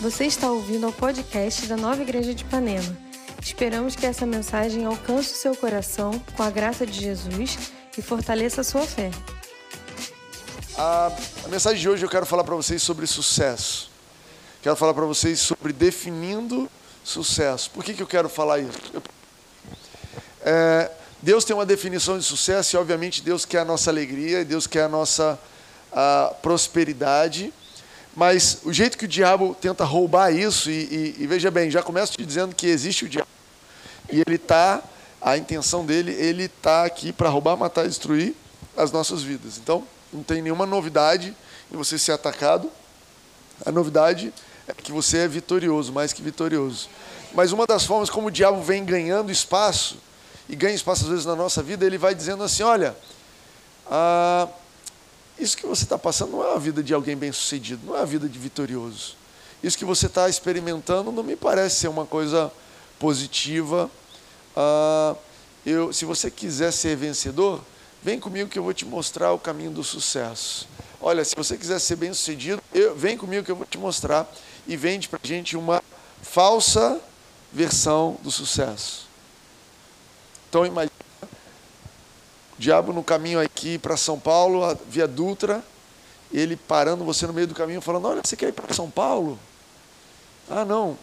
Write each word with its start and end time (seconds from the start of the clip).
Você 0.00 0.26
está 0.26 0.50
ouvindo 0.50 0.84
ao 0.84 0.92
podcast 0.92 1.66
da 1.66 1.76
Nova 1.76 2.02
Igreja 2.02 2.34
de 2.34 2.44
Ipanema. 2.44 2.96
Esperamos 3.40 3.96
que 3.96 4.04
essa 4.04 4.26
mensagem 4.26 4.84
alcance 4.84 5.32
o 5.32 5.36
seu 5.36 5.56
coração 5.56 6.22
com 6.36 6.42
a 6.42 6.50
graça 6.50 6.86
de 6.86 7.00
Jesus 7.00 7.56
e 7.96 8.02
fortaleça 8.02 8.60
a 8.60 8.64
sua 8.64 8.82
fé. 8.82 9.10
A, 10.76 11.10
a 11.46 11.48
mensagem 11.48 11.80
de 11.80 11.88
hoje 11.88 12.04
eu 12.04 12.10
quero 12.10 12.26
falar 12.26 12.44
para 12.44 12.54
vocês 12.54 12.82
sobre 12.82 13.06
sucesso. 13.06 13.90
Quero 14.62 14.76
falar 14.76 14.92
para 14.92 15.06
vocês 15.06 15.40
sobre 15.40 15.72
definindo 15.72 16.70
sucesso. 17.02 17.70
Por 17.70 17.82
que, 17.82 17.94
que 17.94 18.02
eu 18.02 18.06
quero 18.06 18.28
falar 18.28 18.58
isso? 18.58 18.78
É, 20.42 20.90
Deus 21.22 21.42
tem 21.42 21.56
uma 21.56 21.64
definição 21.64 22.18
de 22.18 22.24
sucesso 22.24 22.76
e, 22.76 22.78
obviamente, 22.78 23.22
Deus 23.22 23.46
quer 23.46 23.60
a 23.60 23.64
nossa 23.64 23.90
alegria, 23.90 24.44
Deus 24.44 24.66
quer 24.66 24.82
a 24.82 24.88
nossa 24.88 25.38
a 25.90 26.34
prosperidade. 26.42 27.50
Mas 28.16 28.60
o 28.64 28.72
jeito 28.72 28.96
que 28.96 29.04
o 29.04 29.08
diabo 29.08 29.54
tenta 29.60 29.84
roubar 29.84 30.34
isso, 30.34 30.70
e, 30.70 31.14
e, 31.18 31.22
e 31.22 31.26
veja 31.26 31.50
bem, 31.50 31.70
já 31.70 31.82
começo 31.82 32.12
te 32.12 32.24
dizendo 32.24 32.54
que 32.54 32.66
existe 32.66 33.04
o 33.04 33.08
diabo, 33.10 33.28
e 34.10 34.22
ele 34.26 34.36
está, 34.36 34.82
a 35.20 35.36
intenção 35.36 35.84
dele, 35.84 36.12
ele 36.12 36.44
está 36.44 36.86
aqui 36.86 37.12
para 37.12 37.28
roubar, 37.28 37.58
matar 37.58 37.84
e 37.84 37.88
destruir 37.88 38.34
as 38.74 38.90
nossas 38.90 39.22
vidas. 39.22 39.58
Então, 39.58 39.84
não 40.10 40.22
tem 40.22 40.40
nenhuma 40.40 40.64
novidade 40.64 41.36
em 41.70 41.76
você 41.76 41.98
ser 41.98 42.12
atacado. 42.12 42.70
A 43.66 43.70
novidade 43.70 44.32
é 44.66 44.72
que 44.72 44.90
você 44.90 45.18
é 45.18 45.28
vitorioso, 45.28 45.92
mais 45.92 46.14
que 46.14 46.22
vitorioso. 46.22 46.88
Mas 47.34 47.52
uma 47.52 47.66
das 47.66 47.84
formas 47.84 48.08
como 48.08 48.28
o 48.28 48.30
diabo 48.30 48.62
vem 48.62 48.82
ganhando 48.82 49.30
espaço, 49.30 49.98
e 50.48 50.56
ganha 50.56 50.74
espaço 50.74 51.04
às 51.04 51.10
vezes 51.10 51.26
na 51.26 51.36
nossa 51.36 51.62
vida, 51.62 51.84
ele 51.84 51.98
vai 51.98 52.14
dizendo 52.14 52.42
assim: 52.42 52.62
olha, 52.62 52.96
ah, 53.90 54.48
isso 55.38 55.56
que 55.56 55.66
você 55.66 55.84
está 55.84 55.98
passando 55.98 56.32
não 56.32 56.44
é 56.44 56.54
a 56.54 56.58
vida 56.58 56.82
de 56.82 56.94
alguém 56.94 57.16
bem 57.16 57.32
sucedido, 57.32 57.86
não 57.86 57.96
é 57.96 58.00
a 58.00 58.04
vida 58.04 58.28
de 58.28 58.38
vitorioso. 58.38 59.16
Isso 59.62 59.76
que 59.76 59.84
você 59.84 60.06
está 60.06 60.28
experimentando 60.28 61.10
não 61.10 61.22
me 61.22 61.36
parece 61.36 61.76
ser 61.76 61.88
uma 61.88 62.06
coisa 62.06 62.52
positiva. 62.98 63.90
Ah, 64.56 65.14
eu, 65.64 65.92
se 65.92 66.04
você 66.04 66.30
quiser 66.30 66.72
ser 66.72 66.96
vencedor, 66.96 67.60
vem 68.02 68.20
comigo 68.20 68.48
que 68.48 68.58
eu 68.58 68.62
vou 68.62 68.72
te 68.72 68.84
mostrar 68.84 69.32
o 69.32 69.38
caminho 69.38 69.70
do 69.70 69.82
sucesso. 69.82 70.68
Olha, 71.00 71.24
se 71.24 71.34
você 71.36 71.56
quiser 71.56 71.78
ser 71.78 71.96
bem 71.96 72.14
sucedido, 72.14 72.62
eu, 72.72 72.94
vem 72.94 73.18
comigo 73.18 73.44
que 73.44 73.50
eu 73.50 73.56
vou 73.56 73.66
te 73.66 73.78
mostrar. 73.78 74.26
E 74.66 74.76
vende 74.76 75.08
para 75.08 75.20
gente 75.22 75.56
uma 75.56 75.82
falsa 76.22 77.00
versão 77.52 78.18
do 78.22 78.30
sucesso. 78.30 79.06
Então 80.48 80.66
imagina 80.66 80.92
o 80.95 80.95
diabo 82.58 82.92
no 82.92 83.02
caminho 83.02 83.40
aqui 83.40 83.78
para 83.78 83.96
São 83.96 84.18
Paulo, 84.18 84.76
via 84.88 85.06
Dutra, 85.06 85.62
ele 86.32 86.56
parando 86.56 87.04
você 87.04 87.26
no 87.26 87.32
meio 87.32 87.46
do 87.46 87.54
caminho, 87.54 87.80
falando: 87.80 88.08
Olha, 88.08 88.22
você 88.24 88.36
quer 88.36 88.48
ir 88.48 88.52
para 88.52 88.72
São 88.74 88.90
Paulo? 88.90 89.38
Ah, 90.50 90.64
não, 90.64 90.96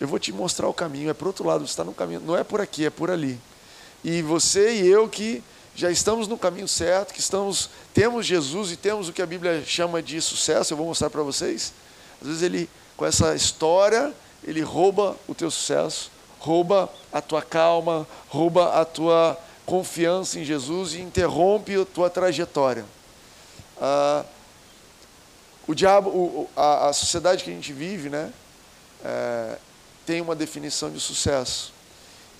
eu 0.00 0.06
vou 0.06 0.18
te 0.18 0.32
mostrar 0.32 0.68
o 0.68 0.74
caminho, 0.74 1.10
é 1.10 1.14
para 1.14 1.26
outro 1.26 1.46
lado, 1.46 1.66
você 1.66 1.72
está 1.72 1.84
no 1.84 1.92
caminho, 1.92 2.20
não 2.20 2.36
é 2.36 2.44
por 2.44 2.60
aqui, 2.60 2.84
é 2.84 2.90
por 2.90 3.10
ali. 3.10 3.38
E 4.04 4.22
você 4.22 4.74
e 4.74 4.86
eu 4.86 5.08
que 5.08 5.42
já 5.74 5.90
estamos 5.90 6.26
no 6.26 6.36
caminho 6.36 6.66
certo, 6.66 7.14
que 7.14 7.20
estamos, 7.20 7.70
temos 7.94 8.26
Jesus 8.26 8.72
e 8.72 8.76
temos 8.76 9.08
o 9.08 9.12
que 9.12 9.22
a 9.22 9.26
Bíblia 9.26 9.62
chama 9.64 10.02
de 10.02 10.20
sucesso, 10.20 10.72
eu 10.72 10.76
vou 10.76 10.86
mostrar 10.86 11.10
para 11.10 11.22
vocês. 11.22 11.72
Às 12.20 12.26
vezes 12.26 12.42
ele, 12.42 12.68
com 12.96 13.06
essa 13.06 13.34
história, 13.34 14.12
ele 14.42 14.60
rouba 14.60 15.16
o 15.28 15.34
teu 15.34 15.50
sucesso, 15.50 16.10
rouba 16.38 16.88
a 17.12 17.20
tua 17.20 17.42
calma, 17.42 18.06
rouba 18.28 18.80
a 18.80 18.84
tua 18.84 19.38
confiança 19.68 20.40
em 20.40 20.44
Jesus 20.44 20.94
e 20.94 21.00
interrompe 21.02 21.78
a 21.78 21.84
tua 21.84 22.08
trajetória. 22.08 22.86
Ah, 23.78 24.24
o 25.66 25.74
diabo, 25.74 26.08
o, 26.08 26.50
a, 26.56 26.88
a, 26.88 26.92
sociedade 26.94 27.44
que 27.44 27.50
a 27.50 27.52
gente 27.52 27.70
vive, 27.70 28.08
né, 28.08 28.32
é, 29.04 29.58
tem 30.06 30.22
uma 30.22 30.34
definição 30.34 30.90
de 30.90 30.98
sucesso. 30.98 31.74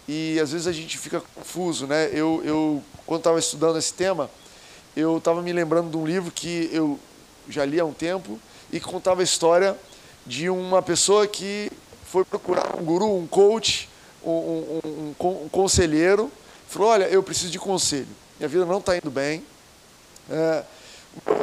E 0.09 0.41
às 0.41 0.53
vezes 0.53 0.67
a 0.67 0.73
gente 0.73 0.97
fica 0.97 1.20
confuso, 1.35 1.86
né? 1.86 2.08
Eu, 2.14 2.41
eu 2.42 2.83
quando 3.05 3.20
estava 3.20 3.39
estudando 3.39 3.77
esse 3.77 3.92
tema, 3.92 4.31
eu 4.97 5.19
estava 5.19 5.42
me 5.42 5.52
lembrando 5.52 5.91
de 5.91 5.98
um 5.98 6.07
livro 6.07 6.33
que 6.33 6.70
eu 6.73 6.98
já 7.47 7.63
li 7.67 7.79
há 7.79 7.85
um 7.85 7.92
tempo 7.92 8.41
e 8.73 8.81
que 8.81 8.86
contava 8.86 9.20
a 9.20 9.25
história 9.25 9.77
de 10.27 10.48
uma 10.48 10.81
pessoa 10.81 11.27
que 11.27 11.70
foi 12.05 12.25
procurar 12.25 12.75
um 12.75 12.83
guru, 12.83 13.14
um 13.14 13.27
coach, 13.27 13.86
um, 14.25 14.31
um, 14.31 14.81
um, 14.83 15.45
um 15.45 15.48
conselheiro, 15.51 16.33
falou: 16.68 16.89
Olha, 16.89 17.05
eu 17.05 17.23
preciso 17.23 17.51
de 17.51 17.58
conselho. 17.58 18.08
Minha 18.39 18.48
vida 18.48 18.64
não 18.64 18.79
está 18.79 18.96
indo 18.96 19.11
bem. 19.11 19.45
É, 20.30 20.64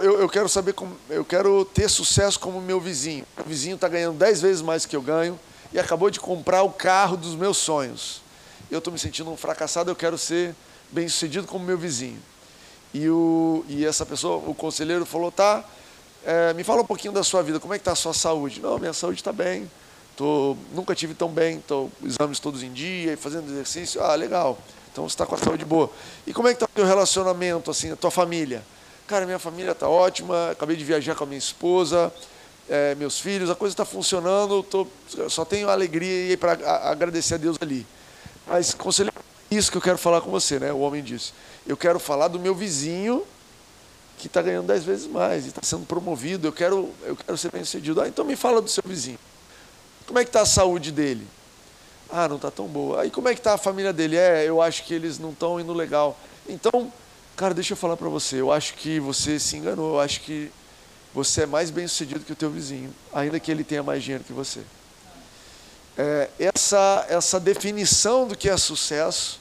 eu, 0.01 0.19
eu, 0.21 0.29
quero 0.29 0.47
saber 0.47 0.73
como, 0.73 0.95
eu 1.09 1.25
quero 1.25 1.65
ter 1.65 1.89
sucesso 1.89 2.39
como 2.39 2.61
meu 2.61 2.79
vizinho. 2.79 3.25
O 3.39 3.43
vizinho 3.43 3.75
está 3.75 3.87
ganhando 3.87 4.17
dez 4.17 4.41
vezes 4.41 4.61
mais 4.61 4.85
que 4.85 4.95
eu 4.95 5.01
ganho 5.01 5.37
e 5.73 5.79
acabou 5.79 6.09
de 6.09 6.19
comprar 6.19 6.63
o 6.63 6.69
carro 6.69 7.17
dos 7.17 7.35
meus 7.35 7.57
sonhos. 7.57 8.21
Eu 8.69 8.77
estou 8.77 8.93
me 8.93 8.99
sentindo 8.99 9.29
um 9.29 9.35
fracassado. 9.35 9.91
Eu 9.91 9.95
quero 9.95 10.17
ser 10.17 10.55
bem 10.91 11.07
sucedido 11.07 11.47
como 11.47 11.65
meu 11.65 11.77
vizinho. 11.77 12.21
E, 12.93 13.09
o, 13.09 13.65
e 13.67 13.85
essa 13.85 14.05
pessoa, 14.05 14.37
o 14.49 14.53
conselheiro, 14.55 15.05
falou: 15.05 15.31
Tá, 15.31 15.65
é, 16.23 16.53
me 16.53 16.63
fala 16.63 16.81
um 16.81 16.85
pouquinho 16.85 17.13
da 17.13 17.23
sua 17.23 17.43
vida. 17.43 17.59
Como 17.59 17.73
é 17.73 17.77
que 17.77 17.81
está 17.81 17.91
a 17.91 17.95
sua 17.95 18.13
saúde? 18.13 18.61
Não, 18.61 18.77
minha 18.77 18.93
saúde 18.93 19.19
está 19.19 19.33
bem. 19.33 19.69
Tô, 20.15 20.55
nunca 20.73 20.95
tive 20.95 21.13
tão 21.13 21.29
bem. 21.29 21.57
Estou 21.57 21.91
exames 22.03 22.39
todos 22.39 22.63
em 22.63 22.71
dia, 22.71 23.17
fazendo 23.17 23.51
exercício. 23.51 24.01
Ah, 24.01 24.15
legal. 24.15 24.57
Então 24.95 25.03
você 25.09 25.13
está 25.13 25.25
com 25.25 25.35
a 25.35 25.37
saúde 25.37 25.65
boa. 25.65 25.91
E 26.25 26.33
como 26.33 26.47
é 26.47 26.51
que 26.51 26.55
está 26.55 26.67
o 26.67 26.73
teu 26.73 26.85
relacionamento, 26.85 27.69
assim, 27.69 27.91
a 27.91 27.97
tua 27.97 28.09
família? 28.09 28.63
Cara, 29.05 29.25
minha 29.25 29.37
família 29.37 29.73
está 29.73 29.89
ótima, 29.89 30.51
acabei 30.51 30.77
de 30.77 30.85
viajar 30.85 31.15
com 31.15 31.25
a 31.25 31.27
minha 31.27 31.37
esposa, 31.37 32.13
é, 32.69 32.95
meus 32.95 33.19
filhos, 33.19 33.49
a 33.49 33.55
coisa 33.55 33.73
está 33.73 33.83
funcionando, 33.83 34.63
tô, 34.63 34.87
só 35.27 35.43
tenho 35.43 35.69
alegria 35.69 36.37
para 36.37 36.53
agradecer 36.89 37.33
a 37.33 37.37
Deus 37.37 37.57
ali. 37.59 37.85
Mas, 38.47 38.73
conselheiro, 38.73 39.17
isso 39.51 39.69
que 39.69 39.75
eu 39.75 39.81
quero 39.81 39.97
falar 39.97 40.21
com 40.21 40.31
você, 40.31 40.59
né? 40.59 40.71
O 40.71 40.79
homem 40.79 41.03
disse. 41.03 41.33
Eu 41.67 41.75
quero 41.75 41.99
falar 41.99 42.29
do 42.29 42.39
meu 42.39 42.55
vizinho 42.55 43.25
que 44.17 44.27
está 44.27 44.41
ganhando 44.41 44.67
dez 44.67 44.85
vezes 44.85 45.07
mais 45.07 45.43
e 45.43 45.49
está 45.49 45.61
sendo 45.61 45.85
promovido. 45.85 46.47
Eu 46.47 46.53
quero, 46.53 46.89
eu 47.03 47.17
quero 47.17 47.37
ser 47.37 47.51
bem 47.51 47.65
sucedido. 47.65 47.99
Ah, 47.99 48.07
então 48.07 48.23
me 48.23 48.37
fala 48.37 48.61
do 48.61 48.69
seu 48.69 48.83
vizinho. 48.85 49.19
Como 50.07 50.17
é 50.19 50.23
que 50.23 50.29
está 50.29 50.43
a 50.43 50.45
saúde 50.45 50.89
dele? 50.89 51.27
Ah, 52.09 52.27
não 52.27 52.35
está 52.35 52.51
tão 52.51 52.67
boa. 52.67 53.01
Aí 53.01 53.11
como 53.11 53.27
é 53.27 53.33
que 53.33 53.39
está 53.39 53.53
a 53.53 53.57
família 53.57 53.91
dele? 53.91 54.15
É, 54.15 54.47
eu 54.47 54.61
acho 54.61 54.83
que 54.83 54.93
eles 54.93 55.19
não 55.19 55.31
estão 55.31 55.59
indo 55.59 55.73
legal. 55.73 56.17
Então, 56.47 56.91
cara, 57.35 57.53
deixa 57.53 57.73
eu 57.73 57.77
falar 57.77 57.97
para 57.97 58.09
você. 58.09 58.39
Eu 58.39 58.51
acho 58.51 58.75
que 58.75 58.99
você 58.99 59.39
se 59.39 59.57
enganou. 59.57 59.95
Eu 59.95 59.99
acho 59.99 60.21
que 60.21 60.51
você 61.13 61.43
é 61.43 61.45
mais 61.45 61.69
bem 61.69 61.87
sucedido 61.87 62.25
que 62.25 62.33
o 62.33 62.35
teu 62.35 62.49
vizinho, 62.49 62.93
ainda 63.13 63.39
que 63.39 63.49
ele 63.49 63.63
tenha 63.63 63.81
mais 63.81 64.03
dinheiro 64.03 64.23
que 64.23 64.33
você. 64.33 64.61
É, 65.97 66.29
essa, 66.37 67.05
essa 67.07 67.39
definição 67.39 68.27
do 68.27 68.37
que 68.37 68.49
é 68.49 68.57
sucesso 68.57 69.39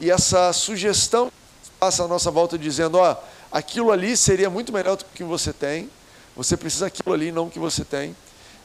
e 0.00 0.10
essa 0.10 0.52
sugestão 0.52 1.28
que 1.28 1.70
passa 1.78 2.02
à 2.02 2.08
nossa 2.08 2.28
volta 2.28 2.58
dizendo, 2.58 2.98
ó, 2.98 3.16
aquilo 3.52 3.92
ali 3.92 4.16
seria 4.16 4.50
muito 4.50 4.72
melhor 4.72 4.96
do 4.96 5.04
que 5.04 5.22
você 5.22 5.52
tem, 5.52 5.88
você 6.34 6.56
precisa 6.56 6.86
aquilo 6.86 7.14
ali, 7.14 7.30
não 7.30 7.48
que 7.48 7.60
você 7.60 7.84
tem, 7.84 8.16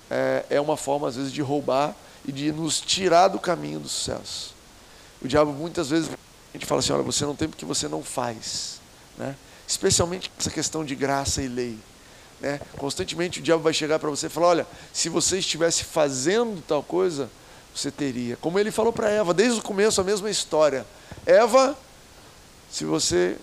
é, 0.10 0.46
é 0.50 0.60
uma 0.60 0.76
forma, 0.76 1.08
às 1.08 1.16
vezes, 1.16 1.32
de 1.32 1.42
roubar 1.44 1.96
e 2.28 2.32
de 2.32 2.52
nos 2.52 2.82
tirar 2.82 3.30
do 3.30 3.40
caminho 3.40 3.80
do 3.80 3.88
sucesso. 3.88 4.54
O 5.22 5.28
diabo 5.28 5.52
muitas 5.54 5.90
vezes 5.90 6.10
a 6.10 6.58
gente 6.58 6.66
fala 6.68 6.80
assim, 6.80 6.92
olha, 6.92 7.04
você 7.04 7.26
não 7.26 7.36
tem 7.36 7.48
porque 7.48 7.66
você 7.66 7.88
não 7.88 8.04
faz, 8.04 8.80
né? 9.18 9.36
Especialmente 9.66 10.32
essa 10.38 10.52
questão 10.52 10.84
de 10.84 10.94
graça 10.94 11.42
e 11.42 11.48
lei, 11.48 11.78
né? 12.40 12.60
Constantemente 12.78 13.40
o 13.40 13.44
diabo 13.44 13.64
vai 13.64 13.74
chegar 13.74 13.98
para 13.98 14.10
você 14.10 14.28
e 14.28 14.30
falar, 14.30 14.48
olha, 14.48 14.68
se 14.94 15.10
você 15.10 15.40
estivesse 15.40 15.86
fazendo 15.86 16.62
tal 16.68 16.84
coisa, 16.84 17.30
você 17.74 17.90
teria. 17.90 18.36
Como 18.38 18.60
ele 18.60 18.72
falou 18.72 18.92
para 18.92 19.10
Eva, 19.10 19.34
desde 19.34 19.60
o 19.60 19.64
começo 19.64 20.02
a 20.02 20.04
mesma 20.04 20.30
história. 20.30 20.86
Eva, 21.26 21.78
se 22.70 22.86
você 22.86 23.38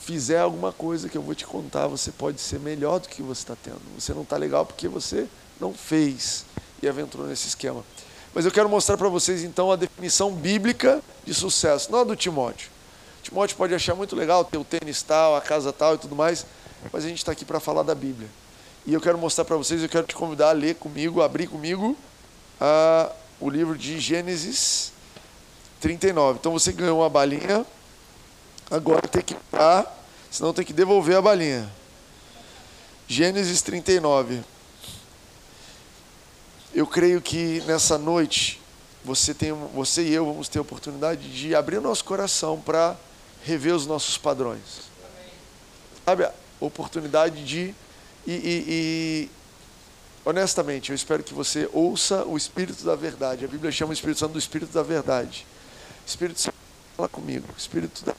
fizer 0.00 0.40
alguma 0.40 0.72
coisa 0.72 1.08
que 1.08 1.18
eu 1.18 1.22
vou 1.22 1.34
te 1.34 1.44
contar, 1.44 1.88
você 1.88 2.12
pode 2.12 2.40
ser 2.40 2.60
melhor 2.60 3.00
do 3.00 3.08
que 3.08 3.22
você 3.22 3.42
está 3.42 3.56
tendo. 3.56 3.80
Você 3.98 4.14
não 4.14 4.22
está 4.22 4.36
legal 4.36 4.64
porque 4.64 4.86
você 4.86 5.26
não 5.60 5.74
fez 5.74 6.44
e 6.82 6.88
aventurou 6.88 7.26
nesse 7.26 7.48
esquema. 7.48 7.84
Mas 8.34 8.44
eu 8.44 8.50
quero 8.50 8.68
mostrar 8.68 8.96
para 8.96 9.08
vocês 9.08 9.42
então 9.42 9.72
a 9.72 9.76
definição 9.76 10.32
bíblica 10.32 11.02
de 11.24 11.32
sucesso, 11.32 11.90
não 11.90 12.00
a 12.00 12.04
do 12.04 12.14
Timóteo. 12.14 12.70
Timóteo 13.22 13.56
pode 13.56 13.74
achar 13.74 13.94
muito 13.94 14.14
legal 14.14 14.44
ter 14.44 14.58
o 14.58 14.64
tênis 14.64 15.02
tal, 15.02 15.34
a 15.34 15.40
casa 15.40 15.72
tal 15.72 15.94
e 15.94 15.98
tudo 15.98 16.14
mais, 16.14 16.44
mas 16.92 17.04
a 17.04 17.08
gente 17.08 17.18
está 17.18 17.32
aqui 17.32 17.44
para 17.44 17.58
falar 17.58 17.82
da 17.82 17.94
Bíblia. 17.94 18.28
E 18.86 18.94
eu 18.94 19.00
quero 19.00 19.18
mostrar 19.18 19.44
para 19.44 19.56
vocês, 19.56 19.82
eu 19.82 19.88
quero 19.88 20.06
te 20.06 20.14
convidar 20.14 20.50
a 20.50 20.52
ler 20.52 20.76
comigo, 20.76 21.22
abrir 21.22 21.48
comigo 21.48 21.96
a, 22.60 23.10
o 23.40 23.50
livro 23.50 23.76
de 23.76 23.98
Gênesis 23.98 24.92
39. 25.80 26.38
Então 26.38 26.52
você 26.52 26.72
ganhou 26.72 27.00
uma 27.00 27.08
balinha, 27.10 27.66
agora 28.70 29.08
tem 29.08 29.22
que 29.22 29.34
dar, 29.50 30.04
senão 30.30 30.52
tem 30.52 30.64
que 30.64 30.72
devolver 30.72 31.16
a 31.16 31.22
balinha. 31.22 31.68
Gênesis 33.08 33.62
39. 33.62 34.42
Eu 36.76 36.86
creio 36.86 37.22
que 37.22 37.62
nessa 37.62 37.96
noite 37.96 38.60
você, 39.02 39.32
tem, 39.32 39.50
você 39.74 40.02
e 40.02 40.12
eu 40.12 40.26
vamos 40.26 40.46
ter 40.46 40.58
a 40.58 40.60
oportunidade 40.60 41.26
de 41.32 41.54
abrir 41.54 41.78
o 41.78 41.80
nosso 41.80 42.04
coração 42.04 42.60
para 42.60 42.94
rever 43.42 43.74
os 43.74 43.86
nossos 43.86 44.18
padrões. 44.18 44.60
Sabe, 46.04 46.24
a 46.24 46.34
oportunidade 46.60 47.42
de. 47.46 47.74
E, 48.26 48.30
e, 48.30 48.64
e 48.68 49.30
honestamente, 50.22 50.90
eu 50.90 50.94
espero 50.94 51.22
que 51.22 51.32
você 51.32 51.66
ouça 51.72 52.26
o 52.26 52.36
Espírito 52.36 52.84
da 52.84 52.94
Verdade. 52.94 53.46
A 53.46 53.48
Bíblia 53.48 53.72
chama 53.72 53.92
o 53.92 53.94
Espírito 53.94 54.20
Santo 54.20 54.32
do 54.32 54.38
Espírito 54.38 54.74
da 54.74 54.82
Verdade. 54.82 55.46
Espírito 56.06 56.42
Santo, 56.42 56.56
fala 56.94 57.08
comigo. 57.08 57.46
Espírito 57.56 58.04
da... 58.04 58.14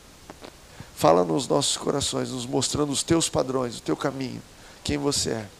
Fala 0.96 1.24
nos 1.24 1.48
nossos 1.48 1.78
corações, 1.78 2.32
nos 2.32 2.48
mostrando 2.48 2.92
os 2.92 3.04
teus 3.04 3.30
padrões, 3.30 3.78
o 3.78 3.84
teu 3.84 3.96
caminho, 3.96 4.42
quem 4.84 4.98
você 4.98 5.30
é. 5.30 5.57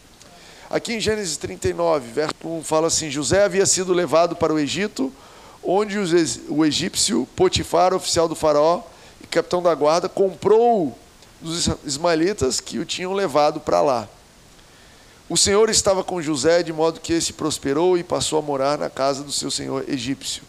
Aqui 0.70 0.92
em 0.92 1.00
Gênesis 1.00 1.38
39, 1.38 2.12
verso 2.12 2.34
1, 2.44 2.62
fala 2.62 2.88
assim: 2.88 3.10
José 3.10 3.42
havia 3.42 3.64
sido 3.64 3.94
levado 3.94 4.36
para 4.36 4.52
o 4.52 4.58
Egito, 4.58 5.10
onde 5.62 5.98
o 5.98 6.64
egípcio 6.64 7.26
Potifar, 7.34 7.94
oficial 7.94 8.28
do 8.28 8.34
faraó 8.34 8.82
e 9.22 9.26
capitão 9.26 9.62
da 9.62 9.74
guarda, 9.74 10.10
comprou 10.10 10.96
dos 11.40 11.70
ismaelitas 11.86 12.60
que 12.60 12.78
o 12.78 12.84
tinham 12.84 13.14
levado 13.14 13.60
para 13.60 13.80
lá. 13.80 14.08
O 15.26 15.38
Senhor 15.38 15.70
estava 15.70 16.04
com 16.04 16.20
José, 16.20 16.62
de 16.62 16.72
modo 16.72 17.00
que 17.00 17.14
esse 17.14 17.32
prosperou 17.32 17.96
e 17.96 18.04
passou 18.04 18.38
a 18.38 18.42
morar 18.42 18.76
na 18.76 18.90
casa 18.90 19.22
do 19.22 19.32
seu 19.32 19.50
senhor 19.50 19.84
egípcio. 19.88 20.42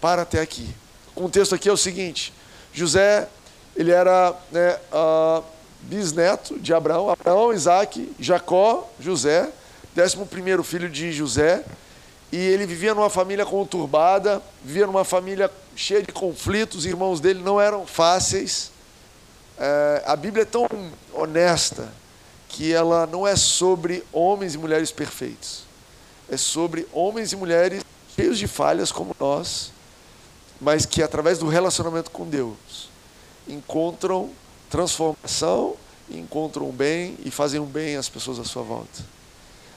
Para 0.00 0.22
até 0.22 0.40
aqui. 0.40 0.68
O 1.14 1.20
contexto 1.20 1.54
aqui 1.54 1.68
é 1.68 1.72
o 1.72 1.76
seguinte: 1.76 2.32
José, 2.72 3.28
ele 3.74 3.90
era 3.90 4.34
né, 4.50 4.78
uh, 4.92 5.44
bisneto 5.82 6.58
de 6.58 6.74
Abraão, 6.74 7.10
Abraão, 7.10 7.52
Isaac, 7.52 8.14
Jacó, 8.18 8.88
José, 8.98 9.50
décimo 9.94 10.26
primeiro 10.26 10.62
filho 10.62 10.88
de 10.88 11.12
José, 11.12 11.64
e 12.32 12.36
ele 12.36 12.66
vivia 12.66 12.94
numa 12.94 13.08
família 13.08 13.46
conturbada, 13.46 14.42
vivia 14.62 14.86
numa 14.86 15.04
família 15.04 15.50
cheia 15.74 16.02
de 16.02 16.12
conflitos, 16.12 16.78
os 16.78 16.86
irmãos 16.86 17.20
dele 17.20 17.42
não 17.42 17.60
eram 17.60 17.86
fáceis. 17.86 18.72
É, 19.58 20.02
a 20.04 20.16
Bíblia 20.16 20.42
é 20.42 20.46
tão 20.46 20.68
honesta 21.12 21.88
que 22.48 22.72
ela 22.72 23.06
não 23.06 23.26
é 23.26 23.36
sobre 23.36 24.04
homens 24.12 24.54
e 24.54 24.58
mulheres 24.58 24.90
perfeitos, 24.90 25.64
é 26.28 26.36
sobre 26.36 26.86
homens 26.92 27.32
e 27.32 27.36
mulheres 27.36 27.84
cheios 28.14 28.38
de 28.38 28.46
falhas 28.46 28.90
como 28.90 29.14
nós, 29.20 29.72
mas 30.60 30.86
que 30.86 31.02
através 31.02 31.38
do 31.38 31.48
relacionamento 31.48 32.10
com 32.10 32.28
Deus 32.28 32.88
encontram 33.46 34.30
transformação, 34.70 35.74
encontram 36.10 36.68
o 36.68 36.72
bem 36.72 37.16
e 37.24 37.30
fazem 37.30 37.60
um 37.60 37.66
bem 37.66 37.96
às 37.96 38.08
pessoas 38.08 38.38
à 38.38 38.44
sua 38.44 38.62
volta. 38.62 39.04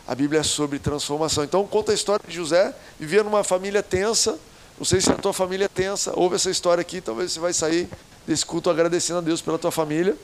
A 0.07 0.15
Bíblia 0.15 0.39
é 0.39 0.43
sobre 0.43 0.79
transformação. 0.79 1.43
Então 1.43 1.65
conta 1.67 1.91
a 1.91 1.95
história 1.95 2.25
de 2.27 2.35
José, 2.35 2.73
vivia 2.99 3.23
numa 3.23 3.43
família 3.43 3.83
tensa. 3.83 4.37
Não 4.77 4.85
sei 4.85 5.01
se 5.01 5.11
a 5.11 5.15
tua 5.15 5.33
família 5.33 5.65
é 5.65 5.67
tensa, 5.67 6.13
ouve 6.15 6.35
essa 6.35 6.49
história 6.49 6.81
aqui, 6.81 7.01
talvez 7.01 7.31
você 7.31 7.39
vai 7.39 7.53
sair 7.53 7.89
desse 8.25 8.45
culto 8.45 8.69
agradecendo 8.69 9.19
a 9.19 9.21
Deus 9.21 9.41
pela 9.41 9.59
tua 9.59 9.71
família. 9.71 10.15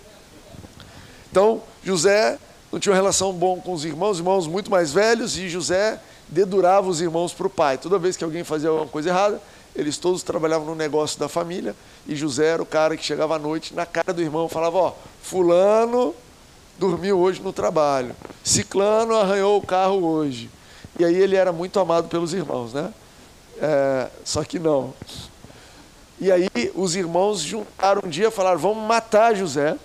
Então, 1.29 1.61
José 1.83 2.39
não 2.71 2.79
tinha 2.79 2.94
uma 2.94 2.95
relação 2.95 3.33
boa 3.33 3.61
com 3.61 3.73
os 3.73 3.83
irmãos, 3.83 4.18
irmãos 4.18 4.47
muito 4.47 4.71
mais 4.71 4.94
velhos, 4.94 5.38
e 5.38 5.50
José 5.50 6.00
dedurava 6.27 6.88
os 6.88 7.01
irmãos 7.01 7.33
para 7.33 7.47
o 7.47 7.50
pai. 7.50 7.77
Toda 7.77 8.00
vez 8.00 8.15
que 8.15 8.23
alguém 8.23 8.44
fazia 8.44 8.69
alguma 8.69 8.88
coisa 8.88 9.09
errada, 9.09 9.41
eles 9.75 9.98
todos 9.98 10.24
trabalhavam 10.24 10.68
no 10.68 10.75
negócio 10.75 11.19
da 11.19 11.27
família 11.27 11.75
e 12.07 12.16
José 12.16 12.45
era 12.45 12.63
o 12.63 12.66
cara 12.66 12.95
que 12.95 13.04
chegava 13.04 13.36
à 13.36 13.39
noite 13.39 13.74
na 13.74 13.86
cara 13.86 14.13
do 14.13 14.22
irmão 14.22 14.48
falava: 14.48 14.77
Ó, 14.77 14.94
Fulano 15.22 16.16
dormiu 16.80 17.19
hoje 17.19 17.42
no 17.42 17.51
trabalho, 17.51 18.16
Ciclano 18.44 19.16
arranhou 19.16 19.57
o 19.57 19.66
carro 19.66 20.04
hoje. 20.04 20.50
E 20.98 21.04
aí 21.04 21.16
ele 21.16 21.36
era 21.36 21.51
muito 21.51 21.77
amado 21.80 22.07
pelos 22.07 22.33
irmãos, 22.33 22.74
né? 22.74 22.94
É, 23.62 24.10
só 24.24 24.44
que 24.45 24.57
não. 24.57 24.94
E 26.19 26.31
aí 26.31 26.48
os 26.74 26.95
irmãos 26.95 27.42
juntaram 27.42 28.04
um 28.06 28.10
dia 28.10 28.30
e 28.30 28.31
falaram: 28.31 28.60
Vamos 28.60 28.88
matar 28.88 29.36
José. 29.36 29.78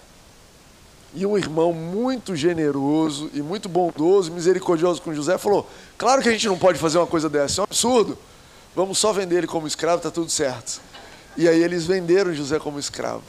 E 1.13 1.27
um 1.27 1.37
irmão 1.37 1.73
muito 1.73 2.37
generoso 2.37 3.29
e 3.35 3.43
muito 3.43 3.69
bondoso, 3.69 4.31
misericordioso 4.31 5.03
com 5.03 5.13
José, 5.13 5.37
falou: 5.37 5.69
Claro 5.99 6.23
que 6.23 6.29
a 6.29 6.33
gente 6.33 6.47
não 6.47 6.57
pode 6.57 6.79
fazer 6.79 6.99
uma 6.99 7.07
coisa 7.09 7.29
dessa, 7.29 7.61
é 7.61 7.63
um 7.63 7.65
absurdo 7.65 8.17
vamos 8.75 8.99
só 8.99 9.13
vender 9.13 9.39
ele 9.39 9.47
como 9.47 9.67
escravo, 9.67 9.99
está 9.99 10.11
tudo 10.11 10.31
certo. 10.31 10.81
E 11.37 11.49
aí 11.49 11.63
eles 11.63 11.87
venderam 11.87 12.35
José 12.35 12.59
como 12.59 12.79
escravo. 12.79 13.25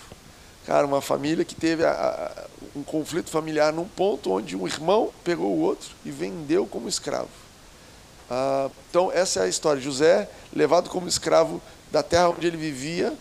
Cara, 0.66 0.86
uma 0.86 1.02
família 1.02 1.44
que 1.44 1.56
teve 1.56 1.84
a, 1.84 1.92
a, 1.92 2.44
um 2.76 2.84
conflito 2.84 3.30
familiar 3.30 3.74
num 3.74 3.86
ponto 3.86 4.32
onde 4.32 4.56
um 4.56 4.68
irmão 4.68 5.12
pegou 5.24 5.52
o 5.52 5.60
outro 5.60 5.90
e 6.06 6.12
vendeu 6.12 6.66
como 6.66 6.88
escravo. 6.88 7.30
Ah, 8.30 8.70
então, 8.90 9.12
essa 9.12 9.42
é 9.42 9.44
a 9.44 9.48
história. 9.48 9.82
José, 9.82 10.30
levado 10.54 10.90
como 10.90 11.08
escravo 11.08 11.62
da 11.92 12.04
terra 12.04 12.30
onde 12.30 12.48
ele 12.48 12.58
vivia, 12.58 13.14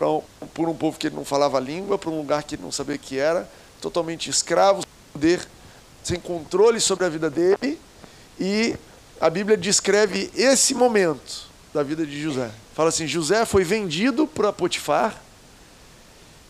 um, 0.00 0.46
por 0.54 0.68
um 0.68 0.74
povo 0.74 0.98
que 0.98 1.08
ele 1.08 1.16
não 1.16 1.24
falava 1.24 1.58
a 1.58 1.60
língua, 1.60 1.98
para 1.98 2.10
um 2.10 2.16
lugar 2.16 2.42
que 2.42 2.54
ele 2.54 2.62
não 2.62 2.72
sabia 2.72 2.96
o 2.96 2.98
que 2.98 3.18
era, 3.18 3.48
totalmente 3.80 4.30
escravo, 4.30 4.82
sem 4.82 5.12
poder, 5.12 5.48
sem 6.02 6.20
controle 6.20 6.80
sobre 6.80 7.04
a 7.04 7.08
vida 7.08 7.28
dele. 7.28 7.78
E 8.38 8.76
a 9.20 9.28
Bíblia 9.28 9.56
descreve 9.56 10.30
esse 10.34 10.74
momento 10.74 11.47
da 11.72 11.82
vida 11.82 12.06
de 12.06 12.20
José. 12.20 12.50
Fala 12.74 12.88
assim: 12.88 13.06
José 13.06 13.44
foi 13.44 13.64
vendido 13.64 14.26
para 14.26 14.52
Potifar. 14.52 15.22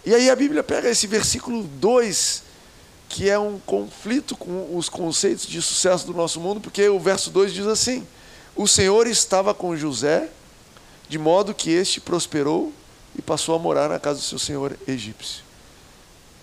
E 0.04 0.14
aí 0.14 0.30
a 0.30 0.36
Bíblia 0.36 0.62
pega 0.62 0.88
esse 0.88 1.06
versículo 1.06 1.62
2, 1.62 2.42
que 3.08 3.28
é 3.28 3.38
um 3.38 3.58
conflito 3.58 4.36
com 4.36 4.76
os 4.76 4.88
conceitos 4.88 5.46
de 5.46 5.60
sucesso 5.60 6.06
do 6.06 6.14
nosso 6.14 6.40
mundo, 6.40 6.60
porque 6.60 6.88
o 6.88 6.98
verso 6.98 7.30
2 7.30 7.52
diz 7.52 7.66
assim: 7.66 8.06
O 8.54 8.66
Senhor 8.66 9.06
estava 9.06 9.52
com 9.52 9.76
José, 9.76 10.28
de 11.08 11.18
modo 11.18 11.54
que 11.54 11.70
este 11.70 12.00
prosperou 12.00 12.72
e 13.16 13.22
passou 13.22 13.54
a 13.54 13.58
morar 13.58 13.88
na 13.88 13.98
casa 13.98 14.20
do 14.20 14.24
seu 14.24 14.38
senhor 14.38 14.76
egípcio. 14.86 15.42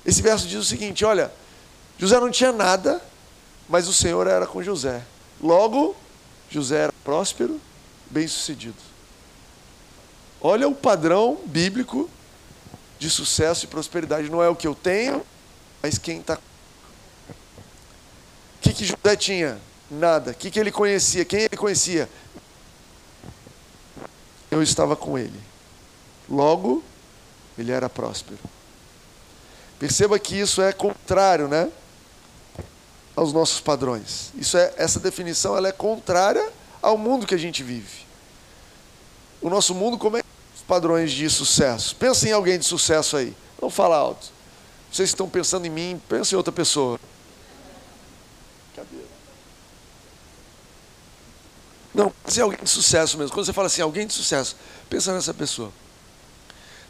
Esse 0.06 0.22
verso 0.22 0.48
diz 0.48 0.60
o 0.60 0.64
seguinte: 0.64 1.04
olha, 1.06 1.32
José 1.98 2.20
não 2.20 2.30
tinha 2.30 2.52
nada, 2.52 3.02
mas 3.68 3.88
o 3.88 3.94
Senhor 3.94 4.28
era 4.28 4.46
com 4.46 4.62
José. 4.62 5.02
Logo, 5.42 5.96
José 6.50 6.84
era 6.84 6.94
próspero 7.04 7.60
bem-sucedido. 8.10 8.78
Olha 10.42 10.68
o 10.68 10.76
padrão 10.76 11.40
bíblico 11.46 12.10
de 13.00 13.10
sucesso 13.10 13.66
e 13.66 13.68
prosperidade. 13.68 14.30
Não 14.30 14.44
é 14.44 14.50
o 14.50 14.56
que 14.56 14.68
eu 14.68 14.76
tenho, 14.76 15.26
mas 15.82 15.98
quem 15.98 16.20
está. 16.20 16.36
O 16.36 16.40
que, 18.62 18.74
que 18.74 18.86
José 18.86 19.16
tinha? 19.16 19.60
Nada. 19.90 20.32
O 20.32 20.34
que, 20.34 20.52
que 20.52 20.60
ele 20.60 20.72
conhecia? 20.72 21.26
Quem 21.26 21.42
ele 21.42 21.58
conhecia? 21.58 22.10
Eu 24.50 24.62
estava 24.62 24.96
com 24.96 25.18
ele. 25.18 25.40
Logo, 26.30 26.84
ele 27.58 27.72
era 27.72 27.90
próspero. 27.90 28.40
Perceba 29.80 30.18
que 30.18 30.40
isso 30.40 30.62
é 30.62 30.72
contrário, 30.72 31.48
né? 31.48 31.70
Aos 33.16 33.34
nossos 33.34 33.60
padrões. 33.60 34.32
Isso 34.36 34.58
é, 34.58 34.74
essa 34.78 35.00
definição 35.00 35.56
ela 35.56 35.68
é 35.68 35.72
contrária 35.72 36.52
ao 36.86 37.00
mundo 37.00 37.26
que 37.26 37.34
a 37.34 37.38
gente 37.38 37.64
vive. 37.64 38.06
O 39.42 39.50
nosso 39.50 39.74
mundo, 39.74 39.98
como 39.98 40.18
é 40.18 40.24
os 40.56 40.62
padrões 40.62 41.12
de 41.12 41.28
sucesso? 41.32 41.96
Pensa 41.96 42.30
em 42.30 42.32
alguém 42.32 42.60
de 42.60 42.66
sucesso 42.66 43.18
aí. 43.18 43.36
Não 43.60 43.72
fala 43.72 43.98
alto. 43.98 44.28
Vocês 44.92 45.10
estão 45.10 45.28
pensando 45.28 45.66
em 45.66 45.70
mim, 45.70 46.00
pensa 46.08 46.36
em 46.36 46.38
outra 46.38 46.52
pessoa. 46.52 47.00
Cadê? 48.76 48.98
Não, 51.92 52.12
pensa 52.24 52.40
em 52.40 52.44
alguém 52.44 52.60
de 52.62 52.70
sucesso 52.70 53.18
mesmo. 53.18 53.34
Quando 53.34 53.48
você 53.48 53.54
fala 53.54 53.66
assim, 53.66 53.82
alguém 53.82 54.06
de 54.06 54.14
sucesso, 54.14 54.56
pensa 54.88 55.12
nessa 55.12 55.34
pessoa. 55.34 55.72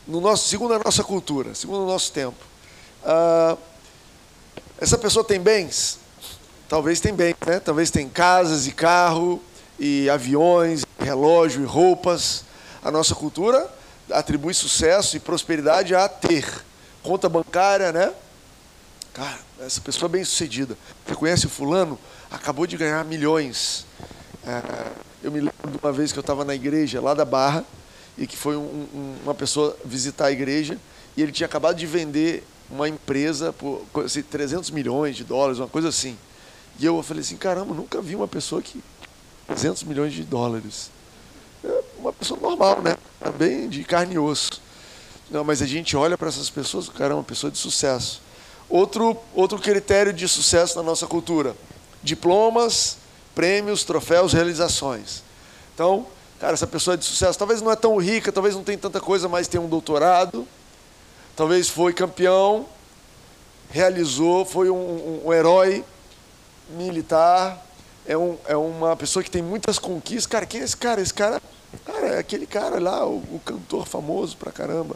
No 0.06 0.20
nosso, 0.20 0.50
segundo 0.50 0.74
a 0.74 0.80
nossa 0.80 1.06
cultura, 1.06 1.56
segundo 1.56 1.84
o 1.84 1.88
nosso 1.88 2.12
tempo. 2.12 2.44
Ah, 3.02 3.56
essa 4.78 4.98
pessoa 4.98 5.24
tem 5.24 5.40
bens? 5.40 6.00
Talvez 6.68 7.00
tem 7.00 7.14
bens, 7.14 7.36
né? 7.48 7.62
Talvez 7.62 7.90
tem 7.90 8.10
casas 8.10 8.68
e 8.68 8.72
carro, 8.74 9.42
e 9.80 10.10
aviões, 10.10 10.86
relógio 11.00 11.62
e 11.62 11.66
roupas. 11.66 12.44
A 12.84 12.92
nossa 12.92 13.16
cultura 13.16 13.70
atribui 14.12 14.54
sucesso 14.54 15.18
e 15.18 15.20
prosperidade 15.20 15.96
a 15.96 16.08
ter 16.08 16.46
conta 17.02 17.30
bancária, 17.30 17.92
né? 17.92 18.14
Cara, 19.14 19.40
essa 19.60 19.80
pessoa 19.80 20.10
é 20.10 20.12
bem 20.12 20.24
sucedida. 20.24 20.78
Você 21.06 21.16
conhece 21.16 21.46
o 21.46 21.50
fulano? 21.50 21.98
Acabou 22.30 22.68
de 22.68 22.76
ganhar 22.76 23.04
milhões. 23.06 23.86
É, 24.46 24.92
eu 25.24 25.32
me 25.32 25.40
lembro 25.40 25.72
de 25.72 25.78
uma 25.82 25.92
vez 25.92 26.12
que 26.12 26.20
eu 26.20 26.22
estava 26.22 26.44
na 26.44 26.54
igreja 26.54 27.00
lá 27.00 27.14
da 27.14 27.24
Barra 27.24 27.64
e 28.18 28.28
que 28.28 28.36
foi 28.36 28.58
um, 28.58 28.88
um, 28.94 29.16
uma 29.24 29.34
pessoa 29.34 29.78
visitar 29.86 30.26
a 30.26 30.32
igreja 30.32 30.78
e 31.16 31.22
ele 31.22 31.32
tinha 31.32 31.46
acabado 31.46 31.78
de 31.78 31.86
vender 31.86 32.46
uma 32.70 32.90
empresa 32.90 33.54
por 33.54 33.86
assim, 34.04 34.22
300 34.22 34.72
milhões 34.72 35.16
de 35.16 35.24
dólares, 35.24 35.60
uma 35.60 35.68
coisa 35.68 35.90
assim. 35.90 36.18
E 36.80 36.86
eu 36.86 37.02
falei 37.02 37.22
assim, 37.22 37.38
caramba, 37.38 37.74
nunca 37.74 38.02
vi 38.02 38.16
uma 38.16 38.28
pessoa 38.28 38.62
que 38.62 38.84
200 39.48 39.84
milhões 39.84 40.14
de 40.14 40.24
dólares. 40.24 40.90
É 41.64 41.84
uma 41.98 42.14
pessoa 42.14 42.40
normal, 42.40 42.82
né? 42.82 42.96
Bem 43.38 43.68
de 43.68 43.84
carne 43.84 44.16
e 44.16 44.20
osso. 44.20 44.62
Não, 45.30 45.44
mas 45.44 45.62
a 45.62 45.66
gente 45.66 45.98
olha 45.98 46.18
para 46.18 46.28
essas 46.28 46.50
pessoas, 46.50 46.88
o 46.88 46.92
cara 46.92 47.14
é 47.14 47.16
uma 47.16 47.24
pessoa 47.24 47.50
de 47.50 47.58
sucesso. 47.58 48.22
Outro, 48.70 49.18
outro 49.34 49.60
critério 49.60 50.14
de 50.14 50.28
sucesso 50.28 50.76
na 50.76 50.84
nossa 50.84 51.08
cultura: 51.08 51.56
diplomas, 52.04 52.98
prêmios, 53.34 53.84
troféus, 53.84 54.34
realizações. 54.34 55.24
Então, 55.74 56.08
cara, 56.40 56.54
essa 56.54 56.68
pessoa 56.68 56.94
é 56.94 56.98
de 56.98 57.06
sucesso 57.06 57.38
talvez 57.38 57.62
não 57.62 57.72
é 57.72 57.76
tão 57.76 57.98
rica, 57.98 58.32
talvez 58.32 58.56
não 58.56 58.64
tenha 58.64 58.78
tanta 58.78 59.02
coisa, 59.02 59.28
mas 59.28 59.48
tem 59.48 59.60
um 59.60 59.68
doutorado, 59.68 60.48
talvez 61.36 61.70
foi 61.70 61.94
campeão, 61.94 62.66
realizou, 63.70 64.46
foi 64.46 64.70
um, 64.70 64.76
um, 64.76 65.22
um 65.26 65.34
herói 65.34 65.84
militar, 66.70 67.65
é, 68.08 68.18
um, 68.18 68.38
é 68.48 68.56
uma 68.56 68.96
pessoa 68.96 69.24
que 69.24 69.32
tem 69.32 69.42
muitas 69.42 69.80
conquistas. 69.80 70.26
Cara, 70.26 70.46
quem 70.46 70.62
é 70.62 70.64
esse 70.64 70.78
cara? 70.78 71.02
Esse 71.02 71.14
cara, 71.14 71.42
cara 71.86 72.08
é 72.08 72.20
aquele 72.20 72.46
cara 72.46 72.80
lá, 72.80 73.06
o, 73.06 73.18
o 73.18 73.42
cantor 73.44 73.88
famoso 73.88 74.38
pra 74.38 74.52
caramba. 74.52 74.96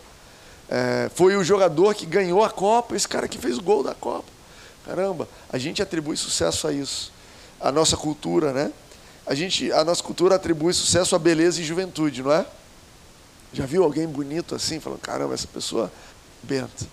É, 0.70 1.10
foi 1.16 1.36
o 1.36 1.44
jogador 1.44 1.96
que 1.96 2.06
ganhou 2.06 2.44
a 2.44 2.50
Copa, 2.50 2.96
esse 2.96 3.08
cara 3.08 3.28
que 3.28 3.38
fez 3.38 3.58
o 3.58 3.62
gol 3.62 3.84
da 3.84 3.96
Copa. 3.96 4.30
Caramba, 4.86 5.28
a 5.52 5.58
gente 5.58 5.82
atribui 5.82 6.16
sucesso 6.16 6.68
a 6.68 6.74
isso. 6.74 7.12
A 7.60 7.72
nossa 7.72 7.98
cultura, 7.98 8.54
né? 8.54 8.72
A, 9.26 9.36
gente, 9.36 9.72
a 9.72 9.84
nossa 9.84 10.04
cultura 10.04 10.36
atribui 10.36 10.74
sucesso 10.74 11.16
a 11.16 11.20
beleza 11.20 11.62
e 11.62 11.64
juventude, 11.64 12.24
não 12.24 12.32
é? 12.32 12.46
Já 13.52 13.66
viu 13.66 13.84
alguém 13.84 14.08
bonito 14.08 14.56
assim, 14.56 14.80
falando, 14.80 15.00
caramba, 15.00 15.34
essa 15.34 15.48
pessoa 15.48 15.92
benta. 16.44 16.86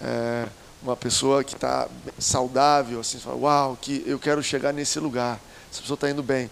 É, 0.00 0.46
uma 0.82 0.96
pessoa 0.96 1.44
que 1.44 1.54
está 1.54 1.88
saudável, 2.18 3.00
assim, 3.00 3.18
fala, 3.18 3.36
uau, 3.36 3.78
que 3.80 4.02
eu 4.06 4.18
quero 4.18 4.42
chegar 4.42 4.72
nesse 4.72 4.98
lugar. 4.98 5.40
Essa 5.70 5.80
pessoa 5.80 5.94
está 5.94 6.10
indo 6.10 6.22
bem. 6.22 6.50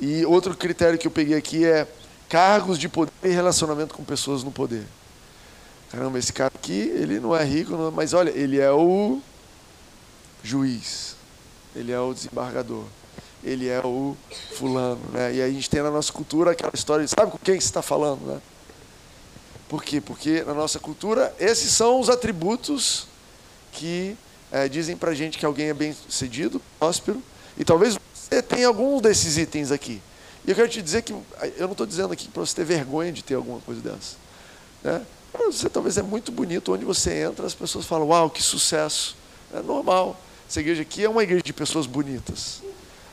E 0.00 0.24
outro 0.24 0.56
critério 0.56 0.98
que 0.98 1.06
eu 1.06 1.10
peguei 1.10 1.36
aqui 1.36 1.64
é 1.64 1.86
cargos 2.28 2.78
de 2.78 2.88
poder 2.88 3.12
e 3.22 3.28
relacionamento 3.28 3.94
com 3.94 4.04
pessoas 4.04 4.42
no 4.42 4.50
poder. 4.50 4.86
Caramba, 5.90 6.18
esse 6.18 6.32
cara 6.32 6.52
aqui, 6.54 6.72
ele 6.72 7.20
não 7.20 7.36
é 7.36 7.44
rico, 7.44 7.76
não, 7.76 7.90
mas 7.90 8.12
olha, 8.12 8.30
ele 8.30 8.58
é 8.58 8.70
o 8.70 9.20
juiz, 10.42 11.14
ele 11.74 11.92
é 11.92 12.00
o 12.00 12.12
desembargador, 12.12 12.84
ele 13.42 13.68
é 13.68 13.80
o 13.84 14.16
fulano, 14.56 15.00
né? 15.12 15.34
E 15.34 15.42
aí 15.42 15.50
a 15.50 15.54
gente 15.54 15.70
tem 15.70 15.82
na 15.82 15.90
nossa 15.90 16.12
cultura 16.12 16.50
aquela 16.50 16.72
história, 16.74 17.04
de, 17.04 17.10
sabe 17.10 17.30
com 17.30 17.38
quem 17.38 17.60
você 17.60 17.66
está 17.66 17.82
falando, 17.82 18.26
né? 18.26 18.40
Por 19.68 19.84
quê? 19.84 20.00
Porque 20.00 20.42
na 20.42 20.54
nossa 20.54 20.78
cultura 20.80 21.34
esses 21.38 21.70
são 21.72 22.00
os 22.00 22.08
atributos 22.08 23.06
que 23.74 24.16
é, 24.52 24.68
dizem 24.68 24.96
para 24.96 25.12
gente 25.12 25.36
que 25.36 25.44
alguém 25.44 25.68
é 25.68 25.74
bem 25.74 25.92
sucedido, 25.92 26.62
próspero, 26.78 27.20
e 27.58 27.64
talvez 27.64 27.98
você 28.14 28.40
tenha 28.40 28.68
alguns 28.68 29.02
desses 29.02 29.36
itens 29.36 29.70
aqui. 29.70 30.00
E 30.46 30.50
eu 30.50 30.54
quero 30.54 30.68
te 30.68 30.80
dizer 30.80 31.02
que 31.02 31.12
eu 31.12 31.24
não 31.60 31.72
estou 31.72 31.86
dizendo 31.86 32.12
aqui 32.12 32.28
para 32.28 32.44
você 32.44 32.54
ter 32.54 32.64
vergonha 32.64 33.10
de 33.10 33.22
ter 33.22 33.34
alguma 33.34 33.60
coisa 33.60 33.80
dessa. 33.80 34.16
Né? 34.82 35.02
Você 35.46 35.68
talvez 35.68 35.98
é 35.98 36.02
muito 36.02 36.30
bonito, 36.30 36.72
onde 36.72 36.84
você 36.84 37.22
entra, 37.22 37.44
as 37.44 37.54
pessoas 37.54 37.84
falam, 37.84 38.08
uau, 38.08 38.30
que 38.30 38.42
sucesso. 38.42 39.16
É 39.52 39.60
normal. 39.60 40.16
Essa 40.48 40.60
igreja 40.60 40.82
aqui 40.82 41.04
é 41.04 41.08
uma 41.08 41.22
igreja 41.22 41.42
de 41.42 41.52
pessoas 41.52 41.86
bonitas. 41.86 42.62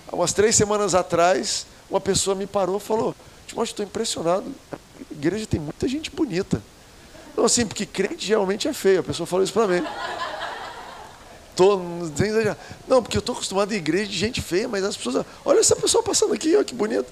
Há 0.07 0.15
umas 0.15 0.33
três 0.33 0.55
semanas 0.55 0.93
atrás, 0.93 1.65
uma 1.89 2.01
pessoa 2.01 2.35
me 2.35 2.45
parou 2.45 2.77
e 2.77 2.79
falou, 2.79 3.15
Timóteo, 3.47 3.71
estou 3.71 3.85
impressionado. 3.85 4.45
A 4.71 4.77
igreja 5.11 5.45
tem 5.45 5.59
muita 5.59 5.87
gente 5.87 6.11
bonita. 6.11 6.61
Não 7.35 7.45
assim, 7.45 7.65
porque 7.65 7.85
crente 7.85 8.27
geralmente 8.27 8.67
é 8.67 8.73
feio. 8.73 8.99
A 8.99 9.03
pessoa 9.03 9.25
falou 9.25 9.43
isso 9.43 9.53
para 9.53 9.67
mim. 9.67 9.83
Tô, 11.55 11.77
não, 12.87 13.01
porque 13.03 13.17
eu 13.17 13.19
estou 13.19 13.33
acostumado 13.33 13.71
a 13.71 13.75
igreja 13.75 14.09
de 14.09 14.17
gente 14.17 14.41
feia, 14.41 14.67
mas 14.67 14.83
as 14.83 14.95
pessoas. 14.95 15.25
Olha 15.43 15.59
essa 15.59 15.75
pessoa 15.75 16.03
passando 16.03 16.33
aqui, 16.33 16.55
olha 16.55 16.63
que 16.63 16.73
bonito. 16.73 17.11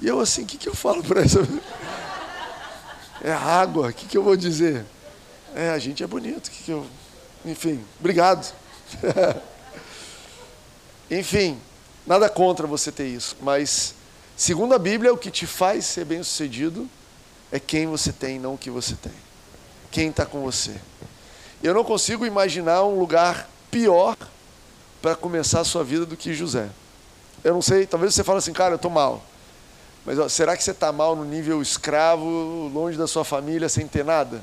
E 0.00 0.06
eu 0.06 0.20
assim, 0.20 0.42
o 0.42 0.46
que, 0.46 0.56
que 0.56 0.68
eu 0.68 0.74
falo 0.74 1.02
para 1.02 1.22
essa 1.22 1.40
É 3.24 3.32
água, 3.32 3.88
o 3.88 3.92
que, 3.92 4.06
que 4.06 4.18
eu 4.18 4.22
vou 4.22 4.36
dizer? 4.36 4.84
É, 5.54 5.70
a 5.70 5.78
gente 5.78 6.02
é 6.02 6.06
bonito, 6.06 6.50
que, 6.50 6.64
que 6.64 6.70
eu. 6.72 6.84
Enfim, 7.44 7.84
obrigado. 8.00 8.52
Enfim, 11.10 11.60
nada 12.04 12.28
contra 12.28 12.66
você 12.66 12.90
ter 12.90 13.06
isso, 13.06 13.36
mas 13.40 13.94
segundo 14.36 14.74
a 14.74 14.78
Bíblia, 14.78 15.12
o 15.12 15.16
que 15.16 15.30
te 15.30 15.46
faz 15.46 15.84
ser 15.84 16.04
bem 16.04 16.22
sucedido 16.22 16.88
é 17.52 17.60
quem 17.60 17.86
você 17.86 18.12
tem, 18.12 18.40
não 18.40 18.54
o 18.54 18.58
que 18.58 18.70
você 18.70 18.96
tem. 18.96 19.12
Quem 19.90 20.08
está 20.08 20.26
com 20.26 20.40
você. 20.40 20.74
Eu 21.62 21.74
não 21.74 21.84
consigo 21.84 22.26
imaginar 22.26 22.82
um 22.82 22.98
lugar 22.98 23.48
pior 23.72 24.16
para 25.00 25.16
começar 25.16 25.60
a 25.60 25.64
sua 25.64 25.82
vida 25.82 26.04
do 26.04 26.16
que 26.16 26.34
José. 26.34 26.68
Eu 27.42 27.54
não 27.54 27.62
sei, 27.62 27.86
talvez 27.86 28.14
você 28.14 28.22
fale 28.22 28.38
assim, 28.38 28.52
cara, 28.52 28.74
eu 28.74 28.76
estou 28.76 28.90
mal. 28.90 29.24
Mas 30.04 30.18
ó, 30.18 30.28
será 30.28 30.56
que 30.56 30.62
você 30.62 30.72
está 30.72 30.92
mal 30.92 31.16
no 31.16 31.24
nível 31.24 31.62
escravo, 31.62 32.70
longe 32.72 32.98
da 32.98 33.06
sua 33.06 33.24
família, 33.24 33.68
sem 33.68 33.88
ter 33.88 34.04
nada? 34.04 34.42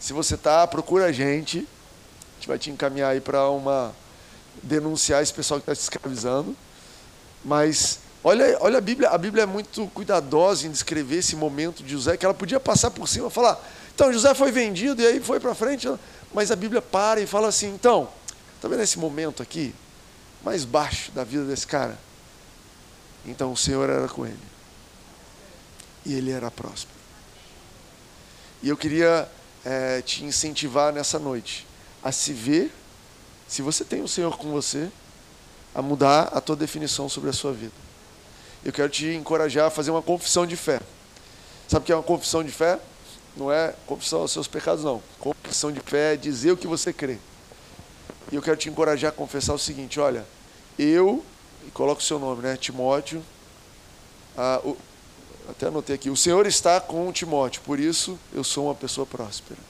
Se 0.00 0.12
você 0.12 0.34
está, 0.34 0.66
procura 0.66 1.06
a 1.06 1.12
gente. 1.12 1.58
A 1.58 2.34
gente 2.34 2.48
vai 2.48 2.58
te 2.58 2.70
encaminhar 2.70 3.12
aí 3.12 3.20
para 3.20 3.48
uma 3.48 3.94
denunciar 4.62 5.22
esse 5.22 5.32
pessoal 5.32 5.60
que 5.60 5.70
está 5.70 5.74
te 5.74 5.80
escravizando. 5.80 6.56
Mas 7.44 8.00
olha, 8.24 8.58
olha 8.60 8.78
a 8.78 8.80
Bíblia, 8.80 9.10
a 9.10 9.18
Bíblia 9.18 9.44
é 9.44 9.46
muito 9.46 9.86
cuidadosa 9.94 10.66
em 10.66 10.70
descrever 10.70 11.18
esse 11.18 11.36
momento 11.36 11.82
de 11.84 11.92
José, 11.92 12.16
que 12.16 12.24
ela 12.24 12.34
podia 12.34 12.58
passar 12.58 12.90
por 12.90 13.06
cima 13.08 13.28
e 13.28 13.30
falar, 13.30 13.62
então 13.94 14.12
José 14.12 14.34
foi 14.34 14.50
vendido 14.50 15.00
e 15.00 15.06
aí 15.06 15.20
foi 15.20 15.38
para 15.38 15.54
frente. 15.54 15.88
Mas 16.34 16.50
a 16.50 16.56
Bíblia 16.56 16.82
para 16.82 17.20
e 17.20 17.26
fala 17.26 17.48
assim, 17.48 17.68
então, 17.68 18.08
Está 18.66 18.74
vendo 18.74 18.82
esse 18.82 18.98
momento 18.98 19.44
aqui? 19.44 19.72
Mais 20.42 20.64
baixo 20.64 21.12
da 21.12 21.22
vida 21.22 21.44
desse 21.44 21.64
cara? 21.64 21.96
Então 23.24 23.52
o 23.52 23.56
Senhor 23.56 23.88
era 23.88 24.08
com 24.08 24.26
ele. 24.26 24.42
E 26.04 26.12
ele 26.14 26.32
era 26.32 26.50
próspero. 26.50 26.98
E 28.60 28.68
eu 28.68 28.76
queria 28.76 29.30
é, 29.64 30.02
te 30.02 30.24
incentivar 30.24 30.92
nessa 30.92 31.16
noite 31.16 31.64
a 32.02 32.10
se 32.10 32.32
ver, 32.32 32.74
se 33.46 33.62
você 33.62 33.84
tem 33.84 34.02
o 34.02 34.08
Senhor 34.08 34.36
com 34.36 34.50
você, 34.50 34.90
a 35.72 35.80
mudar 35.80 36.22
a 36.32 36.40
tua 36.40 36.56
definição 36.56 37.08
sobre 37.08 37.30
a 37.30 37.32
sua 37.32 37.52
vida. 37.52 37.74
Eu 38.64 38.72
quero 38.72 38.88
te 38.88 39.06
encorajar 39.14 39.66
a 39.66 39.70
fazer 39.70 39.92
uma 39.92 40.02
confissão 40.02 40.44
de 40.44 40.56
fé. 40.56 40.80
Sabe 41.68 41.84
o 41.84 41.86
que 41.86 41.92
é 41.92 41.94
uma 41.94 42.02
confissão 42.02 42.42
de 42.42 42.50
fé? 42.50 42.80
Não 43.36 43.52
é 43.52 43.76
confissão 43.86 44.22
aos 44.22 44.32
seus 44.32 44.48
pecados, 44.48 44.82
não. 44.82 45.00
Confissão 45.20 45.70
de 45.70 45.78
fé 45.78 46.14
é 46.14 46.16
dizer 46.16 46.50
o 46.50 46.56
que 46.56 46.66
você 46.66 46.92
crê. 46.92 47.20
E 48.30 48.34
eu 48.34 48.42
quero 48.42 48.56
te 48.56 48.68
encorajar 48.68 49.10
a 49.10 49.14
confessar 49.14 49.54
o 49.54 49.58
seguinte: 49.58 50.00
olha, 50.00 50.26
eu, 50.78 51.24
e 51.66 51.70
coloca 51.70 52.00
o 52.00 52.04
seu 52.04 52.18
nome, 52.18 52.42
né? 52.42 52.56
Timóteo. 52.56 53.22
O, 54.64 54.76
até 55.48 55.66
anotei 55.68 55.94
aqui: 55.94 56.10
o 56.10 56.16
Senhor 56.16 56.46
está 56.46 56.80
com 56.80 57.10
Timóteo, 57.12 57.62
por 57.62 57.78
isso 57.78 58.18
eu 58.32 58.42
sou 58.42 58.66
uma 58.66 58.74
pessoa 58.74 59.06
próspera. 59.06 59.60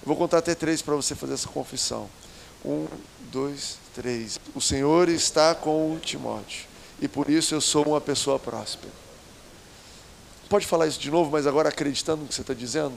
Eu 0.00 0.06
vou 0.06 0.16
contar 0.16 0.38
até 0.38 0.54
três 0.54 0.82
para 0.82 0.94
você 0.94 1.14
fazer 1.14 1.34
essa 1.34 1.48
confissão. 1.48 2.08
Um, 2.64 2.86
dois, 3.30 3.78
três. 3.94 4.38
O 4.54 4.60
Senhor 4.60 5.08
está 5.08 5.54
com 5.54 5.98
Timóteo, 6.00 6.66
e 7.00 7.06
por 7.06 7.28
isso 7.28 7.54
eu 7.54 7.60
sou 7.60 7.84
uma 7.84 8.00
pessoa 8.00 8.38
próspera. 8.38 8.92
Pode 10.48 10.66
falar 10.66 10.86
isso 10.86 10.98
de 10.98 11.10
novo, 11.10 11.30
mas 11.30 11.46
agora 11.46 11.68
acreditando 11.68 12.22
no 12.22 12.28
que 12.28 12.34
você 12.34 12.42
está 12.42 12.54
dizendo? 12.54 12.94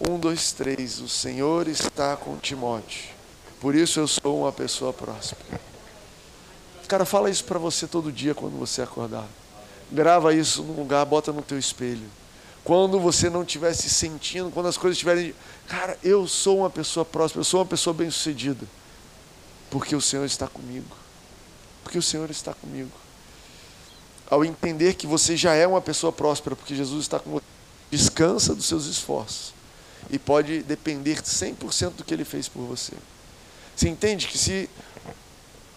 Um, 0.00 0.18
dois, 0.18 0.52
três. 0.52 1.00
O 1.00 1.08
Senhor 1.08 1.68
está 1.68 2.16
com 2.16 2.36
Timóteo 2.36 3.15
por 3.60 3.74
isso 3.74 4.00
eu 4.00 4.06
sou 4.06 4.40
uma 4.42 4.52
pessoa 4.52 4.92
próspera. 4.92 5.60
Cara, 6.86 7.04
fala 7.04 7.30
isso 7.30 7.44
para 7.44 7.58
você 7.58 7.86
todo 7.86 8.12
dia 8.12 8.34
quando 8.34 8.58
você 8.58 8.82
acordar. 8.82 9.26
Grava 9.90 10.34
isso 10.34 10.62
num 10.62 10.74
lugar, 10.74 11.04
bota 11.04 11.32
no 11.32 11.42
teu 11.42 11.58
espelho. 11.58 12.08
Quando 12.62 12.98
você 12.98 13.30
não 13.30 13.42
estiver 13.42 13.72
se 13.74 13.88
sentindo, 13.88 14.50
quando 14.50 14.66
as 14.66 14.76
coisas 14.76 14.96
estiverem. 14.96 15.34
Cara, 15.68 15.98
eu 16.02 16.26
sou 16.26 16.58
uma 16.58 16.70
pessoa 16.70 17.04
próspera, 17.04 17.40
eu 17.40 17.44
sou 17.44 17.60
uma 17.60 17.66
pessoa 17.66 17.94
bem-sucedida. 17.94 18.66
Porque 19.70 19.94
o 19.94 20.00
Senhor 20.00 20.24
está 20.24 20.46
comigo. 20.48 20.96
Porque 21.82 21.98
o 21.98 22.02
Senhor 22.02 22.28
está 22.30 22.52
comigo. 22.54 22.90
Ao 24.28 24.44
entender 24.44 24.94
que 24.94 25.06
você 25.06 25.36
já 25.36 25.54
é 25.54 25.66
uma 25.66 25.80
pessoa 25.80 26.12
próspera, 26.12 26.56
porque 26.56 26.74
Jesus 26.74 27.02
está 27.02 27.20
com 27.20 27.30
você, 27.30 27.44
descansa 27.90 28.54
dos 28.54 28.66
seus 28.66 28.86
esforços. 28.86 29.54
E 30.10 30.18
pode 30.18 30.62
depender 30.64 31.22
100% 31.22 31.90
do 31.90 32.04
que 32.04 32.12
ele 32.12 32.24
fez 32.24 32.48
por 32.48 32.62
você. 32.62 32.94
Você 33.76 33.88
entende 33.88 34.26
que 34.26 34.38
se 34.38 34.68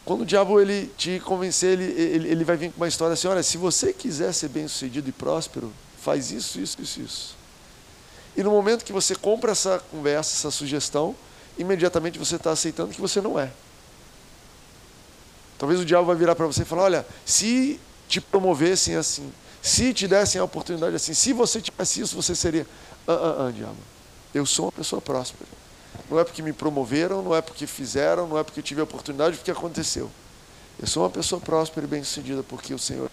quando 0.09 0.21
o 0.21 0.25
diabo 0.25 0.59
ele 0.59 0.91
te 0.97 1.19
convencer, 1.19 1.79
ele, 1.79 1.83
ele, 1.83 2.29
ele 2.29 2.43
vai 2.43 2.57
vir 2.57 2.71
com 2.71 2.77
uma 2.77 2.87
história 2.87 3.13
assim: 3.13 3.27
olha, 3.27 3.43
se 3.43 3.57
você 3.57 3.93
quiser 3.93 4.33
ser 4.33 4.47
bem 4.47 4.67
sucedido 4.67 5.07
e 5.07 5.11
próspero, 5.11 5.71
faz 6.01 6.31
isso, 6.31 6.59
isso, 6.59 6.81
isso, 6.81 6.99
isso. 6.99 7.35
E 8.35 8.41
no 8.41 8.49
momento 8.49 8.83
que 8.83 8.91
você 8.91 9.13
compra 9.13 9.51
essa 9.51 9.77
conversa, 9.91 10.35
essa 10.35 10.49
sugestão, 10.49 11.15
imediatamente 11.59 12.17
você 12.17 12.37
está 12.37 12.49
aceitando 12.49 12.91
que 12.91 12.99
você 12.99 13.21
não 13.21 13.39
é. 13.39 13.51
Talvez 15.59 15.79
o 15.79 15.85
diabo 15.85 16.07
vai 16.07 16.15
virar 16.15 16.33
para 16.33 16.47
você 16.47 16.63
e 16.63 16.65
falar: 16.65 16.83
olha, 16.83 17.05
se 17.23 17.79
te 18.07 18.19
promovessem 18.19 18.95
assim, 18.95 19.31
se 19.61 19.93
te 19.93 20.07
dessem 20.07 20.41
a 20.41 20.43
oportunidade 20.43 20.95
assim, 20.95 21.13
se 21.13 21.33
você 21.33 21.61
tivesse 21.61 22.01
isso, 22.01 22.15
você 22.15 22.33
seria. 22.33 22.65
Ah, 23.07 23.13
ah, 23.13 23.47
ah, 23.47 23.51
diabo. 23.51 23.77
Eu 24.33 24.45
sou 24.45 24.65
uma 24.65 24.71
pessoa 24.71 24.99
próspera. 24.99 25.58
Não 26.09 26.19
é 26.19 26.23
porque 26.23 26.41
me 26.41 26.53
promoveram, 26.53 27.21
não 27.21 27.35
é 27.35 27.41
porque 27.41 27.65
fizeram, 27.65 28.27
não 28.27 28.37
é 28.37 28.43
porque 28.43 28.61
tive 28.61 28.81
a 28.81 28.83
oportunidade, 28.83 29.37
porque 29.37 29.51
aconteceu. 29.51 30.09
Eu 30.79 30.87
sou 30.87 31.03
uma 31.03 31.09
pessoa 31.09 31.41
próspera 31.41 31.85
e 31.85 31.89
bem-sucedida 31.89 32.43
porque 32.43 32.73
o 32.73 32.79
Senhor 32.79 33.09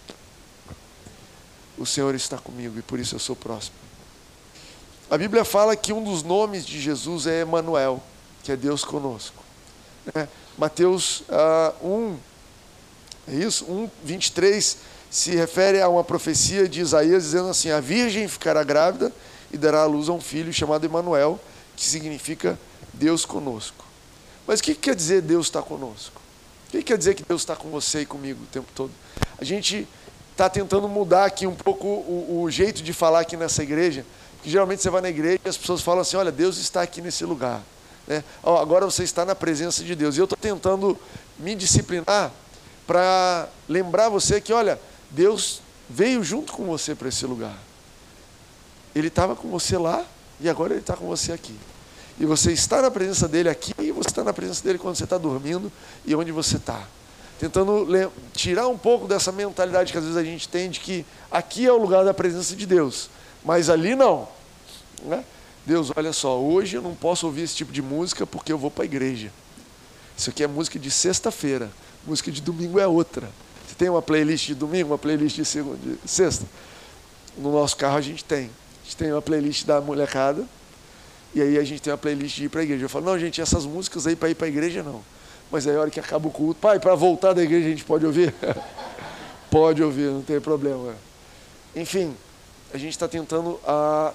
o 1.77 1.85
Senhor 1.85 2.15
está 2.15 2.37
comigo 2.37 2.79
e 2.79 2.81
por 2.81 2.99
isso 2.99 3.15
eu 3.15 3.19
sou 3.19 3.35
próspero. 3.35 3.79
A 5.09 5.17
Bíblia 5.17 5.45
fala 5.45 5.75
que 5.75 5.93
um 5.93 6.03
dos 6.03 6.23
nomes 6.23 6.65
de 6.65 6.81
Jesus 6.81 7.27
é 7.27 7.41
Emanuel, 7.41 8.01
que 8.43 8.51
é 8.51 8.55
Deus 8.55 8.83
conosco. 8.83 9.43
É, 10.15 10.27
Mateus 10.57 11.21
uh, 11.29 11.87
1, 11.87 12.17
é 13.27 13.35
isso? 13.35 13.65
1, 13.65 13.89
23 14.03 14.77
se 15.09 15.35
refere 15.35 15.81
a 15.81 15.87
uma 15.87 16.03
profecia 16.03 16.67
de 16.67 16.81
Isaías 16.81 17.23
dizendo 17.23 17.49
assim: 17.49 17.69
A 17.69 17.79
virgem 17.79 18.27
ficará 18.27 18.63
grávida 18.63 19.11
e 19.51 19.57
dará 19.57 19.81
à 19.81 19.85
luz 19.85 20.09
a 20.09 20.13
um 20.13 20.19
filho 20.19 20.51
chamado 20.51 20.85
Emanuel, 20.85 21.39
que 21.75 21.85
significa 21.85 22.59
Deus 22.97 23.25
conosco. 23.25 23.85
Mas 24.45 24.59
o 24.59 24.63
que 24.63 24.75
quer 24.75 24.95
dizer 24.95 25.21
Deus 25.21 25.47
está 25.47 25.61
conosco? 25.61 26.21
O 26.67 26.71
que 26.71 26.83
quer 26.83 26.97
dizer 26.97 27.15
que 27.15 27.23
Deus 27.23 27.41
está 27.41 27.55
com 27.55 27.69
você 27.69 28.01
e 28.01 28.05
comigo 28.05 28.43
o 28.43 28.47
tempo 28.47 28.67
todo? 28.73 28.91
A 29.37 29.43
gente 29.43 29.87
está 30.31 30.49
tentando 30.49 30.87
mudar 30.87 31.25
aqui 31.25 31.47
um 31.47 31.55
pouco 31.55 31.87
o, 31.87 32.41
o, 32.43 32.51
jeito 32.51 32.83
de 32.83 32.93
falar 32.93 33.21
aqui 33.21 33.35
nessa 33.35 33.63
igreja, 33.63 34.05
porque 34.35 34.49
geralmente 34.49 34.81
você 34.81 34.89
vai 34.89 35.01
na 35.01 35.09
igreja 35.09 35.39
e 35.43 35.49
as 35.49 35.57
pessoas 35.57 35.81
falam 35.81 36.01
assim: 36.01 36.17
olha, 36.17 36.31
Deus 36.31 36.57
está 36.57 36.81
aqui 36.81 37.01
nesse 37.01 37.25
lugar. 37.25 37.61
Né? 38.07 38.23
Oh, 38.43 38.57
agora 38.57 38.85
você 38.85 39.03
está 39.03 39.25
na 39.25 39.35
presença 39.35 39.83
de 39.83 39.95
Deus. 39.95 40.15
E 40.15 40.19
eu 40.19 40.25
estou 40.25 40.37
tentando 40.37 40.97
me 41.37 41.55
disciplinar 41.55 42.31
para 42.85 43.49
lembrar 43.67 44.09
você 44.09 44.39
que, 44.39 44.53
olha, 44.53 44.79
Deus 45.11 45.61
veio 45.89 46.23
junto 46.23 46.53
com 46.53 46.65
você 46.65 46.95
para 46.95 47.09
esse 47.09 47.25
lugar. 47.25 47.57
Ele 48.95 49.09
estava 49.09 49.35
com 49.35 49.49
você 49.49 49.77
lá 49.77 50.05
e 50.39 50.49
agora 50.49 50.73
ele 50.73 50.81
está 50.81 50.95
com 50.95 51.07
você 51.07 51.31
aqui. 51.31 51.55
E 52.19 52.25
você 52.25 52.51
está 52.51 52.81
na 52.81 52.89
presença 52.89 53.27
dele 53.27 53.49
aqui 53.49 53.73
e 53.79 53.91
você 53.91 54.09
está 54.09 54.23
na 54.23 54.33
presença 54.33 54.63
dele 54.63 54.79
quando 54.79 54.95
você 54.95 55.03
está 55.03 55.17
dormindo 55.17 55.71
e 56.05 56.15
onde 56.15 56.31
você 56.31 56.57
está. 56.57 56.83
Tentando 57.39 57.87
tirar 58.33 58.67
um 58.67 58.77
pouco 58.77 59.07
dessa 59.07 59.31
mentalidade 59.31 59.91
que 59.91 59.97
às 59.97 60.03
vezes 60.03 60.17
a 60.17 60.23
gente 60.23 60.49
tem 60.49 60.69
de 60.69 60.79
que 60.79 61.05
aqui 61.29 61.67
é 61.67 61.71
o 61.71 61.77
lugar 61.77 62.03
da 62.03 62.13
presença 62.13 62.55
de 62.55 62.65
Deus, 62.65 63.09
mas 63.43 63.69
ali 63.69 63.95
não. 63.95 64.27
Né? 65.03 65.23
Deus, 65.63 65.91
olha 65.95 66.11
só, 66.11 66.39
hoje 66.39 66.77
eu 66.77 66.81
não 66.81 66.95
posso 66.95 67.27
ouvir 67.27 67.43
esse 67.43 67.55
tipo 67.55 67.71
de 67.71 67.81
música 67.81 68.25
porque 68.25 68.51
eu 68.51 68.57
vou 68.57 68.71
para 68.71 68.83
a 68.83 68.85
igreja. 68.85 69.31
Isso 70.17 70.31
aqui 70.31 70.43
é 70.43 70.47
música 70.47 70.79
de 70.79 70.89
sexta-feira, 70.89 71.69
música 72.07 72.31
de 72.31 72.41
domingo 72.41 72.79
é 72.79 72.87
outra. 72.87 73.29
Você 73.67 73.75
tem 73.75 73.89
uma 73.89 74.01
playlist 74.01 74.47
de 74.47 74.55
domingo, 74.55 74.89
uma 74.89 74.97
playlist 74.97 75.35
de, 75.35 75.45
segunda, 75.45 75.77
de 75.77 76.09
sexta? 76.09 76.45
No 77.37 77.51
nosso 77.51 77.77
carro 77.77 77.97
a 77.97 78.01
gente 78.01 78.23
tem. 78.23 78.45
A 78.45 78.83
gente 78.85 78.97
tem 78.97 79.11
uma 79.11 79.21
playlist 79.21 79.65
da 79.65 79.79
molecada, 79.79 80.43
e 81.37 81.41
aí 81.41 81.57
a 81.59 81.63
gente 81.63 81.79
tem 81.83 81.93
uma 81.93 81.99
playlist 81.99 82.35
de 82.35 82.45
ir 82.45 82.49
para 82.49 82.61
a 82.61 82.63
igreja. 82.63 82.85
Eu 82.85 82.89
falo, 82.89 83.05
não, 83.05 83.19
gente, 83.19 83.39
essas 83.39 83.63
músicas 83.63 84.07
aí 84.07 84.15
para 84.15 84.27
ir 84.27 84.33
para 84.33 84.47
a 84.47 84.49
igreja 84.49 84.81
não. 84.81 85.03
Mas 85.51 85.67
aí 85.67 85.75
a 85.75 85.79
hora 85.79 85.91
que 85.91 85.99
acaba 85.99 86.27
o 86.27 86.31
culto, 86.31 86.59
pai, 86.59 86.79
para 86.79 86.95
voltar 86.95 87.33
da 87.33 87.43
igreja 87.43 87.67
a 87.67 87.69
gente 87.69 87.83
pode 87.83 88.07
ouvir? 88.07 88.33
pode 89.51 89.83
ouvir, 89.83 90.09
não 90.09 90.23
tem 90.23 90.41
problema. 90.41 90.95
Enfim, 91.75 92.15
a 92.73 92.77
gente 92.79 92.93
está 92.93 93.07
tentando 93.07 93.59
a, 93.67 94.13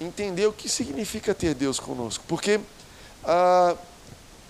entender 0.00 0.48
o 0.48 0.52
que 0.52 0.68
significa 0.68 1.32
ter 1.32 1.54
Deus 1.54 1.78
conosco. 1.78 2.24
Porque 2.26 2.58
a, 3.24 3.76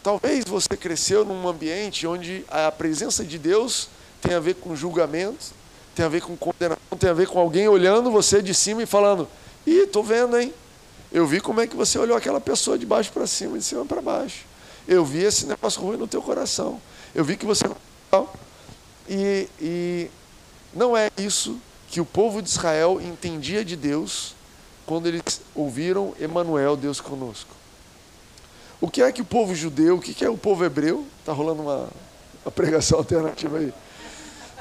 talvez 0.03 0.47
você 0.47 0.75
cresceu 0.75 1.23
num 1.23 1.47
ambiente 1.47 2.07
onde 2.07 2.47
a 2.49 2.73
presença 2.73 3.23
de 3.27 3.39
Deus 3.39 3.91
tem 4.23 4.35
a 4.35 4.41
ver 4.41 4.55
com 4.55 4.75
julgamento, 4.75 5.53
tem 5.95 6.07
a 6.07 6.09
ver 6.09 6.23
com 6.23 6.35
condenação, 6.35 6.97
tem 6.99 7.11
a 7.11 7.13
ver 7.13 7.29
com 7.29 7.39
alguém 7.39 7.69
olhando 7.69 8.11
você 8.11 8.41
de 8.41 8.55
cima 8.55 8.83
e 8.83 8.87
falando: 8.87 9.29
Ih, 9.67 9.83
estou 9.83 10.03
vendo, 10.03 10.39
hein? 10.39 10.55
Eu 11.13 11.27
vi 11.27 11.41
como 11.41 11.61
é 11.61 11.67
que 11.67 11.77
você 11.77 11.99
olhou 11.99 12.17
aquela 12.17 12.41
pessoa 12.41 12.79
de 12.79 12.85
baixo 12.85 13.13
para 13.13 13.27
cima, 13.27 13.57
de 13.59 13.65
cima 13.65 13.85
para 13.85 14.03
baixo. 14.03 14.45
Eu 14.87 15.05
vi 15.05 15.23
esse 15.23 15.47
negócio 15.47 15.81
ruim 15.81 15.97
no 15.97 16.07
teu 16.07 16.23
coração. 16.23 16.81
Eu 17.15 17.25
vi 17.25 17.37
que 17.37 17.47
você 17.47 17.65
não. 18.13 18.29
E, 19.09 19.49
e 19.61 20.11
não 20.75 20.97
é 20.97 21.11
isso 21.17 21.61
que 21.89 22.01
o 22.01 22.05
povo 22.05 22.43
de 22.43 22.49
Israel 22.49 23.01
entendia 23.01 23.65
de 23.65 23.77
Deus 23.77 24.35
quando 24.85 25.07
eles 25.07 25.41
ouviram 25.55 26.15
Emanuel, 26.21 26.77
Deus 26.77 27.01
conosco. 27.01 27.51
O 28.81 28.91
que 28.91 29.03
é 29.03 29.11
que 29.11 29.23
o 29.23 29.25
povo 29.25 29.55
judeu, 29.55 29.97
o 29.97 30.01
que 30.01 30.25
é 30.25 30.29
o 30.29 30.37
povo 30.37 30.65
hebreu? 30.65 31.07
Está 31.21 31.33
rolando 31.33 31.63
uma, 31.63 31.89
uma 32.45 32.53
pregação 32.53 32.99
alternativa 33.01 33.59
aí. 33.59 33.73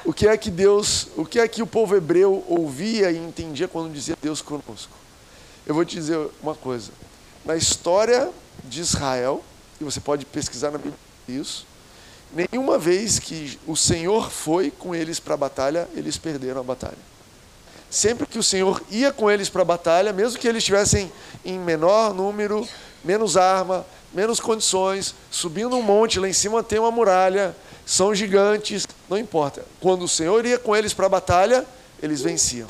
O 0.04 0.12
que 0.12 0.26
é 0.26 0.36
que 0.36 0.50
Deus, 0.50 1.08
o 1.16 1.24
que 1.24 1.38
é 1.38 1.48
que 1.48 1.62
o 1.62 1.66
povo 1.66 1.96
hebreu 1.96 2.44
ouvia 2.48 3.10
e 3.10 3.18
entendia 3.18 3.68
quando 3.68 3.92
dizia 3.92 4.16
Deus 4.20 4.40
conosco? 4.40 5.05
Eu 5.66 5.74
vou 5.74 5.84
te 5.84 5.96
dizer 5.96 6.16
uma 6.40 6.54
coisa. 6.54 6.92
Na 7.44 7.56
história 7.56 8.30
de 8.62 8.80
Israel, 8.80 9.42
e 9.80 9.84
você 9.84 9.98
pode 9.98 10.24
pesquisar 10.24 10.70
na 10.70 10.78
Bíblia 10.78 10.94
isso, 11.28 11.66
nenhuma 12.32 12.78
vez 12.78 13.18
que 13.18 13.58
o 13.66 13.76
Senhor 13.76 14.30
foi 14.30 14.70
com 14.70 14.94
eles 14.94 15.18
para 15.18 15.34
a 15.34 15.36
batalha, 15.36 15.88
eles 15.94 16.16
perderam 16.16 16.60
a 16.60 16.64
batalha. 16.64 16.98
Sempre 17.90 18.26
que 18.26 18.38
o 18.38 18.42
Senhor 18.44 18.80
ia 18.90 19.12
com 19.12 19.28
eles 19.28 19.48
para 19.48 19.62
a 19.62 19.64
batalha, 19.64 20.12
mesmo 20.12 20.38
que 20.38 20.46
eles 20.46 20.58
estivessem 20.58 21.10
em 21.44 21.58
menor 21.58 22.14
número, 22.14 22.66
menos 23.04 23.36
arma, 23.36 23.84
menos 24.12 24.38
condições, 24.38 25.16
subindo 25.32 25.76
um 25.76 25.82
monte, 25.82 26.20
lá 26.20 26.28
em 26.28 26.32
cima 26.32 26.62
tem 26.62 26.78
uma 26.78 26.92
muralha, 26.92 27.56
são 27.84 28.14
gigantes, 28.14 28.86
não 29.10 29.18
importa. 29.18 29.64
Quando 29.80 30.04
o 30.04 30.08
Senhor 30.08 30.46
ia 30.46 30.58
com 30.58 30.76
eles 30.76 30.94
para 30.94 31.06
a 31.06 31.08
batalha, 31.08 31.66
eles 32.00 32.20
venciam. 32.20 32.68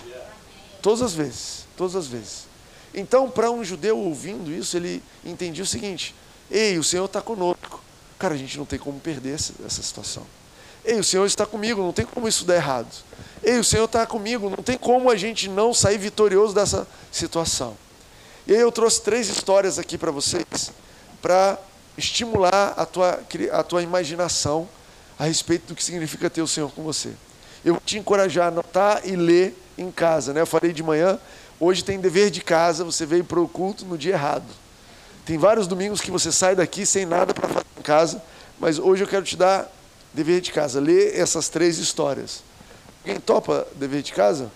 Todas 0.81 1.03
as 1.03 1.13
vezes, 1.13 1.67
todas 1.77 1.95
as 1.95 2.07
vezes. 2.07 2.46
Então, 2.95 3.31
para 3.31 3.51
um 3.51 3.65
judeu 3.65 3.99
ouvindo 3.99 4.51
isso, 4.51 4.77
ele 4.77 5.03
entendia 5.25 5.63
o 5.63 5.67
seguinte: 5.67 6.15
ei, 6.51 6.79
o 6.79 6.85
Senhor 6.85 7.05
está 7.05 7.21
conosco. 7.21 7.83
Cara, 8.19 8.35
a 8.35 8.37
gente 8.37 8.57
não 8.57 8.65
tem 8.65 8.79
como 8.79 8.99
perder 8.99 9.35
essa, 9.35 9.83
situação. 9.83 10.23
Ei, 10.85 10.99
o 10.99 11.05
Senhor 11.05 11.27
está 11.27 11.45
comigo, 11.45 11.83
não 11.83 11.93
tem 11.93 12.07
como 12.07 12.27
isso 12.27 12.45
dar 12.45 12.55
errado. 12.55 12.89
Ei, 13.43 13.59
o 13.59 13.65
Senhor 13.65 13.85
está 13.85 14.07
comigo, 14.07 14.49
não 14.49 14.63
tem 14.63 14.79
como 14.79 15.11
a 15.11 15.17
gente 15.17 15.49
não 15.49 15.75
sair 15.75 15.99
vitorioso 15.99 16.55
dessa 16.55 16.87
situação. 17.13 17.77
E 18.47 18.55
aí 18.55 18.61
eu 18.61 18.73
trouxe 18.73 19.03
três 19.03 19.29
histórias 19.29 19.79
aqui 19.79 19.99
para 19.99 20.11
vocês, 20.11 20.73
para 21.21 21.59
estimular 21.99 22.75
a 22.77 22.87
tua, 22.87 23.21
a 23.53 23.63
tua 23.63 23.83
imaginação 23.83 24.69
a 25.19 25.25
respeito 25.25 25.69
do 25.69 25.75
que 25.75 25.83
significa 25.83 26.31
ter 26.31 26.43
o 26.43 26.47
Senhor 26.47 26.71
com 26.73 26.83
você. 26.83 27.13
Eu 27.65 27.75
vou 27.75 27.83
te 27.85 27.99
encorajar 27.99 28.45
a 28.45 28.49
anotar 28.49 29.01
e 29.05 29.17
ler 29.17 29.57
em 29.77 29.91
casa. 29.91 30.33
Né? 30.33 30.41
Eu 30.41 30.47
falei 30.47 30.73
de 30.73 30.83
manhã, 30.83 31.19
Hoje 31.59 31.83
tem 31.83 31.99
dever 31.99 32.31
de 32.31 32.41
casa, 32.41 32.85
você 32.85 33.07
veio 33.07 33.25
para 33.25 33.41
o 33.41 33.49
culto 33.49 33.85
no 33.85 33.97
dia 33.97 34.13
errado. 34.13 34.45
Tem 35.25 35.39
vários 35.39 35.67
domingos 35.67 36.01
que 36.01 36.11
você 36.11 36.31
sai 36.31 36.55
daqui 36.55 36.85
sem 36.85 37.07
nada 37.07 37.33
para 37.33 37.49
fazer 37.49 37.67
em 37.79 37.83
casa, 37.83 38.23
mas 38.59 38.79
hoje 38.79 39.03
eu 39.03 39.09
quero 39.09 39.25
te 39.25 39.37
dar 39.37 39.71
dever 40.13 40.41
de 40.41 40.53
casa. 40.53 40.81
Lê 40.81 41.17
essas 41.17 41.49
três 41.49 41.79
histórias. 41.79 42.43
Quem 43.05 43.19
topa 43.19 43.67
dever 43.75 44.03
de 44.03 44.13
casa? 44.13 44.51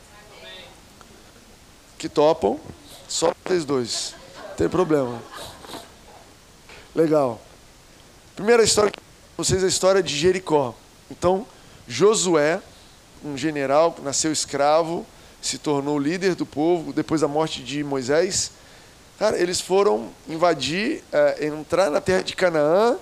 Que 1.99 2.09
topam? 2.09 2.59
Só 3.09 3.33
vocês 3.45 3.65
dois. 3.65 4.15
Não 4.49 4.55
tem 4.57 4.69
problema. 4.69 5.23
Legal. 6.95 7.41
Primeira 8.37 8.63
história 8.63 8.93
vocês 9.41 9.63
é 9.63 9.67
a 9.67 9.69
história 9.69 10.03
de 10.03 10.15
Jericó. 10.15 10.75
Então, 11.11 11.47
Josué, 11.89 12.61
um 13.25 13.39
general 13.39 13.93
que 13.93 14.03
nasceu 14.03 14.31
escravo, 14.31 15.07
se 15.40 15.59
tornou 15.59 15.98
líder 15.98 16.35
do 16.35 16.44
povo 16.44 16.92
depois 16.92 17.20
da 17.20 17.29
morte 17.29 17.62
de 17.62 17.83
Moisés. 17.83 18.53
Cara, 19.18 19.38
eles 19.38 19.61
foram 19.61 20.09
invadir, 20.29 21.03
é, 21.12 21.46
entrar 21.46 21.90
na 21.90 22.00
terra 22.00 22.22
de 22.22 22.35
Canaã, 22.35 22.96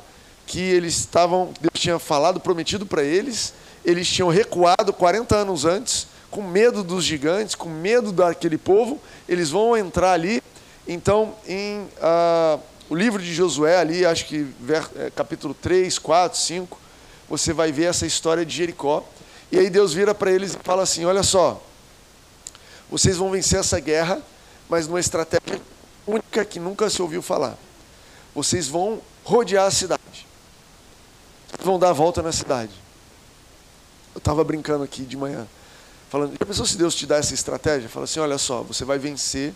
que 0.46 0.60
eles 0.60 0.98
estavam, 0.98 1.52
Deus 1.60 1.72
tinha 1.74 1.98
falado, 1.98 2.40
prometido 2.40 2.86
para 2.86 3.02
eles. 3.02 3.52
Eles 3.84 4.08
tinham 4.08 4.28
recuado 4.28 4.92
40 4.92 5.36
anos 5.36 5.64
antes, 5.64 6.08
com 6.30 6.42
medo 6.42 6.82
dos 6.82 7.04
gigantes, 7.04 7.54
com 7.54 7.68
medo 7.68 8.12
daquele 8.12 8.58
povo. 8.58 9.00
Eles 9.28 9.50
vão 9.50 9.76
entrar 9.76 10.12
ali. 10.12 10.42
Então, 10.86 11.34
em 11.46 11.86
ah, 12.00 12.58
o 12.90 12.94
livro 12.94 13.22
de 13.22 13.32
Josué, 13.34 13.78
ali, 13.78 14.04
acho 14.06 14.26
que 14.26 14.46
ver, 14.60 14.88
é, 14.96 15.10
capítulo 15.10 15.54
3, 15.54 15.98
4, 15.98 16.38
5, 16.38 16.78
você 17.28 17.52
vai 17.52 17.70
ver 17.70 17.84
essa 17.84 18.06
história 18.06 18.44
de 18.44 18.56
Jericó. 18.56 19.04
E 19.52 19.58
aí 19.58 19.68
Deus 19.68 19.92
vira 19.92 20.14
para 20.14 20.30
eles 20.30 20.54
e 20.54 20.58
fala 20.64 20.82
assim: 20.82 21.04
Olha 21.04 21.22
só, 21.22 21.62
vocês 22.90 23.16
vão 23.16 23.30
vencer 23.30 23.60
essa 23.60 23.78
guerra, 23.78 24.20
mas 24.68 24.86
numa 24.86 25.00
estratégia 25.00 25.60
única 26.06 26.44
que 26.44 26.58
nunca 26.58 26.88
se 26.88 27.00
ouviu 27.02 27.20
falar. 27.20 27.56
Vocês 28.34 28.68
vão 28.68 29.00
rodear 29.24 29.66
a 29.66 29.70
cidade. 29.70 30.26
Vão 31.62 31.78
dar 31.78 31.90
a 31.90 31.92
volta 31.92 32.22
na 32.22 32.32
cidade. 32.32 32.72
Eu 34.14 34.18
estava 34.18 34.42
brincando 34.42 34.84
aqui 34.84 35.02
de 35.02 35.16
manhã, 35.16 35.46
falando, 36.10 36.32
já 36.32 36.46
pensou 36.46 36.66
se 36.66 36.76
Deus 36.76 36.94
te 36.94 37.06
dá 37.06 37.16
essa 37.16 37.34
estratégia? 37.34 37.88
Fala 37.88 38.04
assim, 38.04 38.20
olha 38.20 38.38
só, 38.38 38.62
você 38.62 38.84
vai 38.84 38.98
vencer, 38.98 39.54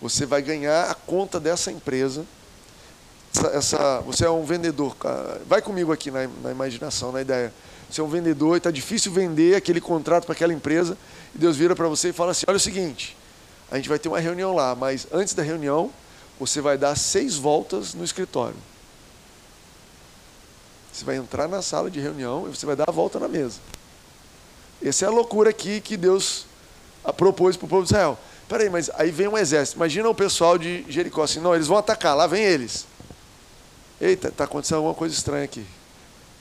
você 0.00 0.26
vai 0.26 0.42
ganhar 0.42 0.90
a 0.90 0.94
conta 0.94 1.38
dessa 1.38 1.70
empresa. 1.70 2.24
Essa, 3.34 3.48
essa 3.48 4.00
você 4.00 4.24
é 4.24 4.30
um 4.30 4.44
vendedor, 4.44 4.96
vai 5.46 5.60
comigo 5.60 5.92
aqui 5.92 6.10
na, 6.10 6.26
na 6.42 6.50
imaginação, 6.50 7.12
na 7.12 7.20
ideia. 7.20 7.52
Você 7.88 8.00
é 8.00 8.04
um 8.04 8.08
vendedor 8.08 8.54
e 8.54 8.58
está 8.58 8.70
difícil 8.70 9.12
vender 9.12 9.54
aquele 9.54 9.80
contrato 9.80 10.24
para 10.24 10.32
aquela 10.32 10.52
empresa 10.52 10.98
e 11.34 11.38
Deus 11.38 11.56
vira 11.56 11.74
para 11.76 11.88
você 11.88 12.08
e 12.08 12.12
fala 12.12 12.32
assim: 12.32 12.44
olha 12.48 12.56
o 12.56 12.60
seguinte, 12.60 13.16
a 13.70 13.76
gente 13.76 13.88
vai 13.88 13.98
ter 13.98 14.08
uma 14.08 14.18
reunião 14.18 14.54
lá, 14.54 14.74
mas 14.74 15.06
antes 15.12 15.34
da 15.34 15.42
reunião, 15.42 15.90
você 16.38 16.60
vai 16.60 16.76
dar 16.76 16.96
seis 16.96 17.36
voltas 17.36 17.94
no 17.94 18.04
escritório. 18.04 18.56
Você 20.92 21.04
vai 21.04 21.16
entrar 21.16 21.46
na 21.46 21.60
sala 21.60 21.90
de 21.90 22.00
reunião 22.00 22.48
e 22.48 22.56
você 22.56 22.64
vai 22.64 22.74
dar 22.74 22.88
a 22.88 22.92
volta 22.92 23.20
na 23.20 23.28
mesa. 23.28 23.60
Essa 24.82 25.04
é 25.04 25.08
a 25.08 25.10
loucura 25.10 25.50
aqui 25.50 25.80
que 25.80 25.96
Deus 25.96 26.46
propôs 27.16 27.56
para 27.56 27.66
o 27.66 27.68
povo 27.68 27.82
de 27.82 27.88
Israel. 27.88 28.18
Peraí, 28.48 28.70
mas 28.70 28.90
aí 28.94 29.10
vem 29.10 29.28
um 29.28 29.36
exército. 29.36 29.76
Imagina 29.76 30.08
o 30.08 30.14
pessoal 30.14 30.56
de 30.56 30.84
Jericó 30.88 31.22
assim: 31.22 31.40
não, 31.40 31.54
eles 31.54 31.66
vão 31.66 31.76
atacar, 31.76 32.16
lá 32.16 32.26
vem 32.26 32.42
eles. 32.42 32.86
Eita, 34.00 34.28
está 34.28 34.44
acontecendo 34.44 34.78
alguma 34.78 34.94
coisa 34.94 35.14
estranha 35.14 35.44
aqui. 35.44 35.64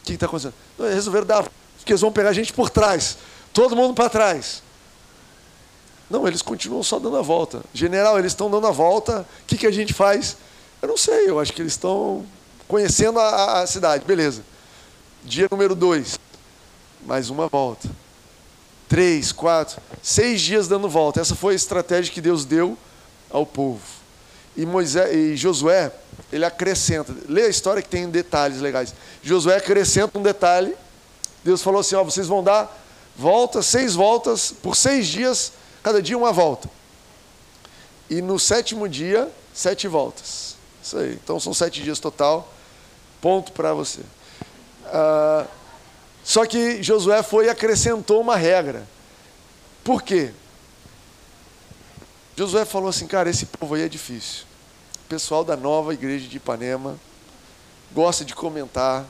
Que 0.06 0.13
está 0.13 0.26
acontecendo? 0.28 0.54
Não, 0.78 0.86
eles 0.86 0.96
resolveram 0.96 1.26
dar. 1.26 1.44
Porque 1.78 1.91
eles 1.91 2.02
vão 2.02 2.12
pegar 2.12 2.30
a 2.30 2.34
gente 2.34 2.54
por 2.54 2.70
trás. 2.70 3.18
Todo 3.52 3.76
mundo 3.76 3.94
para 3.94 4.10
trás. 4.10 4.63
Não, 6.10 6.28
eles 6.28 6.41
continuam 6.41 6.84
só 6.84 7.00
dando 7.00 7.18
a 7.18 7.22
volta. 7.22 7.63
General, 7.74 8.20
eles 8.20 8.32
estão 8.32 8.50
dando 8.50 8.68
a 8.68 8.72
volta, 8.72 9.22
o 9.22 9.46
que, 9.48 9.58
que 9.58 9.65
a 9.65 9.72
gente 9.72 9.94
faz? 9.94 10.38
Eu 10.82 10.88
não 10.88 10.98
sei, 10.98 11.30
eu 11.30 11.39
acho 11.39 11.52
que 11.52 11.62
eles 11.62 11.74
estão 11.74 12.24
conhecendo 12.68 13.20
a, 13.20 13.62
a 13.62 13.68
cidade, 13.68 14.06
beleza. 14.06 14.44
Dia 15.24 15.48
número 15.50 15.74
dois, 15.74 16.20
mais 17.04 17.32
uma 17.32 17.48
volta. 17.48 17.89
três, 18.88 19.32
quatro, 19.32 19.82
seis 20.04 20.41
dias 20.41 20.68
dando 20.68 20.88
volta. 20.88 21.20
Essa 21.20 21.36
foi 21.36 21.54
a 21.54 21.56
estratégia 21.56 22.13
que 22.13 22.22
Deus 22.22 22.46
deu 22.46 22.78
ao 23.32 23.46
povo. 23.46 23.82
E, 24.56 24.65
Moisés, 24.65 25.13
e 25.13 25.36
Josué, 25.36 25.91
ele 26.32 26.46
acrescenta. 26.46 27.16
Lê 27.28 27.44
a 27.44 27.50
história 27.50 27.82
que 27.82 27.90
tem 27.90 28.10
detalhes 28.10 28.60
legais. 28.60 28.94
Josué 29.24 29.58
acrescenta 29.58 30.18
um 30.18 30.22
detalhe. 30.22 30.76
Deus 31.44 31.62
falou 31.62 31.82
assim: 31.82 31.96
ó, 31.96 32.04
vocês 32.04 32.28
vão 32.28 32.44
dar 32.44 32.76
voltas, 33.16 33.66
seis 33.66 33.96
voltas, 33.96 34.52
por 34.52 34.76
seis 34.76 35.08
dias, 35.08 35.54
cada 35.84 36.02
dia 36.02 36.18
uma 36.18 36.32
volta. 36.32 36.70
E 38.10 38.22
no 38.22 38.40
sétimo 38.40 38.88
dia, 38.88 39.32
sete 39.54 39.88
voltas. 39.88 40.56
Isso 40.84 40.98
aí. 40.98 41.14
Então 41.14 41.40
são 41.40 41.54
sete 41.54 41.82
dias 41.82 42.00
total. 42.00 42.52
Ponto 43.22 43.52
para 43.52 43.74
você. 43.74 44.02
Ah, 44.86 45.46
só 46.24 46.46
que 46.46 46.82
Josué 46.82 47.22
foi 47.24 47.46
e 47.46 47.50
acrescentou 47.50 48.20
uma 48.20 48.36
regra. 48.36 48.88
Por 49.84 50.02
quê? 50.02 50.32
Josué 52.36 52.66
falou 52.66 52.90
assim, 52.90 53.08
cara, 53.08 53.30
esse 53.30 53.46
povo 53.46 53.76
aí 53.76 53.84
é 53.84 53.88
difícil. 53.88 54.44
Pessoal 55.08 55.44
da 55.44 55.56
nova 55.56 55.94
igreja 55.94 56.28
de 56.28 56.38
Ipanema 56.38 56.96
gosta 57.94 58.26
de 58.26 58.34
comentar. 58.34 59.06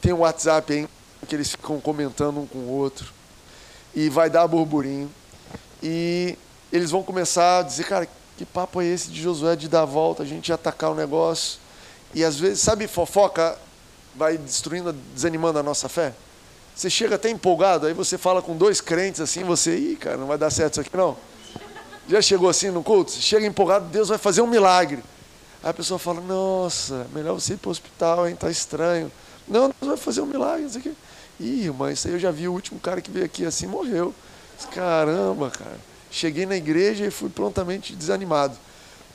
Tem 0.00 0.12
um 0.12 0.20
WhatsApp 0.20 0.72
aí 0.72 0.88
que 1.26 1.34
eles 1.34 1.50
ficam 1.50 1.80
comentando 1.80 2.38
um 2.38 2.46
com 2.46 2.58
o 2.58 2.68
outro. 2.68 3.12
E 3.92 4.08
vai 4.08 4.30
dar 4.30 4.46
burburinho. 4.46 5.10
E 5.82 6.38
eles 6.72 6.92
vão 6.92 7.02
começar 7.02 7.58
a 7.58 7.62
dizer, 7.62 7.84
cara, 7.84 8.08
que 8.38 8.44
papo 8.44 8.80
é 8.80 8.86
esse 8.86 9.10
de 9.10 9.20
Josué 9.20 9.56
de 9.56 9.68
dar 9.68 9.82
a 9.82 9.84
volta, 9.84 10.22
a 10.22 10.26
gente 10.26 10.52
atacar 10.52 10.92
o 10.92 10.94
negócio? 10.94 11.58
E 12.14 12.22
às 12.22 12.38
vezes, 12.38 12.60
sabe, 12.60 12.86
fofoca 12.86 13.58
vai 14.14 14.38
destruindo, 14.38 14.92
desanimando 14.92 15.58
a 15.58 15.62
nossa 15.62 15.88
fé? 15.88 16.14
Você 16.74 16.88
chega 16.88 17.16
até 17.16 17.28
empolgado, 17.28 17.88
aí 17.88 17.92
você 17.92 18.16
fala 18.16 18.40
com 18.40 18.56
dois 18.56 18.80
crentes 18.80 19.20
assim, 19.20 19.42
você, 19.42 19.76
ih, 19.76 19.96
cara, 19.96 20.16
não 20.16 20.28
vai 20.28 20.38
dar 20.38 20.50
certo 20.50 20.74
isso 20.74 20.80
aqui 20.82 20.96
não. 20.96 21.16
Já 22.08 22.22
chegou 22.22 22.48
assim 22.48 22.70
no 22.70 22.82
culto? 22.82 23.10
Você 23.10 23.20
chega 23.20 23.44
empolgado, 23.44 23.86
Deus 23.86 24.08
vai 24.08 24.18
fazer 24.18 24.40
um 24.40 24.46
milagre. 24.46 25.02
Aí 25.62 25.70
a 25.70 25.74
pessoa 25.74 25.98
fala, 25.98 26.20
nossa, 26.20 27.06
melhor 27.14 27.34
você 27.34 27.54
ir 27.54 27.56
para 27.56 27.68
o 27.68 27.70
hospital, 27.70 28.28
hein? 28.28 28.34
Tá 28.34 28.50
estranho. 28.50 29.10
Não, 29.46 29.68
Deus 29.68 29.88
vai 29.88 29.96
fazer 29.96 30.20
um 30.20 30.26
milagre, 30.26 30.66
isso 30.66 30.78
aqui. 30.78 30.94
Ih, 31.38 31.64
irmã, 31.64 31.92
isso 31.92 32.08
aí 32.08 32.14
eu 32.14 32.18
já 32.18 32.30
vi 32.30 32.48
o 32.48 32.52
último 32.52 32.80
cara 32.80 33.00
que 33.00 33.10
veio 33.10 33.24
aqui 33.24 33.44
assim, 33.44 33.66
morreu. 33.66 34.14
Caramba, 34.72 35.50
cara. 35.50 35.78
Cheguei 36.10 36.46
na 36.46 36.56
igreja 36.56 37.06
e 37.06 37.10
fui 37.10 37.28
prontamente 37.28 37.94
desanimado. 37.94 38.56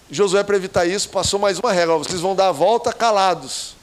Josué, 0.10 0.44
para 0.44 0.56
evitar 0.56 0.86
isso, 0.86 1.10
passou 1.10 1.40
mais 1.40 1.60
uma 1.60 1.72
regra. 1.72 1.98
Vocês 1.98 2.22
vão 2.22 2.36
dar 2.36 2.50
a 2.50 2.52
volta 2.52 2.94
calados. 2.94 3.76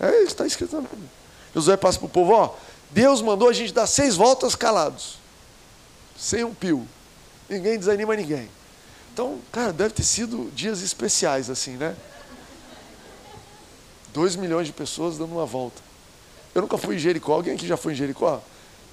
É 0.00 0.22
isso, 0.22 0.32
está 0.32 0.46
escrito 0.46 0.76
na 0.76 0.82
Bíblia. 0.82 1.08
Josué 1.54 1.76
passa 1.76 1.98
para 1.98 2.06
o 2.06 2.10
povo, 2.10 2.32
ó, 2.32 2.54
Deus 2.90 3.22
mandou 3.22 3.48
a 3.48 3.52
gente 3.52 3.72
dar 3.72 3.86
seis 3.86 4.14
voltas 4.16 4.54
calados. 4.54 5.18
Sem 6.18 6.44
um 6.44 6.54
pio. 6.54 6.86
Ninguém 7.48 7.78
desanima 7.78 8.14
ninguém. 8.16 8.48
Então, 9.16 9.40
cara, 9.50 9.72
deve 9.72 9.94
ter 9.94 10.02
sido 10.02 10.52
dias 10.54 10.82
especiais 10.82 11.48
assim, 11.48 11.78
né? 11.78 11.96
Dois 14.12 14.36
milhões 14.36 14.66
de 14.66 14.74
pessoas 14.74 15.16
dando 15.16 15.32
uma 15.32 15.46
volta. 15.46 15.80
Eu 16.54 16.60
nunca 16.60 16.76
fui 16.76 16.96
em 16.96 16.98
Jericó. 16.98 17.32
Alguém 17.32 17.54
aqui 17.54 17.66
já 17.66 17.78
foi 17.78 17.94
em 17.94 17.96
Jericó? 17.96 18.42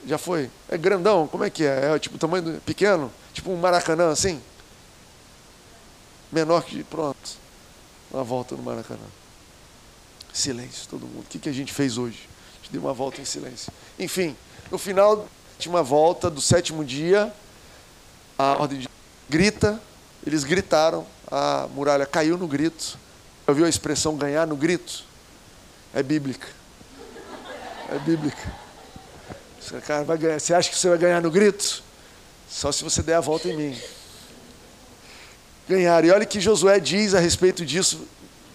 Já 0.05 0.17
foi? 0.17 0.49
É 0.69 0.77
grandão? 0.77 1.27
Como 1.27 1.43
é 1.43 1.49
que 1.49 1.65
é? 1.65 1.93
É 1.93 1.99
tipo 1.99 2.17
tamanho 2.17 2.41
do, 2.41 2.62
pequeno? 2.62 3.12
Tipo 3.33 3.51
um 3.51 3.57
Maracanã 3.57 4.12
assim? 4.12 4.41
Menor 6.31 6.63
que. 6.63 6.86
Pronto. 6.86 7.31
Uma 8.09 8.23
volta 8.23 8.55
no 8.55 8.63
Maracanã. 8.63 9.05
Silêncio, 10.31 10.88
todo 10.89 11.01
mundo. 11.01 11.25
O 11.25 11.38
que, 11.38 11.49
a 11.49 11.53
gente 11.53 11.73
fez 11.73 11.97
hoje? 11.97 12.29
A 12.53 12.55
gente 12.63 12.71
deu 12.71 12.81
uma 12.83 12.93
volta 12.93 13.19
em 13.19 13.25
silêncio. 13.25 13.73
Enfim, 13.99 14.38
no 14.71 14.77
final 14.77 15.27
uma 15.67 15.83
volta 15.83 16.29
do 16.29 16.39
sétimo 16.39 16.86
dia, 16.86 17.33
a 18.38 18.53
ordem 18.53 18.79
de 18.79 18.89
grita, 19.29 19.81
eles 20.25 20.43
gritaram, 20.43 21.05
a 21.29 21.67
muralha 21.73 22.05
caiu 22.05 22.38
no 22.38 22.47
grito. 22.47 22.97
Ouviu 23.45 23.65
a 23.65 23.69
expressão 23.69 24.15
ganhar 24.15 24.47
no 24.47 24.55
grito? 24.55 25.03
É 25.93 26.01
bíblica. 26.01 26.47
É 27.89 27.99
bíblica. 27.99 28.53
Você, 29.59 29.79
cara, 29.81 30.03
vai 30.03 30.17
ganhar. 30.17 30.39
você 30.39 30.53
acha 30.53 30.69
que 30.69 30.77
você 30.77 30.89
vai 30.89 30.97
ganhar 30.97 31.21
no 31.21 31.29
grito? 31.29 31.83
Só 32.49 32.71
se 32.71 32.83
você 32.83 33.01
der 33.01 33.15
a 33.15 33.19
volta 33.19 33.49
em 33.49 33.57
mim. 33.57 33.81
Ganhar. 35.67 36.03
E 36.05 36.12
olha 36.12 36.25
que 36.25 36.39
Josué 36.39 36.79
diz 36.79 37.13
a 37.13 37.19
respeito 37.19 37.65
disso 37.65 38.07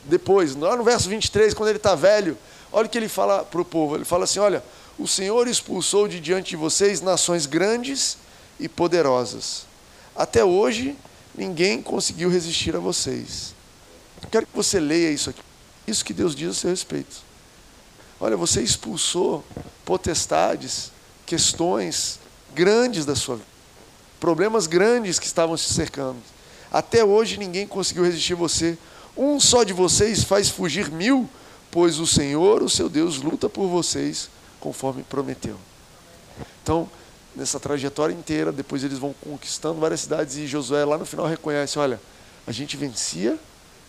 depois. 0.04 0.54
Lá 0.54 0.76
no 0.76 0.85
verso 0.85 1.09
23, 1.09 1.52
quando 1.54 1.68
ele 1.68 1.78
está 1.78 1.94
velho, 1.94 2.37
olha 2.72 2.87
o 2.87 2.88
que 2.88 2.96
ele 2.96 3.09
fala 3.09 3.44
para 3.44 3.61
o 3.61 3.64
povo. 3.64 3.94
Ele 3.94 4.04
fala 4.04 4.24
assim: 4.24 4.38
Olha, 4.38 4.62
o 4.98 5.07
Senhor 5.07 5.46
expulsou 5.48 6.09
de 6.09 6.18
diante 6.20 6.50
de 6.50 6.57
vocês 6.57 7.00
nações 7.00 7.46
grandes 7.46 8.18
e 8.59 8.68
poderosas. 8.68 9.66
Até 10.16 10.44
hoje, 10.44 10.96
ninguém 11.38 11.81
conseguiu 11.81 12.29
resistir 12.29 12.74
a 12.74 12.81
vocês. 12.81 13.55
Quero 14.31 14.46
que 14.46 14.57
você 14.57 14.81
leia 14.81 15.11
isso 15.11 15.31
aqui. 15.31 15.40
Isso 15.87 16.05
que 16.05 16.12
Deus 16.12 16.35
diz 16.35 16.51
a 16.51 16.55
seu 16.55 16.70
respeito. 16.70 17.16
Olha, 18.20 18.37
você 18.37 18.61
expulsou 18.61 19.44
potestades, 19.85 20.90
questões 21.24 22.18
grandes 22.53 23.07
da 23.07 23.14
sua 23.14 23.37
vida, 23.37 23.48
problemas 24.18 24.66
grandes 24.66 25.18
que 25.18 25.27
estavam 25.27 25.57
se 25.57 25.72
cercando. 25.72 26.18
Até 26.70 27.05
hoje 27.05 27.38
ninguém 27.38 27.66
conseguiu 27.66 28.03
resistir 28.03 28.33
a 28.33 28.37
você. 28.37 28.77
Um 29.16 29.38
só 29.38 29.62
de 29.62 29.72
vocês 29.72 30.24
faz 30.24 30.48
fugir 30.48 30.90
mil, 30.90 31.29
pois 31.70 32.01
o 32.01 32.07
Senhor, 32.07 32.62
o 32.62 32.68
seu 32.68 32.88
Deus, 32.88 33.18
luta 33.18 33.48
por 33.48 33.68
vocês 33.68 34.29
conforme 34.59 35.05
prometeu. 35.05 35.57
Então, 36.62 36.90
nessa 37.38 37.61
trajetória 37.61 38.12
inteira, 38.12 38.51
depois 38.51 38.83
eles 38.83 38.98
vão 38.98 39.14
conquistando 39.14 39.81
várias 39.81 40.01
cidades 40.01 40.37
e 40.37 40.46
Josué 40.46 40.85
lá 40.85 40.98
no 40.98 41.07
final 41.07 41.27
reconhece: 41.27 41.79
olha, 41.79 42.01
a 42.46 42.53
gente 42.53 42.77
vencia 42.77 43.38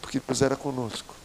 porque 0.01 0.21
Deus 0.25 0.41
era 0.41 0.55
conosco. 0.55 1.15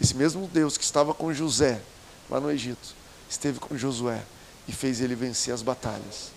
Esse 0.00 0.14
mesmo 0.14 0.46
Deus 0.52 0.76
que 0.76 0.84
estava 0.84 1.14
com 1.14 1.32
José 1.32 1.80
lá 2.28 2.38
no 2.38 2.50
Egito, 2.50 2.94
esteve 3.28 3.58
com 3.58 3.76
Josué 3.76 4.22
e 4.68 4.72
fez 4.72 5.00
ele 5.00 5.14
vencer 5.14 5.54
as 5.54 5.62
batalhas. 5.62 6.30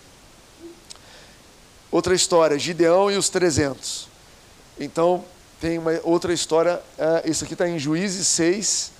Outra 1.91 2.15
história, 2.15 2.57
Gideão 2.57 3.11
e 3.11 3.17
os 3.17 3.29
300. 3.29 4.07
Então, 4.79 5.25
tem 5.59 5.77
uma 5.77 5.99
outra 6.03 6.31
história, 6.31 6.81
é, 6.97 7.29
isso 7.29 7.43
aqui 7.43 7.53
está 7.53 7.67
em 7.67 7.77
Juízes 7.77 8.27
6. 8.27 8.91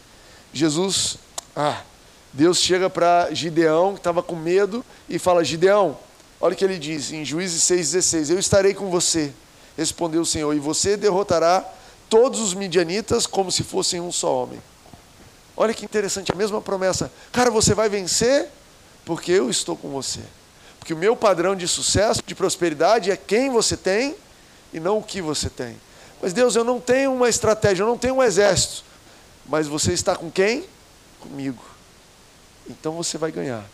Jesus, 0.51 1.17
ah, 1.55 1.83
Deus 2.33 2.57
chega 2.57 2.89
para 2.89 3.33
Gideão, 3.33 3.93
que 3.93 3.99
estava 3.99 4.21
com 4.21 4.35
medo, 4.35 4.83
e 5.07 5.17
fala: 5.17 5.43
Gideão, 5.45 5.97
olha 6.39 6.53
o 6.53 6.55
que 6.55 6.63
ele 6.63 6.79
diz 6.79 7.11
em 7.11 7.23
Juízes 7.23 7.63
6,16: 7.63 8.31
Eu 8.31 8.39
estarei 8.39 8.73
com 8.73 8.89
você, 8.89 9.31
respondeu 9.77 10.21
o 10.21 10.25
Senhor, 10.25 10.53
e 10.53 10.59
você 10.59 10.97
derrotará 10.97 11.63
todos 12.09 12.39
os 12.39 12.53
midianitas 12.53 13.27
como 13.27 13.51
se 13.51 13.63
fossem 13.63 14.01
um 14.01 14.11
só 14.11 14.43
homem. 14.43 14.61
Olha 15.55 15.73
que 15.73 15.85
interessante, 15.85 16.31
a 16.31 16.35
mesma 16.35 16.61
promessa. 16.61 17.11
Cara, 17.31 17.51
você 17.51 17.73
vai 17.73 17.89
vencer 17.89 18.47
porque 19.05 19.31
eu 19.31 19.49
estou 19.49 19.75
com 19.75 19.89
você. 19.89 20.21
Porque 20.79 20.93
o 20.93 20.97
meu 20.97 21.15
padrão 21.15 21.55
de 21.55 21.67
sucesso, 21.67 22.21
de 22.25 22.33
prosperidade 22.33 23.11
é 23.11 23.17
quem 23.17 23.49
você 23.49 23.75
tem 23.75 24.15
e 24.73 24.79
não 24.79 24.99
o 24.99 25.03
que 25.03 25.21
você 25.21 25.49
tem. 25.49 25.75
Mas 26.21 26.33
Deus, 26.33 26.55
eu 26.55 26.63
não 26.63 26.79
tenho 26.79 27.13
uma 27.13 27.29
estratégia, 27.29 27.83
eu 27.83 27.87
não 27.87 27.97
tenho 27.97 28.15
um 28.15 28.23
exército. 28.23 28.83
Mas 29.45 29.67
você 29.67 29.93
está 29.93 30.15
com 30.15 30.31
quem? 30.31 30.65
Comigo. 31.19 31.63
Então 32.67 32.93
você 32.93 33.17
vai 33.17 33.31
ganhar. 33.31 33.65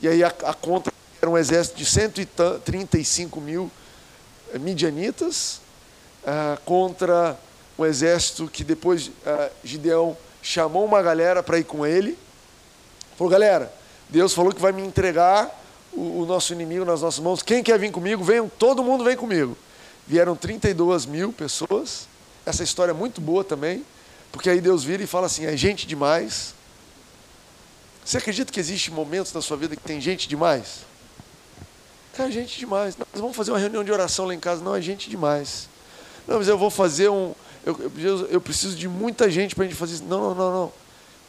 E 0.00 0.08
aí 0.08 0.24
a, 0.24 0.28
a 0.28 0.54
conta 0.54 0.92
era 1.20 1.30
um 1.30 1.36
exército 1.36 1.76
de 1.76 1.84
135 1.84 3.40
mil 3.40 3.70
eh, 4.52 4.58
midianitas 4.58 5.60
ah, 6.24 6.58
contra 6.64 7.38
um 7.78 7.84
exército 7.84 8.48
que 8.48 8.62
depois 8.62 9.10
ah, 9.26 9.50
Gideão 9.64 10.16
chamou 10.42 10.84
uma 10.84 11.02
galera 11.02 11.42
para 11.42 11.58
ir 11.58 11.64
com 11.64 11.84
ele. 11.84 12.16
Falou, 13.16 13.30
galera, 13.30 13.72
Deus 14.08 14.32
falou 14.32 14.52
que 14.52 14.60
vai 14.60 14.70
me 14.72 14.82
entregar 14.82 15.50
o, 15.92 16.22
o, 16.22 16.26
nosso 16.26 16.52
inimigo 16.52 16.84
nas 16.84 17.02
nossas 17.02 17.20
mãos. 17.20 17.42
Quem 17.42 17.62
quer 17.62 17.78
vir 17.78 17.90
comigo? 17.90 18.22
Venham, 18.22 18.48
todo 18.48 18.84
mundo 18.84 19.02
vem 19.02 19.16
comigo. 19.16 19.56
Vieram 20.06 20.36
32 20.36 21.04
mil 21.04 21.32
pessoas. 21.32 22.06
Essa 22.46 22.62
história 22.62 22.92
é 22.92 22.94
muito 22.94 23.20
boa 23.20 23.42
também, 23.42 23.84
porque 24.30 24.48
aí 24.48 24.60
Deus 24.60 24.84
vira 24.84 25.02
e 25.02 25.06
fala 25.06 25.26
assim: 25.26 25.44
é 25.44 25.56
gente 25.56 25.86
demais. 25.86 26.54
Você 28.04 28.16
acredita 28.16 28.50
que 28.50 28.60
existe 28.60 28.90
momentos 28.90 29.32
na 29.32 29.42
sua 29.42 29.56
vida 29.56 29.76
que 29.76 29.82
tem 29.82 30.00
gente 30.00 30.28
demais? 30.28 30.86
Cara, 32.18 32.32
gente 32.32 32.58
demais. 32.58 32.96
Nós 32.96 33.20
vamos 33.20 33.36
fazer 33.36 33.52
uma 33.52 33.60
reunião 33.60 33.84
de 33.84 33.92
oração 33.92 34.24
lá 34.24 34.34
em 34.34 34.40
casa. 34.40 34.60
Não, 34.60 34.74
é 34.74 34.82
gente 34.82 35.08
demais. 35.08 35.68
Não, 36.26 36.38
mas 36.38 36.48
eu 36.48 36.58
vou 36.58 36.68
fazer 36.68 37.08
um, 37.08 37.32
eu, 37.64 37.92
eu, 37.96 38.26
eu 38.26 38.40
preciso 38.40 38.76
de 38.76 38.88
muita 38.88 39.30
gente 39.30 39.54
para 39.54 39.64
a 39.64 39.68
gente 39.68 39.76
fazer 39.78 39.94
isso. 39.94 40.02
Não, 40.04 40.20
não, 40.20 40.34
não, 40.34 40.52
não. 40.52 40.72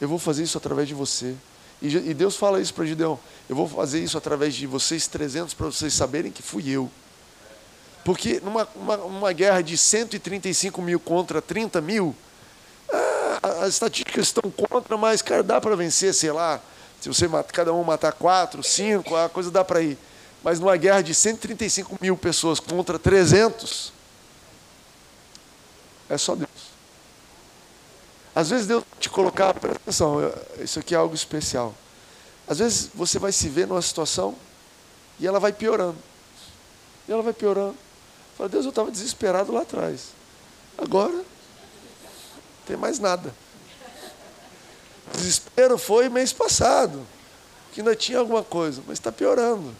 Eu 0.00 0.08
vou 0.08 0.18
fazer 0.18 0.42
isso 0.42 0.58
através 0.58 0.88
de 0.88 0.94
você. 0.94 1.36
E, 1.80 1.94
e 1.94 2.12
Deus 2.12 2.34
fala 2.34 2.60
isso 2.60 2.74
para 2.74 2.84
Gideão. 2.84 3.20
Eu 3.48 3.54
vou 3.54 3.68
fazer 3.68 4.00
isso 4.00 4.18
através 4.18 4.52
de 4.52 4.66
vocês 4.66 5.06
300 5.06 5.54
para 5.54 5.66
vocês 5.66 5.94
saberem 5.94 6.32
que 6.32 6.42
fui 6.42 6.68
eu. 6.68 6.90
Porque 8.04 8.40
numa 8.40 8.66
uma, 8.74 8.96
uma 8.96 9.32
guerra 9.32 9.62
de 9.62 9.78
135 9.78 10.82
mil 10.82 10.98
contra 10.98 11.40
30 11.40 11.80
mil, 11.80 12.16
ah, 12.92 13.38
as 13.62 13.74
estatísticas 13.74 14.26
estão 14.26 14.50
contra, 14.50 14.96
mas, 14.96 15.22
cara, 15.22 15.44
dá 15.44 15.60
para 15.60 15.76
vencer, 15.76 16.12
sei 16.12 16.32
lá, 16.32 16.60
Se 17.00 17.08
você 17.08 17.28
mata, 17.28 17.52
cada 17.52 17.72
um 17.72 17.84
matar 17.84 18.10
quatro, 18.10 18.60
cinco, 18.64 19.14
a 19.14 19.28
coisa 19.28 19.52
dá 19.52 19.64
para 19.64 19.82
ir. 19.82 19.96
Mas 20.42 20.58
numa 20.58 20.76
guerra 20.76 21.02
de 21.02 21.14
135 21.14 21.98
mil 22.00 22.16
pessoas 22.16 22.58
contra 22.58 22.98
300, 22.98 23.92
é 26.08 26.16
só 26.16 26.34
Deus. 26.34 26.50
Às 28.34 28.50
vezes 28.50 28.66
Deus 28.66 28.84
te 28.98 29.10
colocar, 29.10 29.52
presta 29.54 29.78
atenção, 29.82 30.18
isso 30.58 30.78
aqui 30.78 30.94
é 30.94 30.98
algo 30.98 31.14
especial. 31.14 31.74
Às 32.48 32.58
vezes 32.58 32.90
você 32.94 33.18
vai 33.18 33.32
se 33.32 33.48
ver 33.48 33.66
numa 33.66 33.82
situação 33.82 34.34
e 35.18 35.26
ela 35.26 35.38
vai 35.38 35.52
piorando. 35.52 35.98
E 37.06 37.12
ela 37.12 37.22
vai 37.22 37.32
piorando. 37.32 37.76
Fala, 38.36 38.48
Deus, 38.48 38.64
eu 38.64 38.70
estava 38.70 38.90
desesperado 38.90 39.52
lá 39.52 39.62
atrás. 39.62 40.08
Agora, 40.78 41.12
não 41.12 41.24
tem 42.66 42.76
mais 42.76 42.98
nada. 42.98 43.34
Desespero 45.12 45.76
foi 45.76 46.08
mês 46.08 46.32
passado, 46.32 47.06
que 47.72 47.80
ainda 47.80 47.94
tinha 47.94 48.18
alguma 48.18 48.42
coisa, 48.42 48.82
mas 48.86 48.98
está 48.98 49.12
piorando. 49.12 49.74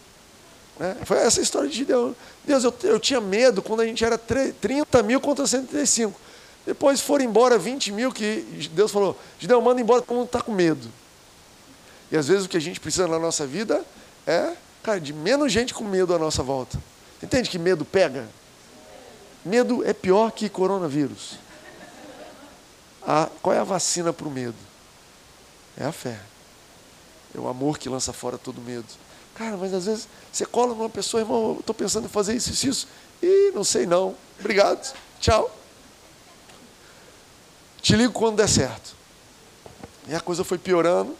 Né? 0.81 0.97
Foi 1.05 1.17
essa 1.17 1.39
história 1.39 1.69
de 1.69 1.75
Gideão. 1.75 2.15
Deus, 2.43 2.63
eu, 2.63 2.73
eu 2.81 2.99
tinha 2.99 3.21
medo 3.21 3.61
quando 3.61 3.81
a 3.81 3.85
gente 3.85 4.03
era 4.03 4.17
30 4.17 5.03
mil 5.03 5.21
contra 5.21 5.45
135. 5.45 6.19
Depois 6.65 6.99
foram 6.99 7.23
embora 7.23 7.55
20 7.55 7.91
mil, 7.91 8.11
que 8.11 8.69
Deus 8.73 8.89
falou, 8.91 9.15
Gideão, 9.37 9.61
manda 9.61 9.79
embora, 9.79 10.01
todo 10.01 10.15
mundo 10.15 10.25
está 10.25 10.41
com 10.41 10.51
medo. 10.51 10.89
E 12.11 12.17
às 12.17 12.27
vezes 12.27 12.45
o 12.45 12.49
que 12.49 12.57
a 12.57 12.61
gente 12.61 12.79
precisa 12.79 13.07
na 13.07 13.19
nossa 13.19 13.45
vida 13.45 13.85
é, 14.25 14.53
cara, 14.81 14.99
de 14.99 15.13
menos 15.13 15.51
gente 15.51 15.71
com 15.71 15.83
medo 15.83 16.15
à 16.15 16.17
nossa 16.17 16.41
volta. 16.41 16.81
Entende 17.21 17.47
que 17.47 17.59
medo 17.59 17.85
pega? 17.85 18.27
Medo 19.45 19.87
é 19.87 19.93
pior 19.93 20.31
que 20.31 20.49
coronavírus. 20.49 21.35
A, 23.03 23.29
qual 23.39 23.55
é 23.55 23.59
a 23.59 23.63
vacina 23.63 24.11
para 24.11 24.27
o 24.27 24.31
medo? 24.31 24.57
É 25.77 25.85
a 25.85 25.91
fé. 25.91 26.19
É 27.35 27.39
o 27.39 27.47
amor 27.47 27.77
que 27.77 27.87
lança 27.87 28.11
fora 28.11 28.35
todo 28.39 28.59
medo. 28.59 28.87
Cara, 29.35 29.57
mas 29.57 29.73
às 29.73 29.85
vezes 29.85 30.07
você 30.31 30.45
cola 30.45 30.73
numa 30.73 30.89
pessoa, 30.89 31.21
irmão, 31.21 31.57
estou 31.59 31.73
pensando 31.73 32.05
em 32.05 32.09
fazer 32.09 32.35
isso, 32.35 32.51
isso, 32.51 32.67
isso. 32.67 32.87
E 33.21 33.51
não 33.53 33.63
sei 33.63 33.85
não. 33.85 34.15
Obrigado. 34.39 34.93
Tchau. 35.19 35.55
Te 37.81 37.95
ligo 37.95 38.13
quando 38.13 38.37
der 38.37 38.49
certo. 38.49 38.95
E 40.07 40.13
a 40.13 40.19
coisa 40.19 40.43
foi 40.43 40.57
piorando. 40.57 41.15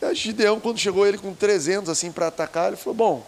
E 0.00 0.04
a 0.04 0.12
Gideão, 0.12 0.60
quando 0.60 0.78
chegou 0.78 1.06
ele 1.06 1.18
com 1.18 1.34
300 1.34 1.88
assim 1.88 2.12
para 2.12 2.28
atacar, 2.28 2.68
ele 2.68 2.76
falou: 2.76 2.94
Bom, 2.94 3.26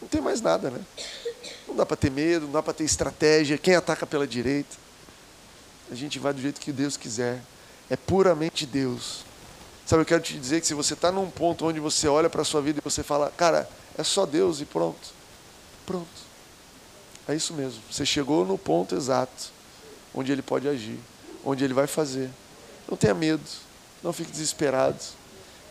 não 0.00 0.08
tem 0.08 0.20
mais 0.20 0.40
nada, 0.40 0.70
né? 0.70 0.80
Não 1.66 1.76
dá 1.76 1.86
para 1.86 1.96
ter 1.96 2.10
medo, 2.10 2.46
não 2.46 2.52
dá 2.52 2.62
para 2.62 2.72
ter 2.72 2.84
estratégia. 2.84 3.56
Quem 3.56 3.74
ataca 3.74 4.06
pela 4.06 4.26
direita? 4.26 4.76
A 5.90 5.94
gente 5.94 6.18
vai 6.18 6.32
do 6.32 6.40
jeito 6.40 6.60
que 6.60 6.72
Deus 6.72 6.96
quiser. 6.96 7.40
É 7.88 7.96
puramente 7.96 8.66
Deus. 8.66 9.24
Sabe, 9.86 10.02
eu 10.02 10.06
quero 10.06 10.22
te 10.22 10.38
dizer 10.38 10.60
que 10.60 10.66
se 10.66 10.74
você 10.74 10.94
está 10.94 11.10
num 11.10 11.30
ponto 11.30 11.66
onde 11.66 11.80
você 11.80 12.06
olha 12.08 12.30
para 12.30 12.42
a 12.42 12.44
sua 12.44 12.60
vida 12.62 12.80
e 12.80 12.82
você 12.82 13.02
fala, 13.02 13.32
cara, 13.36 13.68
é 13.98 14.04
só 14.04 14.24
Deus 14.24 14.60
e 14.60 14.64
pronto. 14.64 15.08
Pronto. 15.84 16.06
É 17.28 17.34
isso 17.34 17.52
mesmo. 17.54 17.80
Você 17.90 18.06
chegou 18.06 18.44
no 18.44 18.56
ponto 18.56 18.94
exato 18.94 19.50
onde 20.14 20.30
Ele 20.32 20.42
pode 20.42 20.68
agir, 20.68 20.98
onde 21.44 21.64
Ele 21.64 21.74
vai 21.74 21.86
fazer. 21.86 22.30
Não 22.88 22.96
tenha 22.96 23.14
medo, 23.14 23.42
não 24.02 24.12
fique 24.12 24.30
desesperado. 24.30 24.98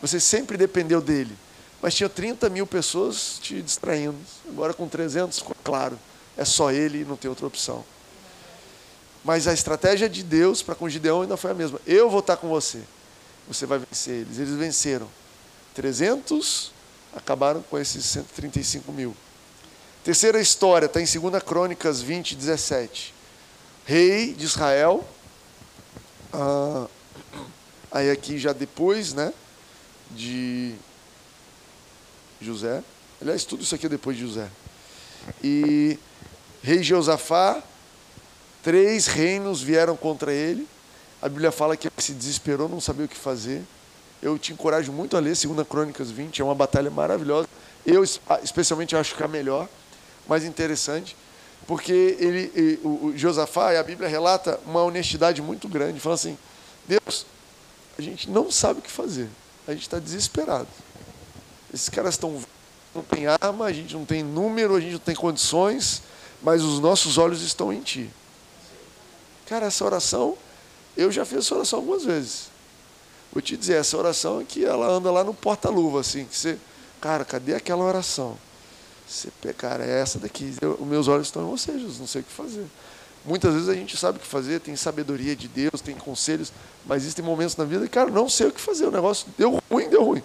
Você 0.00 0.18
sempre 0.18 0.56
dependeu 0.56 1.00
dele, 1.00 1.36
mas 1.80 1.94
tinha 1.94 2.08
30 2.08 2.48
mil 2.48 2.66
pessoas 2.66 3.38
te 3.40 3.62
distraindo. 3.62 4.18
Agora 4.48 4.74
com 4.74 4.88
300, 4.88 5.44
claro, 5.62 5.98
é 6.36 6.44
só 6.44 6.70
Ele 6.70 7.02
e 7.02 7.04
não 7.04 7.16
tem 7.16 7.28
outra 7.28 7.46
opção. 7.46 7.84
Mas 9.24 9.46
a 9.46 9.52
estratégia 9.52 10.08
de 10.08 10.22
Deus 10.22 10.62
para 10.62 10.74
com 10.74 10.88
Gideão 10.88 11.22
ainda 11.22 11.36
foi 11.36 11.52
a 11.52 11.54
mesma. 11.54 11.80
Eu 11.86 12.10
vou 12.10 12.20
estar 12.20 12.36
com 12.36 12.48
você. 12.48 12.82
Você 13.52 13.66
vai 13.66 13.78
vencer 13.78 14.14
eles. 14.14 14.38
Eles 14.38 14.54
venceram. 14.54 15.08
300 15.74 16.72
acabaram 17.14 17.62
com 17.62 17.78
esses 17.78 18.04
135 18.04 18.92
mil. 18.92 19.16
Terceira 20.04 20.40
história 20.40 20.86
está 20.86 21.00
em 21.00 21.04
2 21.04 21.42
Crônicas 21.42 22.00
20, 22.00 22.34
17. 22.34 23.14
Rei 23.84 24.32
de 24.34 24.44
Israel. 24.44 25.06
Ah, 26.32 26.86
aí 27.90 28.10
aqui 28.10 28.38
já 28.38 28.52
depois, 28.52 29.12
né? 29.12 29.32
De 30.10 30.74
José. 32.40 32.82
Aliás, 33.20 33.44
tudo 33.44 33.62
isso 33.62 33.74
aqui 33.74 33.86
é 33.86 33.88
depois 33.88 34.16
de 34.16 34.22
José. 34.22 34.48
E 35.42 35.98
rei 36.62 36.82
Josafá 36.82 37.62
Três 38.62 39.08
reinos 39.08 39.60
vieram 39.60 39.96
contra 39.96 40.32
ele. 40.32 40.68
A 41.22 41.28
Bíblia 41.28 41.52
fala 41.52 41.76
que 41.76 41.86
ele 41.86 41.94
se 41.98 42.12
desesperou, 42.12 42.68
não 42.68 42.80
sabia 42.80 43.06
o 43.06 43.08
que 43.08 43.16
fazer. 43.16 43.62
Eu 44.20 44.36
te 44.36 44.52
encorajo 44.52 44.90
muito 44.90 45.16
a 45.16 45.20
ler 45.20 45.36
2 45.36 45.66
Crônicas 45.68 46.10
20, 46.10 46.42
é 46.42 46.44
uma 46.44 46.54
batalha 46.54 46.90
maravilhosa. 46.90 47.48
Eu, 47.86 48.02
especialmente, 48.42 48.96
acho 48.96 49.14
que 49.14 49.22
é 49.22 49.26
a 49.26 49.28
melhor, 49.28 49.68
mais 50.28 50.44
interessante, 50.44 51.16
porque 51.66 52.16
ele, 52.18 52.80
o 52.82 53.12
Josafá, 53.16 53.78
a 53.78 53.82
Bíblia 53.84 54.08
relata 54.08 54.58
uma 54.66 54.82
honestidade 54.82 55.40
muito 55.40 55.68
grande. 55.68 56.00
Fala 56.00 56.16
assim: 56.16 56.36
Deus, 56.88 57.24
a 57.96 58.02
gente 58.02 58.28
não 58.28 58.50
sabe 58.50 58.80
o 58.80 58.82
que 58.82 58.90
fazer, 58.90 59.28
a 59.66 59.72
gente 59.72 59.82
está 59.82 60.00
desesperado. 60.00 60.68
Esses 61.72 61.88
caras 61.88 62.14
estão. 62.14 62.42
Não 62.94 63.02
tem 63.02 63.26
arma, 63.26 63.66
a 63.66 63.72
gente 63.72 63.94
não 63.94 64.04
tem 64.04 64.22
número, 64.22 64.74
a 64.74 64.80
gente 64.80 64.92
não 64.92 64.98
tem 64.98 65.14
condições, 65.14 66.02
mas 66.42 66.62
os 66.62 66.78
nossos 66.78 67.16
olhos 67.16 67.40
estão 67.42 67.72
em 67.72 67.80
Ti. 67.80 68.10
Cara, 69.46 69.66
essa 69.66 69.84
oração, 69.84 70.36
eu 70.96 71.10
já 71.10 71.24
fiz 71.24 71.38
essa 71.38 71.54
oração 71.54 71.78
algumas 71.78 72.04
vezes. 72.04 72.50
Vou 73.32 73.40
te 73.40 73.56
dizer, 73.56 73.74
essa 73.74 73.96
oração 73.96 74.40
é 74.40 74.44
que 74.44 74.64
ela 74.64 74.86
anda 74.86 75.10
lá 75.10 75.24
no 75.24 75.32
porta-luva, 75.32 76.00
assim, 76.00 76.24
que 76.24 76.36
você, 76.36 76.58
cara, 77.00 77.24
cadê 77.24 77.54
aquela 77.54 77.82
oração? 77.82 78.36
Você, 79.08 79.30
cara, 79.54 79.84
é 79.84 80.00
essa 80.00 80.18
daqui. 80.18 80.54
Os 80.78 80.86
meus 80.86 81.08
olhos 81.08 81.28
estão 81.28 81.46
em 81.46 81.50
você, 81.50 81.72
Jesus, 81.72 81.98
não 81.98 82.06
sei 82.06 82.20
o 82.20 82.24
que 82.24 82.32
fazer. 82.32 82.66
Muitas 83.24 83.54
vezes 83.54 83.68
a 83.68 83.74
gente 83.74 83.96
sabe 83.96 84.18
o 84.18 84.20
que 84.20 84.26
fazer, 84.26 84.60
tem 84.60 84.74
sabedoria 84.74 85.36
de 85.36 85.46
Deus, 85.46 85.80
tem 85.80 85.94
conselhos, 85.94 86.52
mas 86.84 87.02
existem 87.02 87.24
momentos 87.24 87.56
na 87.56 87.64
vida 87.64 87.84
que, 87.84 87.90
cara, 87.90 88.10
não 88.10 88.28
sei 88.28 88.48
o 88.48 88.52
que 88.52 88.60
fazer. 88.60 88.86
O 88.86 88.90
negócio 88.90 89.28
deu 89.38 89.62
ruim, 89.70 89.88
deu 89.88 90.02
ruim. 90.02 90.22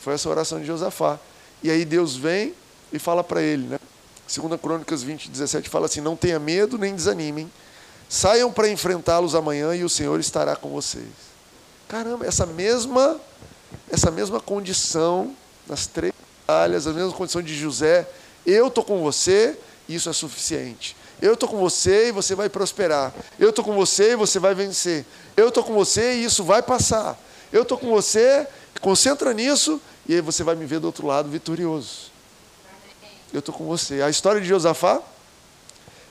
Foi 0.00 0.14
essa 0.14 0.28
oração 0.28 0.60
de 0.60 0.66
Josafá. 0.66 1.18
E 1.62 1.70
aí 1.70 1.84
Deus 1.84 2.16
vem 2.16 2.54
e 2.92 2.98
fala 2.98 3.24
para 3.24 3.42
ele, 3.42 3.66
né? 3.66 3.78
Segunda 4.26 4.56
Crônicas 4.56 5.02
20, 5.02 5.30
17 5.30 5.68
fala 5.68 5.86
assim: 5.86 6.00
Não 6.00 6.16
tenha 6.16 6.38
medo 6.38 6.78
nem 6.78 6.94
desanimem, 6.94 7.50
Saiam 8.08 8.52
para 8.52 8.68
enfrentá-los 8.68 9.34
amanhã 9.34 9.74
e 9.74 9.84
o 9.84 9.88
Senhor 9.88 10.18
estará 10.20 10.54
com 10.56 10.70
vocês. 10.70 11.04
Caramba, 11.88 12.26
essa 12.26 12.46
mesma, 12.46 13.20
essa 13.90 14.10
mesma 14.10 14.40
condição 14.40 15.34
nas 15.66 15.86
três 15.86 16.12
batalhas, 16.46 16.86
a 16.86 16.92
mesma 16.92 17.12
condição 17.12 17.42
de 17.42 17.54
José, 17.54 18.08
eu 18.46 18.68
estou 18.68 18.84
com 18.84 19.02
você, 19.02 19.58
isso 19.88 20.08
é 20.08 20.12
suficiente. 20.12 20.96
Eu 21.20 21.34
estou 21.34 21.48
com 21.48 21.58
você 21.58 22.08
e 22.08 22.12
você 22.12 22.34
vai 22.34 22.48
prosperar. 22.48 23.12
Eu 23.38 23.50
estou 23.50 23.64
com 23.64 23.74
você 23.74 24.12
e 24.12 24.16
você 24.16 24.38
vai 24.38 24.54
vencer. 24.54 25.06
Eu 25.36 25.48
estou 25.48 25.64
com 25.64 25.72
você 25.72 26.14
e 26.14 26.24
isso 26.24 26.44
vai 26.44 26.62
passar. 26.62 27.18
Eu 27.52 27.62
estou 27.62 27.78
com 27.78 27.88
você, 27.88 28.46
concentra 28.80 29.32
nisso 29.32 29.80
e 30.06 30.14
aí 30.14 30.20
você 30.20 30.42
vai 30.42 30.54
me 30.54 30.66
ver 30.66 30.80
do 30.80 30.86
outro 30.86 31.06
lado 31.06 31.28
vitorioso. 31.28 32.12
Eu 33.32 33.38
estou 33.38 33.54
com 33.54 33.64
você. 33.64 34.02
A 34.02 34.10
história 34.10 34.40
de 34.40 34.46
Josafá, 34.46 35.00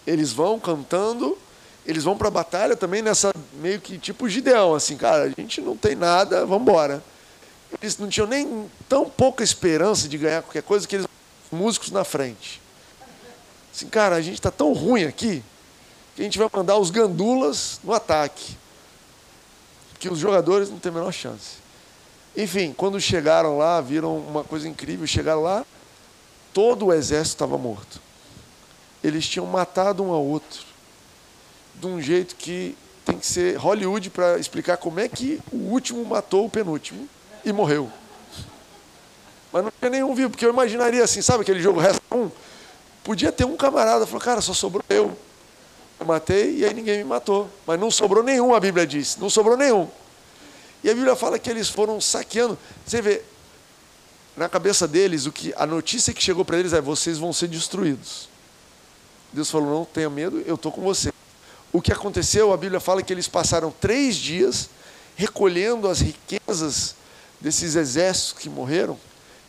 eles 0.06 0.32
vão 0.34 0.60
cantando 0.60 1.38
eles 1.86 2.04
vão 2.04 2.18
para 2.18 2.30
a 2.30 2.32
batalha 2.32 2.76
também 2.76 3.02
nessa 3.02 3.34
meio 3.54 3.80
que 3.80 3.98
tipo 3.98 4.30
Gideão, 4.30 4.74
assim, 4.74 4.96
cara, 4.96 5.24
a 5.26 5.30
gente 5.30 5.60
não 5.62 5.76
tem 5.76 5.96
nada, 5.96 6.46
vamos 6.46 6.62
embora. 6.62 7.04
Eles 7.82 7.98
não 7.98 8.08
tinham 8.08 8.28
nem 8.28 8.70
tão 8.88 9.10
pouca 9.10 9.44
esperança 9.44 10.08
de 10.08 10.18
ganhar 10.18 10.42
qualquer 10.44 10.64
coisa 10.64 10.88
que 10.88 10.96
eles 10.96 11.08
músicos 11.52 11.92
na 11.92 12.04
frente. 12.04 12.62
Assim, 13.74 13.88
cara, 13.88 14.16
a 14.16 14.22
gente 14.22 14.36
está 14.36 14.52
tão 14.52 14.74
ruim 14.74 15.04
aqui 15.04 15.44
que 16.16 16.22
a 16.22 16.24
gente 16.24 16.38
vai 16.38 16.48
mandar 16.54 16.78
os 16.78 16.90
gandulas 16.90 17.80
no 17.84 17.94
ataque. 17.94 18.56
Que 20.00 20.10
os 20.10 20.20
jogadores 20.20 20.70
não 20.70 20.80
têm 20.80 20.92
a 20.92 20.96
menor 20.96 21.12
chance. 21.12 21.58
Enfim, 22.36 22.74
quando 22.76 23.00
chegaram 23.00 23.58
lá, 23.58 23.82
viram 23.82 24.18
uma 24.18 24.44
coisa 24.44 24.68
incrível, 24.68 25.06
chegaram 25.06 25.42
lá, 25.42 25.66
todo 26.54 26.88
o 26.88 26.94
exército 26.94 27.36
estava 27.36 27.58
morto. 27.58 28.02
Eles 29.04 29.28
tinham 29.28 29.46
matado 29.46 30.04
um 30.04 30.12
ao 30.12 30.24
outro 30.24 30.73
de 31.76 31.88
um 31.88 32.02
jeito 32.02 32.36
que 32.36 32.78
tem 33.06 33.18
que 33.18 33.26
ser 33.26 33.58
Hollywood 33.58 34.10
para 34.10 34.38
explicar 34.38 34.78
como 34.78 35.00
é 35.00 35.08
que 35.08 35.40
o 35.52 35.58
último 35.58 36.04
matou 36.06 36.46
o 36.46 36.50
penúltimo 36.50 37.08
e 37.44 37.52
morreu. 37.52 37.92
Mas 39.52 39.64
não 39.64 39.72
tinha 39.78 39.92
nenhum 39.92 40.16
vivo, 40.16 40.32
porque 40.32 40.46
eu 40.46 40.50
imaginaria 40.50 41.04
assim, 41.04 41.22
sabe 41.22 41.42
aquele 41.44 41.62
jogo 41.62 41.80
resta 41.80 42.02
um? 42.12 42.32
Podia 43.04 43.32
ter 43.32 43.46
um 43.46 43.56
camarada, 43.58 44.06
falou, 44.06 44.22
cara, 44.22 44.42
só 44.42 44.54
sobrou 44.54 44.84
eu. 44.90 45.16
Eu 46.00 46.06
matei 46.06 46.58
e 46.58 46.66
aí 46.66 46.74
ninguém 46.74 47.00
me 47.00 47.04
matou. 47.04 47.50
Mas 47.68 47.80
não 47.80 47.92
sobrou 47.92 48.24
nenhum, 48.24 48.56
a 48.56 48.60
Bíblia 48.60 48.88
diz. 48.88 49.18
Não 49.18 49.30
sobrou 49.30 49.58
nenhum. 49.58 49.88
E 50.84 50.90
a 50.90 50.94
Bíblia 50.94 51.16
fala 51.16 51.38
que 51.38 51.50
eles 51.50 51.70
foram 51.70 52.00
saqueando. 52.02 52.58
Você 52.86 53.02
vê, 53.02 53.22
na 54.36 54.50
cabeça 54.50 54.88
deles, 54.88 55.26
o 55.26 55.32
que 55.32 55.54
a 55.56 55.66
notícia 55.66 56.14
que 56.14 56.24
chegou 56.24 56.44
para 56.44 56.58
eles 56.58 56.74
é: 56.74 56.82
vocês 56.82 57.18
vão 57.18 57.32
ser 57.32 57.48
destruídos. 57.48 58.30
Deus 59.32 59.52
falou: 59.52 59.80
não 59.80 59.86
tenha 59.86 60.10
medo, 60.10 60.42
eu 60.46 60.56
estou 60.56 60.72
com 60.72 60.82
você 60.82 61.14
o 61.74 61.82
que 61.82 61.92
aconteceu, 61.92 62.54
a 62.54 62.58
Bíblia 62.58 62.80
fala 62.80 63.02
que 63.02 63.12
eles 63.12 63.28
passaram 63.28 63.74
três 63.82 64.16
dias 64.16 64.70
recolhendo 65.16 65.90
as 65.90 66.00
riquezas 66.00 66.96
desses 67.42 67.76
exércitos 67.76 68.34
que 68.34 68.48
morreram, 68.48 68.98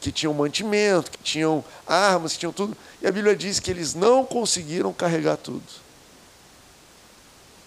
que 0.01 0.11
tinham 0.11 0.33
mantimento, 0.33 1.11
que 1.11 1.19
tinham 1.19 1.63
armas, 1.87 2.33
que 2.33 2.39
tinham 2.39 2.53
tudo. 2.53 2.75
E 3.03 3.07
a 3.07 3.13
Bíblia 3.13 3.37
diz 3.37 3.61
que 3.61 3.71
eles 3.71 3.95
não 3.95 4.25
conseguiram 4.25 4.91
carregar 4.93 5.37
tudo. 5.37 5.63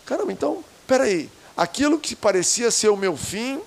Caramba, 0.05 0.31
então, 0.31 0.63
peraí. 0.87 1.29
Aquilo 1.55 1.99
que 1.99 2.15
parecia 2.15 2.71
ser 2.71 2.89
o 2.89 2.97
meu 2.97 3.15
fim, 3.15 3.61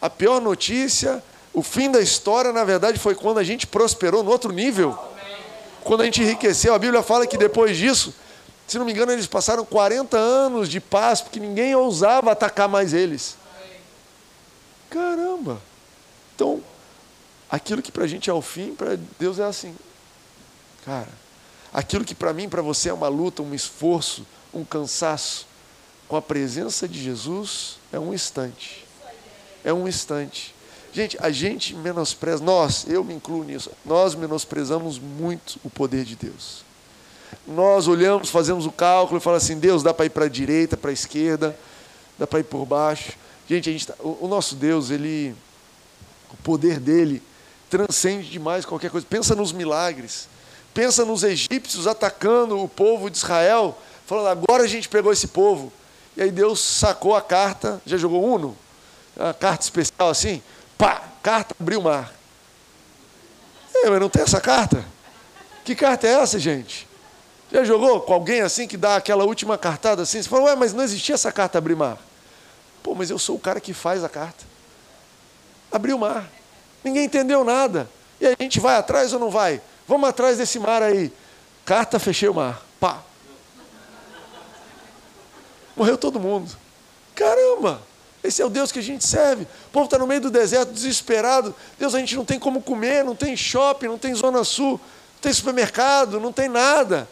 a 0.00 0.10
pior 0.10 0.40
notícia, 0.40 1.22
o 1.54 1.62
fim 1.62 1.90
da 1.90 2.00
história, 2.00 2.52
na 2.52 2.64
verdade, 2.64 2.98
foi 2.98 3.14
quando 3.14 3.38
a 3.38 3.44
gente 3.44 3.66
prosperou 3.66 4.22
no 4.22 4.30
outro 4.30 4.52
nível. 4.52 4.98
Quando 5.82 6.02
a 6.02 6.04
gente 6.04 6.22
enriqueceu. 6.22 6.74
A 6.74 6.78
Bíblia 6.78 7.02
fala 7.02 7.26
que 7.26 7.36
depois 7.38 7.76
disso, 7.76 8.14
se 8.66 8.78
não 8.78 8.86
me 8.86 8.92
engano, 8.92 9.12
eles 9.12 9.26
passaram 9.26 9.64
40 9.64 10.16
anos 10.16 10.68
de 10.68 10.80
paz, 10.80 11.20
porque 11.20 11.38
ninguém 11.38 11.74
ousava 11.74 12.32
atacar 12.32 12.68
mais 12.68 12.92
eles. 12.92 13.36
Caramba! 14.90 15.60
Então, 16.34 16.62
aquilo 17.50 17.82
que 17.82 17.92
para 17.92 18.04
a 18.04 18.06
gente 18.06 18.30
é 18.30 18.32
o 18.32 18.40
fim, 18.40 18.74
para 18.74 18.96
Deus 19.18 19.38
é 19.38 19.44
assim. 19.44 19.74
Cara, 20.84 21.08
aquilo 21.72 22.04
que 22.04 22.14
para 22.14 22.32
mim, 22.32 22.48
para 22.48 22.62
você 22.62 22.88
é 22.88 22.92
uma 22.92 23.08
luta, 23.08 23.42
um 23.42 23.54
esforço, 23.54 24.26
um 24.52 24.64
cansaço, 24.64 25.46
com 26.08 26.16
a 26.16 26.22
presença 26.22 26.86
de 26.86 27.02
Jesus 27.02 27.78
é 27.92 27.98
um 27.98 28.12
instante. 28.12 28.84
É 29.64 29.72
um 29.72 29.88
instante. 29.88 30.54
Gente, 30.92 31.16
a 31.20 31.30
gente 31.30 31.74
menospreza, 31.74 32.42
nós, 32.42 32.86
eu 32.88 33.02
me 33.02 33.14
incluo 33.14 33.42
nisso, 33.42 33.70
nós 33.84 34.14
menosprezamos 34.14 34.98
muito 34.98 35.58
o 35.64 35.70
poder 35.70 36.04
de 36.04 36.14
Deus. 36.14 36.63
Nós 37.46 37.88
olhamos, 37.88 38.30
fazemos 38.30 38.66
o 38.66 38.72
cálculo 38.72 39.18
e 39.18 39.20
falamos 39.20 39.44
assim: 39.44 39.58
Deus, 39.58 39.82
dá 39.82 39.92
para 39.92 40.06
ir 40.06 40.10
para 40.10 40.26
a 40.26 40.28
direita, 40.28 40.76
para 40.76 40.90
a 40.90 40.92
esquerda, 40.92 41.56
dá 42.18 42.26
para 42.26 42.40
ir 42.40 42.44
por 42.44 42.64
baixo. 42.64 43.12
Gente, 43.48 43.68
a 43.68 43.72
gente 43.72 43.86
tá, 43.86 43.94
o, 44.00 44.24
o 44.26 44.28
nosso 44.28 44.54
Deus, 44.54 44.90
ele, 44.90 45.34
o 46.32 46.36
poder 46.38 46.80
dele 46.80 47.22
transcende 47.68 48.30
demais 48.30 48.64
qualquer 48.64 48.90
coisa. 48.90 49.06
Pensa 49.08 49.34
nos 49.34 49.52
milagres. 49.52 50.28
Pensa 50.72 51.04
nos 51.04 51.22
egípcios 51.22 51.86
atacando 51.86 52.58
o 52.58 52.68
povo 52.68 53.08
de 53.10 53.16
Israel, 53.16 53.78
falando: 54.06 54.28
agora 54.28 54.64
a 54.64 54.66
gente 54.66 54.88
pegou 54.88 55.12
esse 55.12 55.28
povo. 55.28 55.72
E 56.16 56.22
aí 56.22 56.30
Deus 56.30 56.60
sacou 56.60 57.14
a 57.14 57.22
carta, 57.22 57.80
já 57.84 57.96
jogou 57.96 58.24
Uno? 58.24 58.56
A 59.18 59.32
carta 59.32 59.64
especial 59.64 60.10
assim, 60.10 60.42
pá, 60.76 61.02
carta 61.22 61.54
abriu 61.58 61.80
o 61.80 61.84
mar. 61.84 62.12
É, 63.74 63.90
mas 63.90 64.00
não 64.00 64.08
tem 64.08 64.22
essa 64.22 64.40
carta? 64.40 64.84
Que 65.64 65.74
carta 65.74 66.06
é 66.06 66.12
essa, 66.12 66.38
gente? 66.38 66.86
Já 67.54 67.62
jogou 67.62 68.00
com 68.00 68.12
alguém 68.12 68.40
assim 68.40 68.66
que 68.66 68.76
dá 68.76 68.96
aquela 68.96 69.22
última 69.22 69.56
cartada 69.56 70.02
assim? 70.02 70.20
Você 70.20 70.28
fala, 70.28 70.46
ué, 70.46 70.56
mas 70.56 70.72
não 70.72 70.82
existia 70.82 71.14
essa 71.14 71.30
carta 71.30 71.56
abrir 71.56 71.76
mar. 71.76 71.96
Pô, 72.82 72.96
mas 72.96 73.10
eu 73.10 73.18
sou 73.18 73.36
o 73.36 73.38
cara 73.38 73.60
que 73.60 73.72
faz 73.72 74.02
a 74.02 74.08
carta. 74.08 74.44
Abriu 75.70 75.94
o 75.94 76.00
mar. 76.00 76.28
Ninguém 76.82 77.04
entendeu 77.04 77.44
nada. 77.44 77.88
E 78.20 78.26
a 78.26 78.34
gente 78.40 78.58
vai 78.58 78.74
atrás 78.74 79.12
ou 79.12 79.20
não 79.20 79.30
vai? 79.30 79.60
Vamos 79.86 80.08
atrás 80.08 80.36
desse 80.36 80.58
mar 80.58 80.82
aí. 80.82 81.12
Carta, 81.64 82.00
fechei 82.00 82.28
o 82.28 82.34
mar. 82.34 82.60
Pá. 82.80 82.98
Morreu 85.76 85.96
todo 85.96 86.18
mundo. 86.18 86.50
Caramba! 87.14 87.80
Esse 88.24 88.42
é 88.42 88.44
o 88.44 88.50
Deus 88.50 88.72
que 88.72 88.80
a 88.80 88.82
gente 88.82 89.06
serve. 89.06 89.44
O 89.44 89.70
povo 89.70 89.84
está 89.84 89.96
no 89.96 90.08
meio 90.08 90.22
do 90.22 90.30
deserto, 90.30 90.72
desesperado. 90.72 91.54
Deus, 91.78 91.94
a 91.94 92.00
gente 92.00 92.16
não 92.16 92.24
tem 92.24 92.40
como 92.40 92.60
comer, 92.60 93.04
não 93.04 93.14
tem 93.14 93.36
shopping, 93.36 93.86
não 93.86 93.98
tem 93.98 94.12
zona 94.12 94.42
sul, 94.42 94.72
não 94.72 95.20
tem 95.20 95.32
supermercado, 95.32 96.18
não 96.18 96.32
tem 96.32 96.48
nada. 96.48 97.08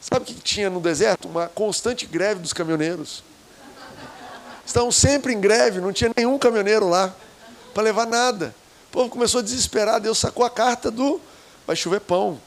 Sabe 0.00 0.22
o 0.22 0.24
que 0.24 0.34
tinha 0.34 0.70
no 0.70 0.80
deserto? 0.80 1.28
Uma 1.28 1.48
constante 1.48 2.06
greve 2.06 2.40
dos 2.40 2.52
caminhoneiros. 2.52 3.22
Estavam 4.64 4.92
sempre 4.92 5.32
em 5.32 5.40
greve, 5.40 5.80
não 5.80 5.92
tinha 5.92 6.12
nenhum 6.16 6.38
caminhoneiro 6.38 6.88
lá 6.88 7.14
para 7.74 7.82
levar 7.82 8.06
nada. 8.06 8.54
O 8.88 8.92
povo 8.92 9.10
começou 9.10 9.40
a 9.40 9.42
desesperar, 9.42 10.00
Deus 10.00 10.18
sacou 10.18 10.44
a 10.44 10.50
carta 10.50 10.90
do 10.90 11.20
vai 11.66 11.74
chover 11.74 12.00
pão. 12.00 12.40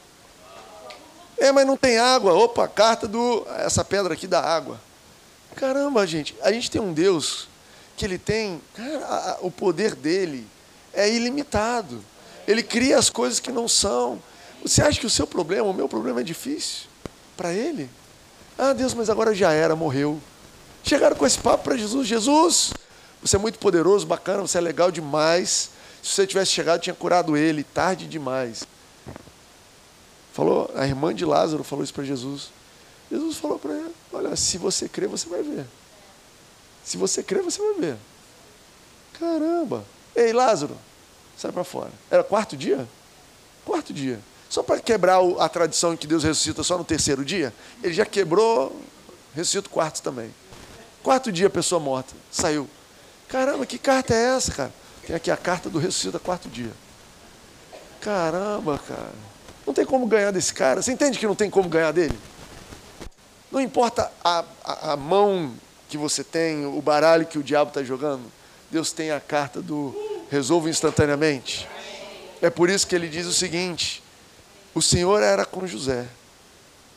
É, 1.36 1.50
mas 1.52 1.66
não 1.66 1.76
tem 1.76 1.98
água. 1.98 2.32
Opa, 2.32 2.66
carta 2.68 3.06
do 3.06 3.46
essa 3.58 3.84
pedra 3.84 4.14
aqui 4.14 4.26
da 4.26 4.40
água. 4.40 4.80
Caramba, 5.56 6.06
gente, 6.06 6.34
a 6.42 6.50
gente 6.52 6.70
tem 6.70 6.80
um 6.80 6.92
Deus 6.92 7.48
que 7.96 8.04
ele 8.04 8.18
tem, 8.18 8.60
cara, 8.74 9.38
o 9.42 9.50
poder 9.50 9.94
dele 9.94 10.46
é 10.94 11.10
ilimitado. 11.10 12.02
Ele 12.46 12.62
cria 12.62 12.98
as 12.98 13.10
coisas 13.10 13.38
que 13.38 13.52
não 13.52 13.68
são. 13.68 14.20
Você 14.62 14.80
acha 14.80 14.98
que 14.98 15.06
o 15.06 15.10
seu 15.10 15.26
problema, 15.26 15.68
o 15.68 15.74
meu 15.74 15.88
problema 15.88 16.20
é 16.20 16.24
difícil 16.24 16.91
para 17.36 17.52
ele? 17.52 17.88
Ah, 18.58 18.72
Deus, 18.72 18.94
mas 18.94 19.10
agora 19.10 19.34
já 19.34 19.52
era, 19.52 19.74
morreu. 19.74 20.20
Chegaram 20.84 21.16
com 21.16 21.26
esse 21.26 21.38
papo 21.38 21.64
para 21.64 21.76
Jesus: 21.76 22.06
Jesus, 22.06 22.72
você 23.22 23.36
é 23.36 23.38
muito 23.38 23.58
poderoso, 23.58 24.06
bacana, 24.06 24.42
você 24.42 24.58
é 24.58 24.60
legal 24.60 24.90
demais. 24.90 25.70
Se 26.02 26.14
você 26.14 26.26
tivesse 26.26 26.50
chegado, 26.50 26.80
tinha 26.80 26.94
curado 26.94 27.36
ele, 27.36 27.62
tarde 27.62 28.06
demais. 28.06 28.64
Falou, 30.32 30.70
a 30.74 30.86
irmã 30.86 31.14
de 31.14 31.24
Lázaro 31.24 31.62
falou 31.62 31.84
isso 31.84 31.94
para 31.94 32.04
Jesus. 32.04 32.50
Jesus 33.10 33.36
falou 33.36 33.58
para 33.58 33.72
ele: 33.72 33.94
Olha, 34.12 34.34
se 34.34 34.58
você 34.58 34.88
crer, 34.88 35.08
você 35.08 35.28
vai 35.28 35.42
ver. 35.42 35.66
Se 36.82 36.96
você 36.96 37.22
crer, 37.22 37.42
você 37.42 37.60
vai 37.60 37.74
ver. 37.74 37.96
Caramba! 39.18 39.84
Ei, 40.16 40.32
Lázaro, 40.32 40.76
sai 41.36 41.52
para 41.52 41.64
fora. 41.64 41.90
Era 42.10 42.24
quarto 42.24 42.56
dia? 42.56 42.88
Quarto 43.64 43.92
dia. 43.92 44.18
Só 44.52 44.62
para 44.62 44.78
quebrar 44.80 45.18
a 45.38 45.48
tradição 45.48 45.96
que 45.96 46.06
Deus 46.06 46.24
ressuscita 46.24 46.62
só 46.62 46.76
no 46.76 46.84
terceiro 46.84 47.24
dia, 47.24 47.54
ele 47.82 47.94
já 47.94 48.04
quebrou, 48.04 48.78
ressuscita 49.34 49.66
o 49.66 49.70
quarto 49.70 50.02
também. 50.02 50.30
Quarto 51.02 51.32
dia, 51.32 51.48
pessoa 51.48 51.80
morta, 51.80 52.12
saiu. 52.30 52.68
Caramba, 53.28 53.64
que 53.64 53.78
carta 53.78 54.12
é 54.12 54.36
essa, 54.36 54.52
cara? 54.52 54.74
Tem 55.06 55.16
aqui 55.16 55.30
a 55.30 55.38
carta 55.38 55.70
do 55.70 55.78
ressuscita 55.78 56.18
quarto 56.18 56.50
dia. 56.50 56.70
Caramba, 57.98 58.78
cara. 58.86 59.14
Não 59.66 59.72
tem 59.72 59.86
como 59.86 60.06
ganhar 60.06 60.30
desse 60.32 60.52
cara. 60.52 60.82
Você 60.82 60.92
entende 60.92 61.18
que 61.18 61.26
não 61.26 61.34
tem 61.34 61.48
como 61.48 61.66
ganhar 61.66 61.92
dele? 61.92 62.18
Não 63.50 63.58
importa 63.58 64.12
a, 64.22 64.44
a, 64.62 64.92
a 64.92 64.96
mão 64.98 65.54
que 65.88 65.96
você 65.96 66.22
tem, 66.22 66.66
o 66.66 66.82
baralho 66.82 67.24
que 67.24 67.38
o 67.38 67.42
diabo 67.42 67.70
está 67.70 67.82
jogando, 67.82 68.30
Deus 68.70 68.92
tem 68.92 69.12
a 69.12 69.18
carta 69.18 69.62
do 69.62 69.96
resolva 70.30 70.68
instantaneamente. 70.68 71.66
É 72.42 72.50
por 72.50 72.68
isso 72.68 72.86
que 72.86 72.94
ele 72.94 73.08
diz 73.08 73.26
o 73.26 73.32
seguinte: 73.32 74.01
o 74.74 74.80
Senhor 74.80 75.22
era 75.22 75.44
com 75.44 75.66
José, 75.66 76.08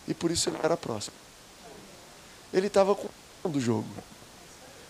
e 0.08 0.14
por 0.14 0.32
isso 0.32 0.50
ele 0.50 0.58
era 0.64 0.78
próximo. 0.78 1.16
Ele 2.54 2.68
estava 2.68 2.96
com 2.96 3.08
o 3.08 3.12
dono 3.44 3.54
do 3.54 3.60
jogo. 3.60 3.88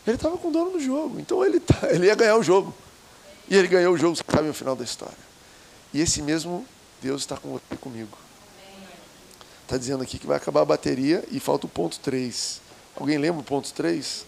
Ele 0.05 0.15
estava 0.15 0.37
com 0.37 0.49
o 0.49 0.51
dono 0.51 0.71
do 0.71 0.79
jogo, 0.79 1.19
então 1.19 1.43
ele, 1.43 1.59
tá, 1.59 1.79
ele 1.89 2.05
ia 2.05 2.15
ganhar 2.15 2.37
o 2.37 2.43
jogo. 2.43 2.73
E 3.49 3.55
ele 3.55 3.67
ganhou 3.67 3.93
o 3.93 3.97
jogo, 3.97 4.15
sabe 4.15 4.49
o 4.49 4.53
final 4.53 4.75
da 4.75 4.83
história. 4.83 5.17
E 5.93 6.01
esse 6.01 6.21
mesmo 6.21 6.65
Deus 7.01 7.21
está 7.21 7.37
com 7.37 7.53
você 7.53 7.77
comigo. 7.79 8.17
Está 9.63 9.77
dizendo 9.77 10.03
aqui 10.03 10.19
que 10.19 10.27
vai 10.27 10.37
acabar 10.37 10.61
a 10.61 10.65
bateria 10.65 11.23
e 11.31 11.39
falta 11.39 11.65
o 11.65 11.69
ponto 11.69 11.99
3. 11.99 12.61
Alguém 12.95 13.17
lembra 13.17 13.41
o 13.41 13.43
ponto 13.43 13.73
3? 13.73 14.25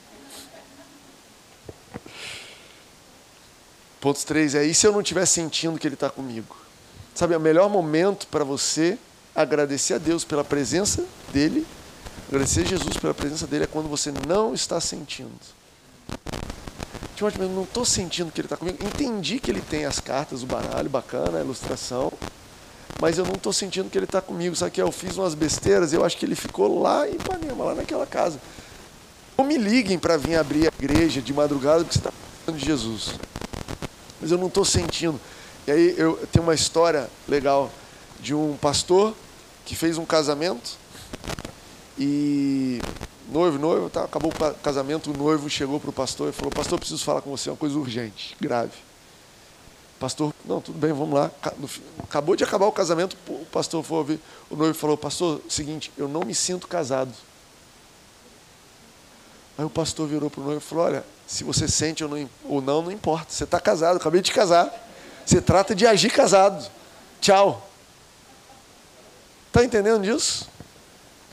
Ponto 4.00 4.26
3 4.26 4.56
é: 4.56 4.66
e 4.66 4.74
se 4.74 4.88
eu 4.88 4.92
não 4.92 5.02
estiver 5.02 5.26
sentindo 5.26 5.78
que 5.78 5.88
Ele 5.88 5.96
está 5.96 6.10
comigo? 6.10 6.56
Sabe, 7.18 7.36
o 7.36 7.40
melhor 7.40 7.68
momento 7.68 8.28
para 8.28 8.44
você 8.44 8.96
agradecer 9.36 9.96
a 9.96 9.98
Deus 9.98 10.24
pela 10.24 10.44
presença 10.44 11.04
dEle, 11.34 11.66
agradecer 12.28 12.62
a 12.62 12.66
Jesus 12.66 12.96
pela 12.96 13.12
presença 13.12 13.48
dEle 13.48 13.64
é 13.64 13.68
quando 13.68 13.90
você 13.90 14.14
não 14.28 14.54
está 14.54 14.80
sentindo. 14.80 15.32
Timóteo, 17.16 17.42
eu 17.42 17.50
não 17.50 17.64
estou 17.64 17.84
sentindo 17.84 18.32
que 18.32 18.40
Ele 18.40 18.46
está 18.46 18.56
comigo. 18.56 18.78
Entendi 18.86 19.40
que 19.40 19.50
Ele 19.50 19.62
tem 19.62 19.86
as 19.86 20.00
cartas, 20.00 20.44
o 20.44 20.46
baralho, 20.46 20.92
bacana, 20.92 21.40
a 21.40 21.42
ilustração 21.42 22.14
mas 23.02 23.18
eu 23.18 23.26
não 23.26 23.34
estou 23.34 23.54
sentindo 23.54 23.90
que 23.90 23.98
ele 23.98 24.06
está 24.06 24.22
comigo. 24.22 24.56
Sabe 24.56 24.72
que 24.72 24.82
eu 24.82 24.92
fiz 24.92 25.18
umas 25.18 25.36
besteiras, 25.36 25.94
eu 25.94 26.04
acho 26.04 26.18
que 26.18 26.26
ele 26.26 26.36
ficou 26.36 26.82
lá 26.82 27.08
em 27.08 27.14
Ipanema, 27.14 27.64
lá 27.64 27.76
naquela 27.76 28.06
casa. 28.06 28.40
Não 29.38 29.46
me 29.46 29.58
liguem 29.58 30.00
para 30.00 30.18
vir 30.18 30.36
abrir 30.36 30.68
a 30.68 30.72
igreja 30.84 31.22
de 31.22 31.34
madrugada 31.34 31.84
porque 31.84 31.94
você 31.94 32.00
está 32.00 32.12
falando 32.44 32.60
de 32.60 32.66
Jesus. 32.66 33.14
Mas 34.20 34.32
eu 34.32 34.38
não 34.38 34.48
estou 34.48 34.66
sentindo. 34.66 35.20
E 35.68 35.72
aí 35.72 35.96
eu 35.98 36.16
tenho 36.32 36.44
uma 36.44 36.56
história 36.56 37.10
legal 37.28 37.70
de 38.22 38.34
um 38.34 38.56
pastor 38.56 39.14
que 39.66 39.76
fez 39.76 39.98
um 39.98 40.06
casamento 40.06 40.78
e 42.00 42.80
noivo, 43.30 43.60
noivo, 43.60 43.90
tá, 43.90 44.06
acabou 44.06 44.32
o 44.32 44.54
casamento, 44.64 45.12
o 45.12 45.18
noivo 45.18 45.50
chegou 45.50 45.78
para 45.78 45.90
o 45.90 45.94
pastor 45.94 46.30
e 46.30 46.32
falou, 46.32 46.52
pastor, 46.52 46.80
preciso 46.80 47.04
falar 47.04 47.22
com 47.22 47.30
você 47.30 47.50
uma 47.50 47.58
coisa 47.58 47.78
urgente, 47.78 48.34
grave. 48.40 48.72
Pastor, 50.00 50.34
não, 50.46 50.62
tudo 50.62 50.80
bem, 50.80 50.94
vamos 50.94 51.14
lá. 51.14 51.32
Acabou 52.02 52.36
de 52.36 52.46
acabar 52.46 52.68
o 52.68 52.72
casamento, 52.72 53.18
o 53.28 53.46
pastor 53.48 53.84
foi 53.84 53.98
ouvir. 53.98 54.20
O 54.50 54.56
noivo 54.56 54.78
falou: 54.78 54.96
Pastor, 54.96 55.42
seguinte, 55.50 55.92
eu 55.98 56.08
não 56.08 56.22
me 56.22 56.36
sinto 56.36 56.68
casado. 56.68 57.12
Aí 59.58 59.66
o 59.66 59.70
pastor 59.72 60.08
virou 60.08 60.30
para 60.30 60.40
o 60.40 60.44
noivo 60.44 60.60
e 60.60 60.64
falou: 60.64 60.86
Olha, 60.86 61.04
se 61.26 61.44
você 61.44 61.68
sente 61.68 62.04
ou 62.04 62.10
não, 62.12 62.30
ou 62.46 62.62
não, 62.62 62.84
não 62.84 62.92
importa. 62.92 63.26
Você 63.30 63.44
está 63.44 63.60
casado, 63.60 63.98
acabei 63.98 64.22
de 64.22 64.32
casar. 64.32 64.87
Você 65.28 65.42
trata 65.42 65.76
de 65.76 65.86
agir 65.86 66.10
casado. 66.10 66.72
Tchau. 67.20 67.70
Está 69.48 69.62
entendendo 69.62 70.02
disso? 70.02 70.48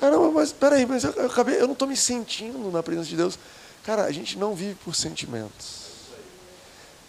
Caramba, 0.01 0.33
mas 0.33 0.51
peraí, 0.51 0.85
mas 0.85 1.05
eu, 1.05 1.13
eu, 1.13 1.27
acabei, 1.27 1.61
eu 1.61 1.67
não 1.67 1.75
estou 1.75 1.87
me 1.87 1.97
sentindo 1.97 2.73
na 2.73 2.83
presença 2.83 3.09
de 3.09 3.17
Deus. 3.17 3.39
Cara, 3.85 4.03
a 4.03 4.11
gente 4.11 4.37
não 4.37 4.55
vive 4.55 4.75
por 4.83 4.95
sentimentos 4.97 5.85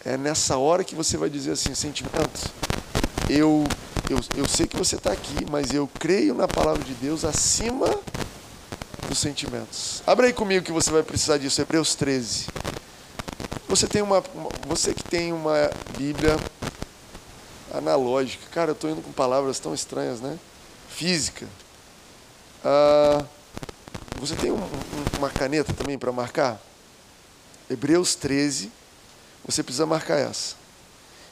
É 0.04 0.16
nessa 0.16 0.58
hora 0.58 0.84
que 0.84 0.94
você 0.94 1.16
vai 1.16 1.28
dizer 1.28 1.52
assim, 1.52 1.74
sentimentos, 1.74 2.44
eu, 3.28 3.64
eu, 4.08 4.20
eu 4.36 4.46
sei 4.46 4.68
que 4.68 4.76
você 4.76 4.94
está 4.94 5.10
aqui, 5.10 5.44
mas 5.50 5.72
eu 5.72 5.90
creio 5.98 6.34
na 6.34 6.46
palavra 6.46 6.84
de 6.84 6.94
Deus 6.94 7.24
acima 7.24 7.98
dos 9.08 9.18
sentimentos. 9.18 10.04
Abra 10.06 10.26
aí 10.28 10.32
comigo 10.32 10.64
que 10.64 10.72
você 10.72 10.92
vai 10.92 11.02
precisar 11.02 11.38
disso, 11.38 11.60
Hebreus 11.60 11.96
13. 11.96 12.46
Você 13.68 13.88
tem 13.88 14.02
uma, 14.02 14.22
uma 14.34 14.50
você 14.68 14.94
que 14.94 15.02
tem 15.02 15.32
uma 15.32 15.70
Bíblia 15.98 16.36
analógica, 17.78 18.46
cara, 18.50 18.70
eu 18.70 18.74
estou 18.74 18.90
indo 18.90 19.02
com 19.02 19.12
palavras 19.12 19.58
tão 19.58 19.74
estranhas, 19.74 20.20
né? 20.20 20.38
Física. 20.88 21.46
Ah, 22.64 23.24
você 24.18 24.34
tem 24.34 24.50
um, 24.50 24.56
um, 24.56 25.18
uma 25.18 25.30
caneta 25.30 25.72
também 25.72 25.98
para 25.98 26.10
marcar? 26.10 26.60
Hebreus 27.68 28.14
13, 28.14 28.70
você 29.44 29.62
precisa 29.62 29.86
marcar 29.86 30.18
essa. 30.18 30.54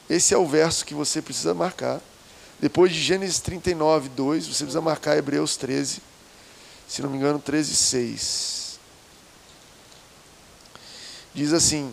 Esse 0.09 0.35
é 0.35 0.39
o 0.39 0.47
verso 0.47 0.85
que 0.85 0.95
você 0.95 1.23
precisa 1.23 1.55
marcar. 1.55 2.01
Depois 2.61 2.93
de 2.93 3.01
Gênesis 3.01 3.41
39, 3.41 4.11
2, 4.11 4.47
você 4.47 4.65
precisa 4.65 4.81
marcar 4.81 5.17
Hebreus 5.17 5.57
13, 5.57 6.01
se 6.87 7.03
não 7.03 7.11
me 7.11 7.17
engano, 7.17 7.39
13, 7.39 7.75
6. 7.75 8.79
Diz 11.35 11.53
assim, 11.53 11.93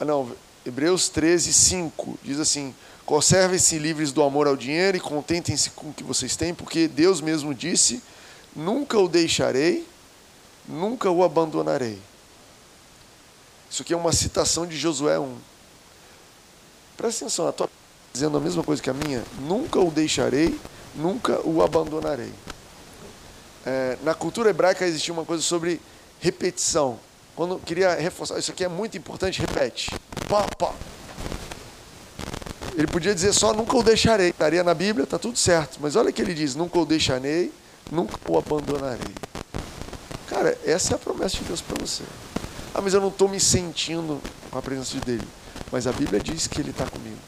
ah 0.00 0.04
não, 0.04 0.34
Hebreus 0.64 1.08
13, 1.08 1.52
5, 1.52 2.18
diz 2.22 2.40
assim, 2.40 2.74
conservem-se 3.12 3.78
livres 3.78 4.10
do 4.10 4.22
amor 4.22 4.46
ao 4.46 4.56
dinheiro 4.56 4.96
e 4.96 5.00
contentem-se 5.00 5.68
com 5.72 5.90
o 5.90 5.92
que 5.92 6.02
vocês 6.02 6.34
têm, 6.34 6.54
porque 6.54 6.88
Deus 6.88 7.20
mesmo 7.20 7.54
disse, 7.54 8.02
nunca 8.56 8.98
o 8.98 9.06
deixarei, 9.06 9.86
nunca 10.66 11.10
o 11.10 11.22
abandonarei. 11.22 11.98
Isso 13.70 13.82
aqui 13.82 13.92
é 13.92 13.96
uma 13.98 14.14
citação 14.14 14.66
de 14.66 14.78
Josué 14.78 15.18
1. 15.18 15.36
Presta 16.96 17.26
atenção, 17.26 17.46
a 17.46 17.52
tua 17.52 17.68
dizendo 18.14 18.38
a 18.38 18.40
mesma 18.40 18.62
coisa 18.62 18.80
que 18.80 18.88
a 18.88 18.94
minha, 18.94 19.22
nunca 19.40 19.78
o 19.78 19.90
deixarei, 19.90 20.58
nunca 20.94 21.38
o 21.46 21.62
abandonarei. 21.62 22.32
É, 23.66 23.98
na 24.02 24.14
cultura 24.14 24.48
hebraica 24.48 24.86
existia 24.86 25.12
uma 25.12 25.26
coisa 25.26 25.42
sobre 25.42 25.82
repetição. 26.18 26.98
Quando 27.36 27.58
queria 27.58 27.94
reforçar, 27.94 28.38
isso 28.38 28.52
aqui 28.52 28.64
é 28.64 28.68
muito 28.68 28.96
importante, 28.96 29.38
repete. 29.38 29.90
Pá, 30.26 30.46
pá. 30.56 30.72
Ele 32.74 32.86
podia 32.86 33.14
dizer 33.14 33.32
só 33.32 33.52
nunca 33.52 33.76
o 33.76 33.82
deixarei. 33.82 34.30
Estaria 34.30 34.64
na 34.64 34.74
Bíblia, 34.74 35.04
está 35.04 35.18
tudo 35.18 35.38
certo. 35.38 35.78
Mas 35.80 35.96
olha 35.96 36.10
que 36.10 36.22
ele 36.22 36.34
diz: 36.34 36.54
nunca 36.54 36.78
o 36.78 36.86
deixarei, 36.86 37.52
nunca 37.90 38.16
o 38.28 38.38
abandonarei. 38.38 39.14
Cara, 40.26 40.56
essa 40.64 40.94
é 40.94 40.96
a 40.96 40.98
promessa 40.98 41.36
de 41.36 41.44
Deus 41.44 41.60
para 41.60 41.84
você. 41.84 42.04
Ah, 42.74 42.80
mas 42.80 42.94
eu 42.94 43.00
não 43.00 43.08
estou 43.08 43.28
me 43.28 43.38
sentindo 43.38 44.20
com 44.50 44.58
a 44.58 44.62
presença 44.62 44.98
dele. 45.00 45.26
Mas 45.70 45.86
a 45.86 45.92
Bíblia 45.92 46.20
diz 46.20 46.46
que 46.46 46.60
ele 46.60 46.70
está 46.70 46.86
comigo. 46.86 47.18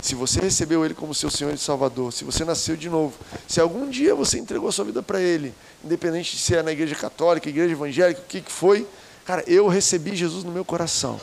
Se 0.00 0.14
você 0.14 0.40
recebeu 0.40 0.84
Ele 0.84 0.94
como 0.94 1.12
seu 1.12 1.28
Senhor 1.28 1.52
e 1.52 1.58
Salvador, 1.58 2.12
se 2.12 2.24
você 2.24 2.44
nasceu 2.44 2.76
de 2.76 2.88
novo, 2.88 3.14
se 3.48 3.60
algum 3.60 3.90
dia 3.90 4.14
você 4.14 4.38
entregou 4.38 4.68
a 4.68 4.72
sua 4.72 4.84
vida 4.84 5.02
para 5.02 5.20
Ele, 5.20 5.52
independente 5.84 6.36
de 6.36 6.40
se 6.40 6.54
é 6.54 6.62
na 6.62 6.70
igreja 6.70 6.94
católica, 6.94 7.48
igreja 7.48 7.72
evangélica, 7.72 8.20
o 8.20 8.24
que, 8.24 8.40
que 8.40 8.52
foi, 8.52 8.86
cara, 9.24 9.42
eu 9.46 9.66
recebi 9.66 10.14
Jesus 10.14 10.44
no 10.44 10.52
meu 10.52 10.64
coração. 10.64 11.20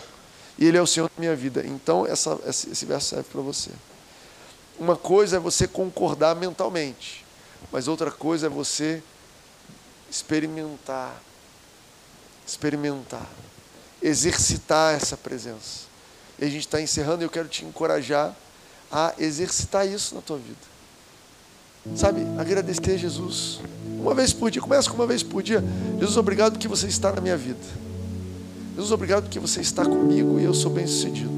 E 0.57 0.65
Ele 0.65 0.77
é 0.77 0.81
o 0.81 0.87
Senhor 0.87 1.09
da 1.09 1.19
minha 1.19 1.35
vida. 1.35 1.65
Então, 1.65 2.05
essa, 2.05 2.39
esse 2.47 2.85
verso 2.85 3.09
serve 3.09 3.29
para 3.29 3.41
você. 3.41 3.71
Uma 4.79 4.95
coisa 4.95 5.37
é 5.37 5.39
você 5.39 5.67
concordar 5.67 6.35
mentalmente, 6.35 7.25
mas 7.71 7.87
outra 7.87 8.11
coisa 8.11 8.47
é 8.47 8.49
você 8.49 9.01
experimentar. 10.09 11.21
Experimentar. 12.45 13.27
Exercitar 14.01 14.95
essa 14.95 15.15
presença. 15.15 15.85
E 16.37 16.45
a 16.45 16.49
gente 16.49 16.65
está 16.67 16.81
encerrando 16.81 17.23
e 17.23 17.25
eu 17.25 17.29
quero 17.29 17.47
te 17.47 17.63
encorajar 17.63 18.35
a 18.91 19.13
exercitar 19.17 19.87
isso 19.87 20.15
na 20.15 20.21
tua 20.21 20.37
vida. 20.37 20.75
Sabe, 21.95 22.21
agradecer 22.37 22.93
a 22.93 22.97
Jesus. 22.97 23.59
Uma 23.99 24.13
vez 24.13 24.33
por 24.33 24.49
dia, 24.49 24.61
começa 24.61 24.89
com 24.89 24.95
uma 24.95 25.07
vez 25.07 25.21
por 25.21 25.43
dia. 25.43 25.63
Jesus, 25.99 26.17
obrigado 26.17 26.53
porque 26.53 26.67
você 26.67 26.87
está 26.87 27.11
na 27.11 27.21
minha 27.21 27.37
vida. 27.37 27.59
Jesus, 28.75 28.91
obrigado 28.91 29.23
porque 29.23 29.39
você 29.39 29.61
está 29.61 29.85
comigo 29.85 30.37
e 30.37 30.43
eu 30.43 30.53
sou 30.53 30.69
bem 30.69 30.85
sucedido. 30.85 31.31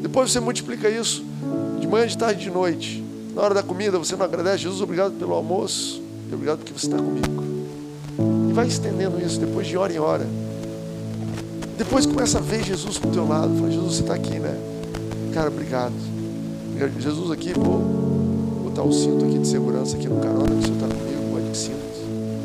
Depois 0.00 0.32
você 0.32 0.40
multiplica 0.40 0.88
isso 0.88 1.22
de 1.78 1.86
manhã, 1.86 2.06
de 2.06 2.16
tarde, 2.16 2.44
de 2.44 2.50
noite. 2.50 3.04
Na 3.34 3.42
hora 3.42 3.54
da 3.54 3.62
comida, 3.62 3.98
você 3.98 4.16
não 4.16 4.24
agradece. 4.24 4.62
Jesus, 4.62 4.80
obrigado 4.80 5.12
pelo 5.18 5.34
almoço. 5.34 6.00
E 6.30 6.34
obrigado 6.34 6.58
porque 6.58 6.72
você 6.72 6.86
está 6.86 6.96
comigo. 6.96 7.44
E 8.48 8.52
vai 8.54 8.66
estendendo 8.66 9.20
isso 9.20 9.38
depois 9.38 9.66
de 9.66 9.76
hora 9.76 9.92
em 9.92 9.98
hora. 9.98 10.26
Depois 11.76 12.06
começa 12.06 12.38
a 12.38 12.40
ver 12.40 12.64
Jesus 12.64 12.98
do 12.98 13.08
teu 13.08 13.28
lado. 13.28 13.54
Fala, 13.56 13.70
Jesus, 13.70 13.96
você 13.96 14.00
está 14.00 14.14
aqui, 14.14 14.38
né? 14.38 14.56
Cara, 15.34 15.48
obrigado. 15.48 15.92
Jesus 16.98 17.30
aqui, 17.30 17.52
vou 17.52 17.80
botar 18.64 18.82
o 18.82 18.92
cinto 18.92 19.26
aqui 19.26 19.38
de 19.38 19.46
segurança 19.46 19.96
aqui 19.96 20.08
no 20.08 20.20
carona, 20.20 20.54
o 20.54 20.62
Senhor 20.62 20.74
está 20.74 20.88
comigo, 20.88 21.32
pode 21.32 21.50
de 21.50 21.56
cinto. 21.58 21.76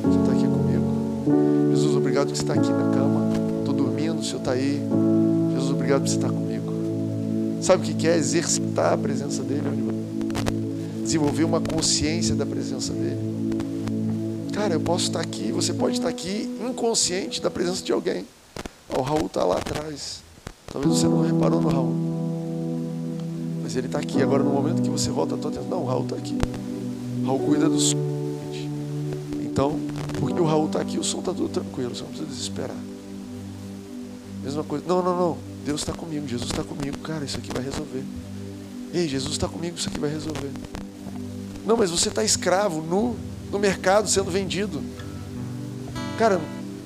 O 0.03 0.11
Senhor 0.11 0.21
está 0.21 0.31
aqui 0.33 0.47
comigo. 0.47 1.73
Jesus, 1.73 1.95
obrigado 1.95 2.31
que 2.31 2.37
você 2.37 2.43
está 2.43 2.53
aqui 2.53 2.69
na 2.69 2.91
cama. 2.91 3.40
O 4.21 4.23
Senhor 4.23 4.37
está 4.37 4.51
aí. 4.51 4.79
Jesus, 5.55 5.71
obrigado 5.71 6.01
por 6.01 6.07
você 6.07 6.15
estar 6.15 6.29
comigo. 6.29 6.71
Sabe 7.59 7.91
o 7.91 7.95
que 7.95 8.07
é 8.07 8.15
exercitar 8.15 8.93
a 8.93 8.97
presença 8.97 9.41
dele? 9.41 9.63
Desenvolver 11.01 11.43
uma 11.43 11.59
consciência 11.59 12.35
da 12.35 12.45
presença 12.45 12.93
dele. 12.93 13.17
Cara, 14.53 14.75
eu 14.75 14.79
posso 14.79 15.05
estar 15.05 15.21
aqui, 15.21 15.51
você 15.51 15.73
pode 15.73 15.97
estar 15.97 16.07
aqui 16.07 16.47
inconsciente 16.69 17.41
da 17.41 17.49
presença 17.49 17.83
de 17.83 17.91
alguém. 17.91 18.23
O 18.95 19.01
Raul 19.01 19.25
está 19.25 19.43
lá 19.43 19.57
atrás. 19.57 20.21
Talvez 20.71 20.99
você 20.99 21.07
não 21.07 21.23
reparou 21.23 21.59
no 21.59 21.69
Raul. 21.69 21.95
Mas 23.63 23.75
ele 23.75 23.87
está 23.87 23.97
aqui. 23.97 24.21
Agora, 24.21 24.43
no 24.43 24.51
momento 24.51 24.83
que 24.83 24.89
você 24.89 25.09
volta 25.09 25.33
a 25.33 25.37
tua 25.39 25.49
atenção, 25.49 25.67
não, 25.67 25.81
o 25.81 25.87
Raul 25.87 26.03
está 26.03 26.15
aqui. 26.15 26.37
O 27.23 27.25
Raul 27.25 27.39
cuida 27.39 27.67
do 27.67 27.79
som. 27.79 27.97
Então, 29.41 29.79
porque 30.19 30.39
o 30.39 30.45
Raul 30.45 30.67
está 30.67 30.79
aqui, 30.79 30.99
o 30.99 31.03
som 31.03 31.19
está 31.19 31.33
tudo 31.33 31.49
tranquilo, 31.49 31.95
você 31.95 32.03
não 32.03 32.09
precisa 32.09 32.29
desesperar. 32.29 32.90
Mesma 34.43 34.63
coisa. 34.63 34.83
Não, 34.87 35.01
não, 35.03 35.15
não. 35.15 35.37
Deus 35.65 35.81
está 35.81 35.93
comigo, 35.93 36.27
Jesus 36.27 36.49
está 36.49 36.63
comigo. 36.63 36.97
Cara, 36.99 37.23
isso 37.23 37.37
aqui 37.37 37.51
vai 37.53 37.63
resolver. 37.63 38.03
Ei, 38.93 39.07
Jesus 39.07 39.33
está 39.33 39.47
comigo, 39.47 39.77
isso 39.77 39.87
aqui 39.87 39.99
vai 39.99 40.09
resolver. 40.09 40.49
Não, 41.65 41.77
mas 41.77 41.91
você 41.91 42.09
está 42.09 42.23
escravo 42.23 42.81
no, 42.81 43.15
no 43.51 43.59
mercado 43.59 44.09
sendo 44.09 44.31
vendido. 44.31 44.81
Cara, 46.17 46.41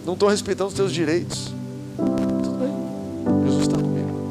não 0.05 0.13
estou 0.13 0.29
respeitando 0.29 0.69
os 0.69 0.75
teus 0.75 0.91
direitos. 0.91 1.53
Tudo 1.97 2.57
bem. 2.59 3.45
Jesus 3.45 3.61
está 3.61 3.77
comigo. 3.77 4.29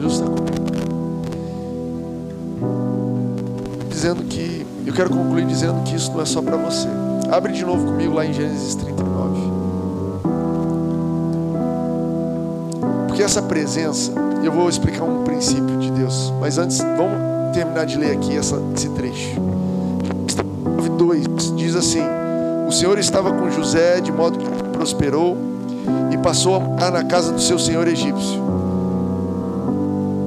Jesus 0.00 0.14
está 0.14 0.26
comigo. 0.26 0.46
dizendo 4.06 4.22
que, 4.24 4.64
eu 4.86 4.92
quero 4.92 5.10
concluir 5.10 5.46
dizendo 5.46 5.82
que 5.82 5.96
isso 5.96 6.12
não 6.12 6.20
é 6.20 6.24
só 6.24 6.40
para 6.40 6.56
você. 6.56 6.86
Abre 7.30 7.52
de 7.52 7.64
novo 7.64 7.86
comigo 7.86 8.14
lá 8.14 8.24
em 8.24 8.32
Gênesis 8.32 8.74
39. 8.76 9.55
Porque 13.16 13.24
essa 13.24 13.40
presença, 13.40 14.12
eu 14.44 14.52
vou 14.52 14.68
explicar 14.68 15.04
um 15.04 15.24
princípio 15.24 15.78
de 15.78 15.90
Deus, 15.90 16.30
mas 16.38 16.58
antes, 16.58 16.76
vamos 16.76 17.54
terminar 17.54 17.86
de 17.86 17.96
ler 17.96 18.10
aqui 18.10 18.36
essa, 18.36 18.60
esse 18.74 18.90
trecho. 18.90 19.40
2 20.98 21.54
diz 21.56 21.74
assim: 21.74 22.02
O 22.68 22.70
Senhor 22.70 22.98
estava 22.98 23.32
com 23.32 23.50
José, 23.50 24.02
de 24.02 24.12
modo 24.12 24.38
que 24.38 24.46
prosperou 24.70 25.34
e 26.12 26.18
passou 26.18 26.56
a 26.56 26.60
morar 26.60 26.90
na 26.90 27.04
casa 27.04 27.32
do 27.32 27.40
seu 27.40 27.58
senhor 27.58 27.88
egípcio. 27.88 28.38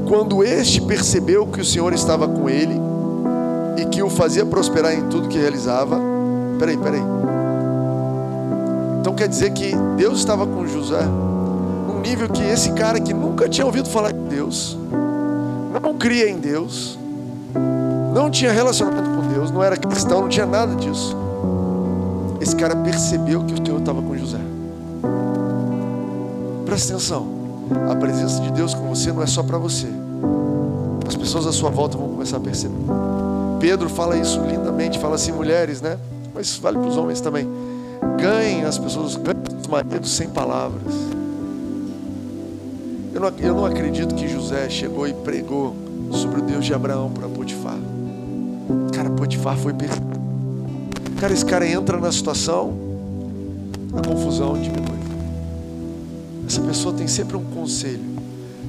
Quando 0.07 0.43
este 0.43 0.81
percebeu 0.81 1.45
que 1.45 1.61
o 1.61 1.65
Senhor 1.65 1.93
estava 1.93 2.27
com 2.27 2.49
ele, 2.49 2.81
e 3.77 3.85
que 3.85 4.01
o 4.01 4.09
fazia 4.09 4.47
prosperar 4.47 4.95
em 4.95 5.03
tudo 5.09 5.27
que 5.27 5.37
realizava. 5.37 6.01
Peraí, 6.57 6.75
peraí. 6.75 7.03
Então 8.99 9.13
quer 9.13 9.27
dizer 9.27 9.51
que 9.51 9.75
Deus 9.95 10.17
estava 10.17 10.47
com 10.47 10.65
José 10.65 11.07
nível 11.99 12.29
que 12.29 12.41
esse 12.41 12.71
cara 12.73 12.99
que 12.99 13.13
nunca 13.13 13.47
tinha 13.47 13.65
ouvido 13.65 13.89
falar 13.89 14.11
de 14.11 14.19
Deus, 14.19 14.77
não 15.81 15.93
cria 15.93 16.29
em 16.29 16.39
Deus, 16.39 16.97
não 18.13 18.29
tinha 18.29 18.51
relacionamento 18.51 19.09
com 19.09 19.27
Deus, 19.33 19.51
não 19.51 19.63
era 19.63 19.77
cristão, 19.77 20.21
não 20.21 20.29
tinha 20.29 20.45
nada 20.45 20.75
disso. 20.75 21.15
Esse 22.41 22.55
cara 22.55 22.75
percebeu 22.75 23.43
que 23.43 23.53
o 23.53 23.65
Senhor 23.65 23.79
estava 23.79 24.01
com 24.01 24.17
José. 24.17 24.39
Presta 26.65 26.93
atenção. 26.93 27.27
A 27.91 27.95
presença 27.95 28.41
de 28.41 28.51
Deus 28.51 28.73
com 28.73 28.87
você 28.87 29.11
não 29.11 29.21
é 29.21 29.27
só 29.27 29.43
para 29.43 29.57
você. 29.57 29.87
As 31.07 31.15
pessoas 31.15 31.45
à 31.45 31.51
sua 31.51 31.69
volta 31.69 31.97
vão 31.97 32.09
começar 32.09 32.37
a 32.37 32.39
perceber. 32.39 32.75
Pedro 33.59 33.89
fala 33.89 34.17
isso 34.17 34.39
lindamente, 34.41 34.97
fala 34.97 35.15
assim, 35.15 35.31
mulheres, 35.31 35.81
né? 35.81 35.97
Mas 36.33 36.57
vale 36.57 36.77
para 36.77 36.87
os 36.87 36.97
homens 36.97 37.19
também. 37.19 37.47
Ganhem 38.19 38.63
as 38.63 38.77
pessoas, 38.77 39.15
ganhem 39.15 39.43
os 39.59 39.67
maridos 39.67 40.11
sem 40.11 40.29
palavras. 40.29 40.93
Eu 43.19 43.31
não, 43.31 43.37
eu 43.39 43.53
não 43.53 43.65
acredito 43.65 44.15
que 44.15 44.29
José 44.29 44.69
chegou 44.69 45.05
e 45.05 45.13
pregou 45.13 45.75
sobre 46.13 46.39
o 46.39 46.41
Deus 46.41 46.63
de 46.63 46.73
Abraão 46.73 47.11
para 47.11 47.27
Potifar. 47.27 47.77
Cara, 48.93 49.09
Potifar 49.09 49.57
foi 49.57 49.73
perfeito. 49.73 50.07
Cara, 51.19 51.33
esse 51.33 51.43
cara 51.43 51.67
entra 51.67 51.99
na 51.99 52.13
situação, 52.13 52.73
a 53.93 54.07
confusão 54.07 54.53
diminui. 54.53 54.99
Essa 56.47 56.61
pessoa 56.61 56.95
tem 56.95 57.09
sempre 57.09 57.35
um 57.35 57.43
conselho. 57.43 57.99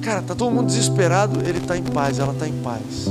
Cara, 0.01 0.21
tá 0.21 0.35
todo 0.35 0.51
mundo 0.51 0.65
desesperado, 0.65 1.39
ele 1.47 1.59
está 1.59 1.77
em 1.77 1.83
paz, 1.83 2.19
ela 2.19 2.33
está 2.33 2.45
em 2.45 2.61
paz. 2.61 3.07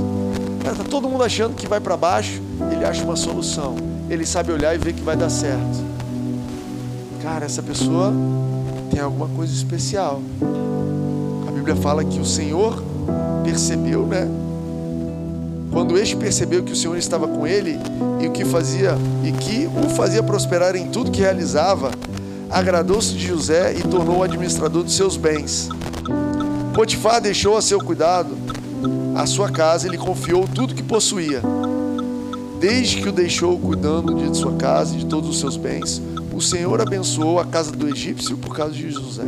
Cara, 0.62 0.76
tá 0.76 0.84
todo 0.84 1.08
mundo 1.08 1.24
achando 1.24 1.54
que 1.54 1.66
vai 1.66 1.80
para 1.80 1.96
baixo, 1.96 2.42
ele 2.70 2.84
acha 2.84 3.02
uma 3.02 3.16
solução. 3.16 3.76
Ele 4.10 4.26
sabe 4.26 4.52
olhar 4.52 4.74
e 4.74 4.78
ver 4.78 4.92
que 4.92 5.00
vai 5.00 5.16
dar 5.16 5.30
certo. 5.30 5.82
Cara, 7.22 7.46
essa 7.46 7.62
pessoa 7.62 8.12
tem 8.90 9.00
alguma 9.00 9.28
coisa 9.28 9.54
especial. 9.54 10.20
Bíblia 11.60 11.76
fala 11.76 12.02
que 12.02 12.18
o 12.18 12.24
Senhor 12.24 12.82
percebeu, 13.44 14.06
né? 14.06 14.26
Quando 15.70 15.98
este 15.98 16.16
percebeu 16.16 16.62
que 16.62 16.72
o 16.72 16.76
Senhor 16.76 16.96
estava 16.96 17.28
com 17.28 17.46
ele 17.46 17.78
e 18.18 18.26
o 18.26 18.32
que 18.32 18.46
fazia 18.46 18.96
e 19.22 19.30
que 19.30 19.68
o 19.84 19.90
fazia 19.90 20.22
prosperar 20.22 20.74
em 20.74 20.88
tudo 20.88 21.10
que 21.10 21.20
realizava, 21.20 21.90
agradou-se 22.48 23.12
de 23.12 23.26
José 23.26 23.74
e 23.74 23.82
tornou 23.82 24.20
o 24.20 24.22
administrador 24.22 24.82
dos 24.82 24.96
seus 24.96 25.18
bens. 25.18 25.68
Potifar 26.72 27.20
deixou 27.20 27.58
a 27.58 27.60
seu 27.60 27.78
cuidado 27.78 28.38
a 29.14 29.26
sua 29.26 29.50
casa 29.50 29.86
e 29.86 29.90
lhe 29.90 29.98
confiou 29.98 30.48
tudo 30.48 30.74
que 30.74 30.82
possuía. 30.82 31.42
Desde 32.58 33.02
que 33.02 33.08
o 33.10 33.12
deixou 33.12 33.58
cuidando 33.58 34.14
de 34.14 34.34
sua 34.34 34.52
casa 34.52 34.94
e 34.94 34.98
de 35.00 35.04
todos 35.04 35.28
os 35.28 35.38
seus 35.38 35.58
bens, 35.58 36.00
o 36.32 36.40
Senhor 36.40 36.80
abençoou 36.80 37.38
a 37.38 37.44
casa 37.44 37.70
do 37.70 37.86
egípcio 37.86 38.38
por 38.38 38.56
causa 38.56 38.72
de 38.72 38.90
José. 38.90 39.24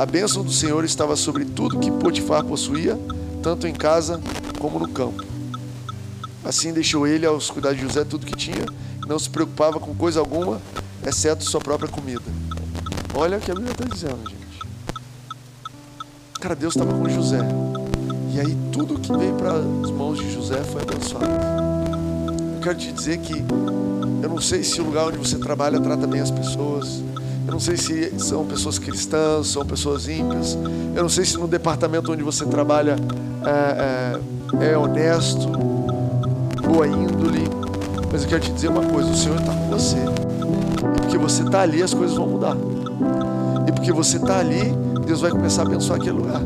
A 0.00 0.06
bênção 0.06 0.42
do 0.42 0.50
Senhor 0.50 0.82
estava 0.82 1.14
sobre 1.14 1.44
tudo 1.44 1.78
que 1.78 1.90
Potifar 1.90 2.42
possuía, 2.42 2.98
tanto 3.42 3.66
em 3.66 3.74
casa 3.74 4.18
como 4.58 4.78
no 4.78 4.88
campo. 4.88 5.22
Assim 6.42 6.72
deixou 6.72 7.06
ele 7.06 7.26
aos 7.26 7.50
cuidar 7.50 7.74
de 7.74 7.82
José 7.82 8.02
tudo 8.02 8.24
que 8.24 8.34
tinha, 8.34 8.64
não 9.06 9.18
se 9.18 9.28
preocupava 9.28 9.78
com 9.78 9.94
coisa 9.94 10.18
alguma, 10.18 10.58
exceto 11.06 11.44
sua 11.44 11.60
própria 11.60 11.86
comida. 11.86 12.22
Olha 13.12 13.36
o 13.36 13.40
que 13.42 13.50
a 13.50 13.54
Bíblia 13.54 13.72
está 13.72 13.84
dizendo, 13.84 14.26
gente. 14.26 14.60
Cara, 16.40 16.56
Deus 16.56 16.74
estava 16.74 16.94
com 16.94 17.06
José. 17.06 17.40
E 18.34 18.40
aí 18.40 18.56
tudo 18.72 18.98
que 18.98 19.14
veio 19.14 19.34
para 19.34 19.52
as 19.52 19.90
mãos 19.90 20.18
de 20.18 20.32
José 20.32 20.64
foi 20.64 20.80
abençoado. 20.80 21.26
Eu 22.54 22.60
quero 22.62 22.78
te 22.78 22.90
dizer 22.90 23.18
que 23.18 23.34
eu 24.22 24.30
não 24.30 24.40
sei 24.40 24.64
se 24.64 24.80
o 24.80 24.84
lugar 24.84 25.08
onde 25.08 25.18
você 25.18 25.36
trabalha 25.36 25.78
trata 25.78 26.06
bem 26.06 26.22
as 26.22 26.30
pessoas. 26.30 27.02
Eu 27.46 27.52
não 27.52 27.60
sei 27.60 27.76
se 27.76 28.12
são 28.18 28.44
pessoas 28.44 28.78
cristãs, 28.78 29.48
são 29.48 29.64
pessoas 29.64 30.08
ímpias. 30.08 30.56
Eu 30.94 31.02
não 31.02 31.08
sei 31.08 31.24
se 31.24 31.36
no 31.36 31.48
departamento 31.48 32.12
onde 32.12 32.22
você 32.22 32.44
trabalha 32.44 32.96
é, 33.44 34.18
é, 34.60 34.72
é 34.72 34.78
honesto, 34.78 35.48
boa 36.62 36.86
índole. 36.86 37.48
Mas 38.12 38.22
eu 38.22 38.28
quero 38.28 38.40
te 38.40 38.52
dizer 38.52 38.68
uma 38.68 38.82
coisa: 38.82 39.10
o 39.10 39.16
Senhor 39.16 39.38
está 39.38 39.52
com 39.52 39.68
você. 39.68 39.96
E 39.96 41.00
porque 41.00 41.18
você 41.18 41.42
está 41.42 41.62
ali, 41.62 41.82
as 41.82 41.94
coisas 41.94 42.16
vão 42.16 42.26
mudar. 42.26 42.56
E 43.66 43.72
porque 43.72 43.92
você 43.92 44.16
está 44.16 44.38
ali, 44.38 44.72
Deus 45.06 45.20
vai 45.20 45.30
começar 45.30 45.62
a 45.62 45.66
abençoar 45.66 45.98
aquele 46.00 46.16
lugar. 46.16 46.40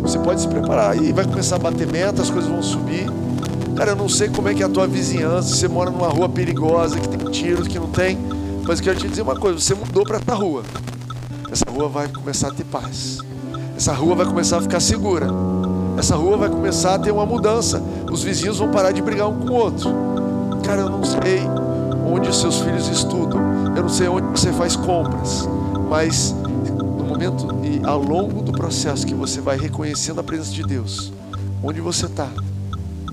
Você 0.00 0.18
pode 0.18 0.40
se 0.40 0.48
preparar 0.48 1.02
e 1.02 1.12
vai 1.12 1.24
começar 1.24 1.56
a 1.56 1.58
bater 1.58 1.86
meta, 1.86 2.20
as 2.20 2.30
coisas 2.30 2.50
vão 2.50 2.62
subir. 2.62 3.06
Cara, 3.74 3.92
eu 3.92 3.96
não 3.96 4.08
sei 4.08 4.28
como 4.28 4.48
é 4.48 4.54
que 4.54 4.62
é 4.62 4.66
a 4.66 4.68
tua 4.68 4.86
vizinhança, 4.86 5.48
se 5.48 5.56
você 5.56 5.68
mora 5.68 5.90
numa 5.90 6.08
rua 6.08 6.28
perigosa, 6.28 6.98
que 6.98 7.08
tem 7.08 7.30
tiros, 7.30 7.66
que 7.66 7.78
não 7.78 7.88
tem. 7.88 8.18
Mas 8.66 8.78
eu 8.78 8.84
quero 8.84 8.98
te 8.98 9.08
dizer 9.08 9.22
uma 9.22 9.36
coisa, 9.36 9.60
você 9.60 9.74
mudou 9.74 10.04
para 10.04 10.16
essa 10.16 10.34
rua. 10.34 10.62
Essa 11.50 11.64
rua 11.70 11.88
vai 11.88 12.08
começar 12.08 12.48
a 12.48 12.50
ter 12.50 12.64
paz. 12.64 13.18
Essa 13.76 13.92
rua 13.92 14.14
vai 14.14 14.26
começar 14.26 14.58
a 14.58 14.62
ficar 14.62 14.80
segura. 14.80 15.28
Essa 15.98 16.16
rua 16.16 16.36
vai 16.38 16.48
começar 16.48 16.94
a 16.94 16.98
ter 16.98 17.10
uma 17.10 17.26
mudança. 17.26 17.82
Os 18.10 18.22
vizinhos 18.22 18.58
vão 18.58 18.70
parar 18.70 18.92
de 18.92 19.02
brigar 19.02 19.28
um 19.28 19.38
com 19.38 19.52
o 19.52 19.54
outro. 19.54 19.90
Cara, 20.64 20.80
eu 20.80 20.88
não 20.88 21.04
sei 21.04 21.40
onde 22.06 22.28
os 22.28 22.40
seus 22.40 22.60
filhos 22.60 22.88
estudam. 22.88 23.40
Eu 23.76 23.82
não 23.82 23.88
sei 23.88 24.08
onde 24.08 24.26
você 24.28 24.50
faz 24.52 24.74
compras. 24.76 25.46
Mas 25.90 26.32
no 26.32 27.04
momento 27.04 27.46
e 27.62 27.84
ao 27.84 28.02
longo 28.02 28.40
do 28.40 28.52
processo 28.52 29.06
que 29.06 29.14
você 29.14 29.42
vai 29.42 29.58
reconhecendo 29.58 30.20
a 30.20 30.24
presença 30.24 30.52
de 30.52 30.62
Deus, 30.62 31.12
onde 31.62 31.82
você 31.82 32.06
está, 32.06 32.30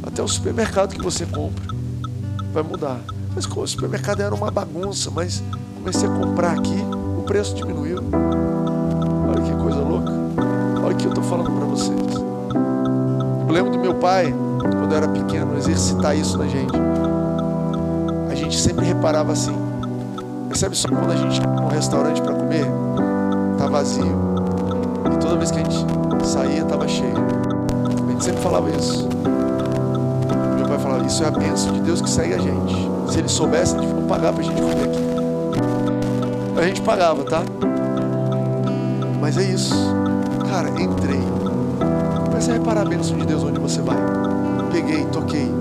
até 0.02 0.24
o 0.24 0.28
supermercado 0.28 0.96
que 0.96 1.02
você 1.02 1.26
compra, 1.26 1.66
vai 2.54 2.64
mudar. 2.64 3.02
Mas 3.36 3.46
o 3.46 3.68
supermercado 3.68 4.22
era 4.22 4.34
uma 4.34 4.52
bagunça, 4.52 5.10
mas 5.10 5.42
comecei 5.76 6.08
a 6.08 6.12
comprar 6.12 6.52
aqui, 6.52 6.78
o 7.18 7.24
preço 7.24 7.56
diminuiu. 7.56 8.00
Olha 9.30 9.42
que 9.42 9.64
coisa 9.64 9.80
louca. 9.80 10.12
Olha 10.84 10.94
o 10.94 10.98
que 10.98 11.06
eu 11.06 11.10
estou 11.10 11.24
falando 11.24 11.52
para 11.52 11.66
vocês. 11.66 12.14
Eu 13.48 13.54
lembro 13.54 13.72
do 13.72 13.80
meu 13.80 13.96
pai, 13.96 14.34
quando 14.60 14.92
eu 14.92 14.98
era 14.98 15.08
pequeno, 15.08 15.58
exercitar 15.58 16.16
isso 16.18 16.38
na 16.38 16.48
gente. 16.48 16.74
A 18.30 18.36
gente 18.36 18.60
sempre 18.60 18.86
reparava 18.86 19.32
assim. 19.32 19.56
Percebe 20.48 20.76
só 20.76 20.90
quando 20.90 21.12
a 21.12 21.16
gente 21.16 21.40
ia 21.40 21.48
num 21.48 21.68
restaurante 21.68 22.22
para 22.22 22.34
comer, 22.34 22.66
tá 23.58 23.68
vazio. 23.68 24.06
E 25.14 25.18
toda 25.18 25.38
vez 25.38 25.52
que 25.52 25.60
a 25.60 25.64
gente 25.64 25.86
saía, 26.26 26.62
estava 26.62 26.88
cheio. 26.88 27.14
A 28.08 28.12
gente 28.12 28.24
sempre 28.24 28.42
falava 28.42 28.70
isso. 28.70 29.08
Isso 31.06 31.24
é 31.24 31.28
a 31.28 31.32
bênção 31.32 31.74
de 31.74 31.82
Deus 31.82 32.02
que 32.02 32.10
segue 32.10 32.34
a 32.34 32.38
gente. 32.38 32.90
Se 33.12 33.20
eles 33.20 33.32
soubessem, 33.32 33.78
eles 33.80 33.92
iam 33.92 34.04
pagar 34.04 34.34
para 34.34 34.42
a 34.42 34.44
gente 34.44 34.62
comer 34.62 34.84
aqui. 34.84 36.60
A 36.60 36.64
gente 36.68 36.82
pagava, 36.82 37.24
tá? 37.24 37.44
Mas 39.20 39.38
é 39.38 39.44
isso. 39.44 39.76
Cara, 40.50 40.70
entrei. 40.70 41.22
Comece 42.26 42.52
a 42.52 42.54
reparar 42.54 42.82
a 42.82 42.86
bênção 42.86 43.18
de 43.18 43.26
Deus 43.26 43.44
onde 43.44 43.60
você 43.60 43.82
vai. 43.82 43.98
Peguei, 44.72 45.06
toquei. 45.06 45.52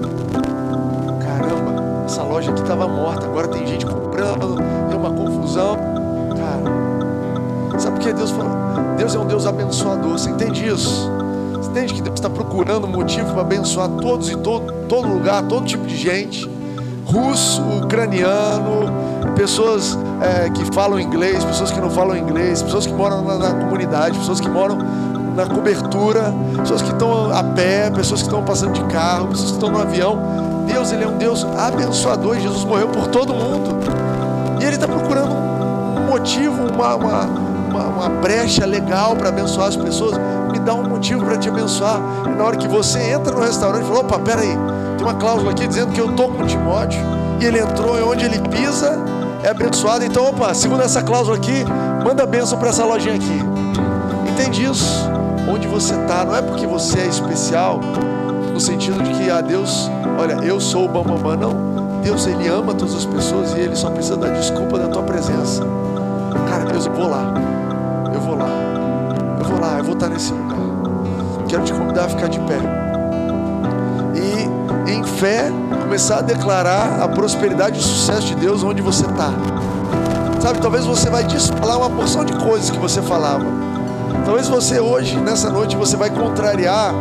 Caramba, 1.25 2.05
essa 2.05 2.23
loja 2.23 2.51
aqui 2.51 2.63
estava 2.63 2.87
morta. 2.89 3.27
Agora 3.27 3.49
tem 3.49 3.67
gente 3.67 3.85
comprando. 3.87 4.57
Tem 4.89 4.99
uma 4.99 5.11
confusão. 5.11 5.77
Cara, 6.37 7.79
sabe 7.79 7.97
por 7.97 8.05
que 8.05 8.13
Deus 8.13 8.31
falou? 8.31 8.53
Deus 8.97 9.15
é 9.15 9.19
um 9.19 9.27
Deus 9.27 9.47
abençoador. 9.47 10.13
Você 10.13 10.31
entende 10.31 10.67
isso? 10.67 11.11
Você 11.55 11.71
entende 11.71 11.95
que 11.95 12.03
Deus 12.03 12.15
está 12.15 12.31
procurando 12.31 12.87
motivo 12.87 13.33
para 13.33 13.43
abençoar 13.43 13.89
todos 13.89 14.31
e 14.31 14.37
todo, 14.37 14.73
todo 14.91 15.09
lugar, 15.09 15.45
todo 15.45 15.65
tipo 15.65 15.87
de 15.87 15.97
gente 15.97 16.51
russo, 17.11 17.63
ucraniano, 17.83 18.93
pessoas 19.35 19.99
é, 20.21 20.49
que 20.51 20.65
falam 20.73 20.99
inglês, 21.01 21.45
pessoas 21.45 21.71
que 21.71 21.81
não 21.81 21.91
falam 21.91 22.17
inglês, 22.17 22.63
pessoas 22.63 22.87
que 22.87 22.93
moram 22.93 23.23
na, 23.23 23.37
na 23.37 23.55
comunidade, 23.55 24.19
pessoas 24.19 24.41
que 24.41 24.49
moram 24.49 24.79
na 25.35 25.47
cobertura, 25.47 26.33
pessoas 26.57 26.83
que 26.83 26.91
estão 26.91 27.33
a 27.33 27.43
pé, 27.43 27.91
pessoas 27.91 28.21
que 28.21 28.29
estão 28.29 28.45
passando 28.45 28.73
de 28.73 28.85
carro, 28.85 29.29
pessoas 29.29 29.51
que 29.51 29.57
estão 29.57 29.71
no 29.71 29.81
avião. 29.81 30.19
Deus, 30.67 30.93
Ele 30.93 31.05
é 31.05 31.09
um 31.09 31.19
Deus 31.19 31.45
abençoador 31.59 32.39
Jesus 32.39 32.65
morreu 32.65 32.89
por 32.89 33.09
todo 33.09 33.35
mundo. 33.35 33.77
E 34.61 34.65
Ele 34.65 34.75
está 34.75 34.87
procurando 34.87 35.33
um 35.33 36.07
motivo, 36.11 36.55
uma, 36.73 36.95
uma, 36.95 37.25
uma, 37.25 37.85
uma 37.85 38.09
brecha 38.21 38.65
legal 38.67 39.17
para 39.17 39.31
abençoar 39.31 39.69
as 39.69 39.77
pessoas. 39.77 40.17
Me 40.53 40.59
dá 40.61 40.75
um 40.75 40.89
motivo 40.89 41.25
para 41.25 41.39
te 41.39 41.49
abençoar. 41.49 42.01
E 42.27 42.29
na 42.29 42.45
hora 42.45 42.57
que 42.57 42.69
você 42.69 43.01
entra 43.13 43.35
no 43.35 43.41
restaurante, 43.41 43.85
fala: 43.85 44.01
opa, 44.01 44.19
peraí, 44.19 44.57
tem 45.01 45.07
uma 45.07 45.15
cláusula 45.15 45.53
aqui 45.53 45.67
dizendo 45.67 45.93
que 45.93 46.01
eu 46.01 46.11
estou 46.11 46.29
com 46.29 46.47
Timóteo 46.47 47.01
e 47.41 47.47
ele 47.47 47.59
entrou 47.59 47.99
e 47.99 48.03
onde 48.03 48.27
ele 48.27 48.39
pisa 48.51 48.99
é 49.43 49.49
abençoado. 49.49 50.05
Então, 50.05 50.29
opa, 50.29 50.53
segundo 50.53 50.83
essa 50.83 51.03
cláusula 51.03 51.39
aqui, 51.39 51.65
manda 52.05 52.27
bênção 52.27 52.59
para 52.59 52.69
essa 52.69 52.85
lojinha 52.85 53.15
aqui. 53.15 53.41
Entende 54.31 54.65
isso? 54.65 55.09
Onde 55.49 55.67
você 55.67 55.95
está, 55.95 56.23
não 56.23 56.37
é 56.37 56.43
porque 56.43 56.67
você 56.67 56.99
é 56.99 57.07
especial, 57.07 57.81
no 58.53 58.61
sentido 58.61 59.03
de 59.03 59.11
que, 59.15 59.31
ah, 59.31 59.41
Deus, 59.41 59.91
olha, 60.19 60.35
eu 60.45 60.61
sou 60.61 60.85
o 60.85 60.89
bambambam, 60.89 61.37
não. 61.37 62.01
Deus, 62.03 62.27
Ele 62.27 62.47
ama 62.49 62.75
todas 62.75 62.95
as 62.95 63.07
pessoas 63.07 63.55
e 63.55 63.61
Ele 63.61 63.77
só 63.77 63.89
precisa 63.89 64.19
da 64.19 64.29
desculpa 64.29 64.79
da 64.79 64.89
tua 64.89 65.03
presença. 65.03 65.63
Cara, 66.47 66.65
Deus, 66.65 66.85
eu 66.85 66.93
vou 66.93 67.09
lá. 67.09 67.33
Eu 68.13 68.21
vou 68.21 68.37
lá. 68.37 68.49
Eu 69.39 69.45
vou 69.47 69.61
lá, 69.61 69.79
eu 69.79 69.85
vou 69.85 69.95
estar 69.95 70.09
nesse 70.09 70.31
lugar. 70.31 70.59
Quero 71.49 71.65
te 71.65 71.73
convidar 71.73 72.05
a 72.05 72.09
ficar 72.09 72.29
de 72.29 72.39
pé 72.41 72.90
fé, 75.21 75.53
começar 75.83 76.21
a 76.21 76.23
declarar 76.23 76.99
a 77.03 77.07
prosperidade 77.07 77.77
e 77.77 77.81
o 77.81 77.83
sucesso 77.83 78.29
de 78.29 78.37
Deus 78.37 78.65
onde 78.65 78.81
você 78.81 79.05
está. 79.05 79.31
Sabe, 80.41 80.61
talvez 80.61 80.87
você 80.87 81.11
vai 81.11 81.29
falar 81.61 81.77
uma 81.77 81.91
porção 81.91 82.25
de 82.25 82.33
coisas 82.33 82.71
que 82.71 82.79
você 82.79 83.03
falava. 83.03 83.45
Talvez 84.25 84.49
você 84.49 84.81
hoje, 84.81 85.19
nessa 85.19 85.51
noite, 85.51 85.77
você 85.77 85.95
vai 85.95 86.09
contrariar. 86.09 86.95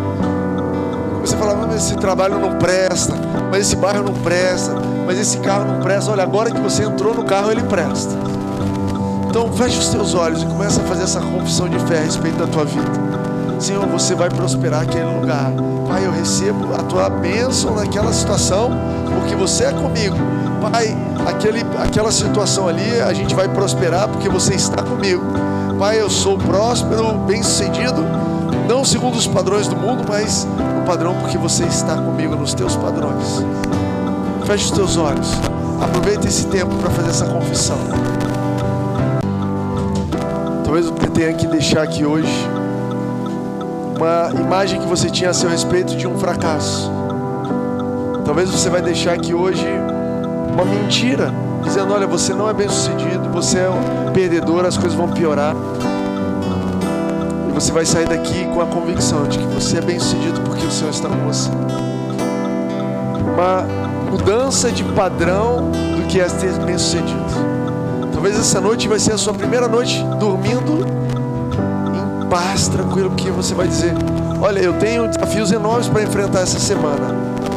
Você 1.21 1.37
fala, 1.37 1.55
mas 1.55 1.75
esse 1.75 1.95
trabalho 1.95 2.37
não 2.39 2.57
presta, 2.57 3.13
mas 3.49 3.67
esse 3.67 3.77
bairro 3.77 4.03
não 4.03 4.13
presta, 4.13 4.75
mas 5.05 5.17
esse 5.17 5.37
carro 5.37 5.63
não 5.65 5.79
presta. 5.79 6.11
Olha, 6.11 6.23
agora 6.23 6.51
que 6.51 6.59
você 6.59 6.83
entrou 6.83 7.13
no 7.13 7.23
carro, 7.23 7.51
ele 7.51 7.63
presta. 7.63 8.11
Então 9.29 9.49
feche 9.53 9.77
os 9.77 9.87
teus 9.87 10.13
olhos 10.13 10.43
e 10.43 10.45
começa 10.45 10.81
a 10.81 10.83
fazer 10.83 11.03
essa 11.03 11.21
confissão 11.21 11.69
de 11.69 11.79
fé 11.87 11.99
a 11.99 12.01
respeito 12.01 12.37
da 12.37 12.47
tua 12.47 12.65
vida. 12.65 12.91
Senhor, 13.59 13.85
você 13.85 14.13
vai 14.13 14.29
prosperar 14.29 14.81
aquele 14.81 15.05
lugar. 15.05 15.68
Pai, 15.89 16.05
eu 16.05 16.11
recebo 16.11 16.75
a 16.75 16.83
tua 16.83 17.09
bênção 17.09 17.73
naquela 17.73 18.13
situação, 18.13 18.69
porque 19.11 19.35
você 19.35 19.63
é 19.63 19.71
comigo. 19.71 20.15
Pai, 20.61 20.95
aquele, 21.27 21.65
aquela 21.79 22.11
situação 22.11 22.67
ali, 22.67 23.01
a 23.01 23.11
gente 23.11 23.33
vai 23.33 23.49
prosperar 23.49 24.07
porque 24.07 24.29
você 24.29 24.53
está 24.53 24.83
comigo. 24.83 25.23
Pai, 25.79 25.99
eu 25.99 26.07
sou 26.07 26.37
próspero, 26.37 27.17
bem-sucedido, 27.25 28.05
não 28.67 28.85
segundo 28.85 29.15
os 29.15 29.25
padrões 29.25 29.67
do 29.67 29.75
mundo, 29.75 30.05
mas 30.07 30.45
no 30.45 30.85
padrão 30.85 31.15
porque 31.15 31.39
você 31.39 31.63
está 31.63 31.95
comigo 31.95 32.35
nos 32.35 32.53
teus 32.53 32.75
padrões. 32.75 33.43
Feche 34.45 34.65
os 34.65 34.71
teus 34.71 34.95
olhos. 34.95 35.31
Aproveita 35.81 36.27
esse 36.27 36.45
tempo 36.47 36.75
para 36.75 36.91
fazer 36.91 37.09
essa 37.09 37.25
confissão. 37.25 37.79
Talvez 40.63 40.85
eu 40.85 40.93
tenha 40.93 41.33
que 41.33 41.47
deixar 41.47 41.81
aqui 41.81 42.05
hoje 42.05 42.47
uma 43.99 44.31
imagem 44.33 44.79
que 44.79 44.87
você 44.87 45.09
tinha 45.09 45.29
a 45.29 45.33
seu 45.33 45.49
respeito 45.49 45.95
de 45.97 46.07
um 46.07 46.17
fracasso. 46.17 46.89
Talvez 48.23 48.49
você 48.49 48.69
vai 48.69 48.81
deixar 48.81 49.13
aqui 49.13 49.33
hoje 49.33 49.65
uma 50.53 50.63
mentira, 50.63 51.33
dizendo: 51.61 51.93
olha, 51.93 52.07
você 52.07 52.33
não 52.33 52.49
é 52.49 52.53
bem 52.53 52.69
sucedido, 52.69 53.29
você 53.29 53.59
é 53.59 53.69
um 53.69 54.13
perdedor, 54.13 54.65
as 54.65 54.77
coisas 54.77 54.97
vão 54.97 55.09
piorar. 55.09 55.53
E 57.49 57.51
você 57.51 57.73
vai 57.73 57.85
sair 57.85 58.07
daqui 58.07 58.45
com 58.53 58.61
a 58.61 58.65
convicção 58.67 59.27
de 59.27 59.37
que 59.37 59.45
você 59.47 59.79
é 59.79 59.81
bem 59.81 59.99
sucedido 59.99 60.39
porque 60.41 60.65
o 60.65 60.71
Senhor 60.71 60.91
está 60.91 61.09
com 61.09 61.27
você. 61.27 61.49
Uma 63.33 63.65
mudança 64.09 64.71
de 64.71 64.83
padrão 64.83 65.71
do 65.71 66.07
que 66.07 66.21
é 66.21 66.25
ter 66.25 66.53
bem 66.59 66.77
sucedido. 66.77 67.19
Talvez 68.13 68.39
essa 68.39 68.61
noite 68.61 68.87
vai 68.87 68.99
ser 68.99 69.13
a 69.13 69.17
sua 69.17 69.33
primeira 69.33 69.67
noite 69.67 70.01
dormindo 70.19 71.08
paz, 72.29 72.67
tranquilo, 72.67 73.09
porque 73.09 73.29
você 73.31 73.53
vai 73.53 73.67
dizer: 73.67 73.93
Olha, 74.41 74.59
eu 74.59 74.73
tenho 74.73 75.07
desafios 75.07 75.51
enormes 75.51 75.87
para 75.87 76.03
enfrentar 76.03 76.41
essa 76.41 76.59
semana. 76.59 77.15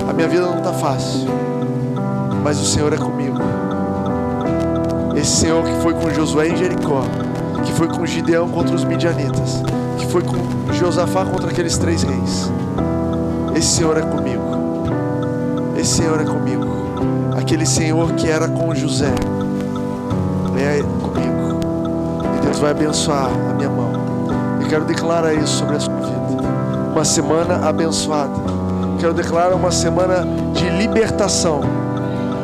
A 0.09 0.13
minha 0.13 0.27
vida 0.27 0.43
não 0.43 0.59
está 0.59 0.73
fácil, 0.73 1.29
mas 2.43 2.59
o 2.59 2.65
Senhor 2.65 2.93
é 2.93 2.97
comigo. 2.97 3.39
Esse 5.15 5.31
Senhor 5.31 5.63
que 5.63 5.75
foi 5.83 5.95
com 5.95 6.11
Josué 6.11 6.49
em 6.49 6.57
Jericó, 6.57 7.05
que 7.65 7.73
foi 7.73 7.87
com 7.87 8.05
Gideão 8.05 8.49
contra 8.49 8.75
os 8.75 8.83
midianitas, 8.83 9.63
que 9.99 10.07
foi 10.07 10.23
com 10.23 10.73
Josafá 10.73 11.25
contra 11.25 11.51
aqueles 11.51 11.77
três 11.77 12.03
reis. 12.03 12.51
Esse 13.55 13.77
Senhor 13.77 13.97
é 13.97 14.03
comigo. 14.03 14.43
Esse 15.77 15.97
Senhor 15.97 16.21
é 16.21 16.25
comigo. 16.25 16.67
Aquele 17.39 17.67
Senhor 17.67 18.13
que 18.15 18.29
era 18.29 18.49
com 18.49 18.75
José 18.75 19.15
é 20.57 20.83
comigo. 21.03 21.61
E 22.37 22.45
Deus 22.45 22.59
vai 22.59 22.71
abençoar 22.71 23.31
a 23.51 23.55
minha 23.55 23.69
mão. 23.69 24.12
Quero 24.73 24.87
declarar 24.87 25.35
isso 25.35 25.59
sobre 25.59 25.77
a 25.77 25.81
sua 25.81 25.95
vida. 25.97 26.43
Uma 26.93 27.05
semana 27.05 27.69
abençoada. 27.69 28.33
Quero 28.99 29.13
declarar 29.13 29.55
uma 29.55 29.71
semana 29.71 30.27
de 30.55 30.67
libertação. 30.71 31.61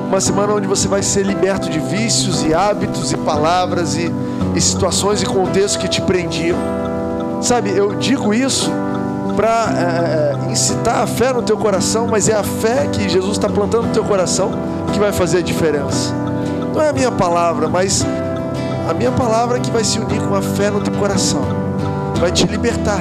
Uma 0.06 0.20
semana 0.20 0.52
onde 0.52 0.66
você 0.66 0.86
vai 0.88 1.02
ser 1.02 1.24
liberto 1.24 1.70
de 1.70 1.78
vícios 1.78 2.44
e 2.44 2.52
hábitos 2.52 3.12
e 3.12 3.16
palavras 3.16 3.96
e, 3.96 4.12
e 4.54 4.60
situações 4.60 5.22
e 5.22 5.24
contextos 5.24 5.78
que 5.78 5.88
te 5.88 6.02
prendiam. 6.02 6.58
Sabe, 7.40 7.70
eu 7.70 7.94
digo 7.94 8.34
isso 8.34 8.70
para 9.34 10.36
é, 10.44 10.48
é, 10.48 10.52
incitar 10.52 11.00
a 11.00 11.06
fé 11.06 11.32
no 11.32 11.40
teu 11.40 11.56
coração, 11.56 12.08
mas 12.08 12.28
é 12.28 12.34
a 12.34 12.42
fé 12.42 12.88
que 12.92 13.08
Jesus 13.08 13.38
está 13.38 13.48
plantando 13.48 13.86
no 13.86 13.92
teu 13.94 14.04
coração 14.04 14.50
que 14.92 14.98
vai 14.98 15.12
fazer 15.12 15.38
a 15.38 15.42
diferença. 15.42 16.12
Não 16.74 16.82
é 16.82 16.90
a 16.90 16.92
minha 16.92 17.10
palavra, 17.10 17.68
mas 17.70 18.04
a 18.86 18.92
minha 18.92 19.12
palavra 19.12 19.58
que 19.58 19.70
vai 19.70 19.82
se 19.82 19.98
unir 19.98 20.20
com 20.20 20.34
a 20.34 20.42
fé 20.42 20.68
no 20.68 20.82
teu 20.82 20.92
coração. 20.92 21.57
Vai 22.20 22.32
te 22.32 22.46
libertar. 22.46 23.00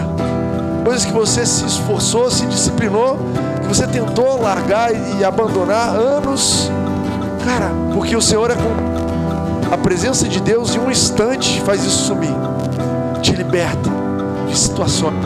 Coisas 0.83 1.05
que 1.05 1.11
você 1.11 1.45
se 1.45 1.65
esforçou, 1.65 2.29
se 2.31 2.45
disciplinou, 2.45 3.17
que 3.61 3.67
você 3.67 3.85
tentou 3.87 4.41
largar 4.41 4.91
e 4.93 5.25
abandonar 5.25 5.89
anos. 5.89 6.71
Cara, 7.43 7.71
porque 7.93 8.15
o 8.15 8.21
Senhor 8.21 8.51
é 8.51 8.55
com 8.55 9.73
a 9.73 9.77
presença 9.77 10.27
de 10.29 10.39
Deus 10.39 10.75
em 10.75 10.79
um 10.79 10.89
instante 10.89 11.61
faz 11.61 11.83
isso 11.83 12.05
sumir. 12.05 12.33
Te 13.21 13.33
liberta 13.33 13.89
de 14.47 14.57
situações, 14.57 15.17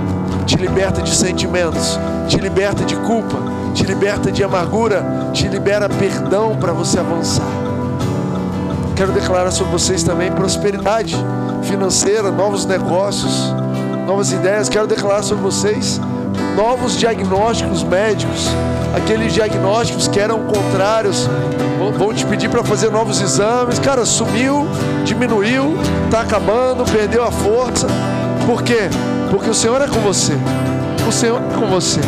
te 0.47 0.55
liberta 0.55 1.01
de 1.01 1.13
sentimentos, 1.13 1.99
te 2.27 2.37
liberta 2.37 2.83
de 2.83 2.95
culpa, 2.95 3.37
te 3.75 3.83
liberta 3.83 4.31
de 4.31 4.43
amargura, 4.43 5.29
te 5.31 5.47
libera 5.47 5.87
perdão 5.87 6.55
para 6.55 6.73
você 6.73 6.99
avançar. 6.99 7.45
Quero 8.95 9.11
declarar 9.11 9.51
sobre 9.51 9.73
vocês 9.73 10.01
também 10.01 10.31
prosperidade 10.31 11.15
financeira, 11.63 12.31
novos 12.31 12.65
negócios, 12.65 13.53
novas 14.11 14.33
ideias. 14.33 14.67
Quero 14.67 14.87
declarar 14.87 15.23
sobre 15.23 15.41
vocês 15.41 15.99
novos 16.55 16.97
diagnósticos 16.97 17.81
médicos, 17.81 18.47
aqueles 18.93 19.33
diagnósticos 19.33 20.09
que 20.09 20.19
eram 20.19 20.39
contrários, 20.47 21.29
vão 21.97 22.13
te 22.13 22.25
pedir 22.25 22.49
para 22.49 22.61
fazer 22.61 22.91
novos 22.91 23.21
exames. 23.21 23.79
Cara, 23.79 24.05
sumiu, 24.05 24.67
diminuiu, 25.05 25.77
está 26.05 26.21
acabando, 26.21 26.83
perdeu 26.91 27.23
a 27.23 27.31
força. 27.31 27.87
Por 28.45 28.61
quê? 28.63 28.89
Porque 29.29 29.49
o 29.49 29.53
Senhor 29.53 29.81
é 29.81 29.87
com 29.87 30.01
você. 30.01 30.33
O 31.07 31.11
Senhor 31.11 31.41
é 31.41 31.55
com 31.57 31.67
você. 31.67 32.01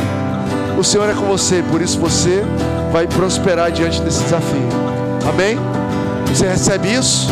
O 0.77 0.83
Senhor 0.83 1.09
é 1.09 1.13
com 1.13 1.25
você, 1.25 1.63
por 1.71 1.81
isso 1.81 1.97
você 1.99 2.43
vai 2.91 3.07
prosperar 3.07 3.71
diante 3.71 4.01
desse 4.01 4.21
desafio. 4.23 4.67
Amém? 5.29 5.57
Você 6.27 6.47
recebe 6.47 6.93
isso? 6.93 7.29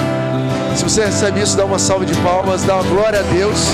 Se 0.78 0.84
você 0.84 1.04
recebe 1.04 1.42
isso, 1.42 1.58
dá 1.58 1.66
uma 1.66 1.80
salva 1.80 2.06
de 2.06 2.16
palmas, 2.20 2.64
dá 2.64 2.76
uma 2.76 2.84
glória 2.84 3.20
a 3.20 3.24
Deus. 3.24 3.68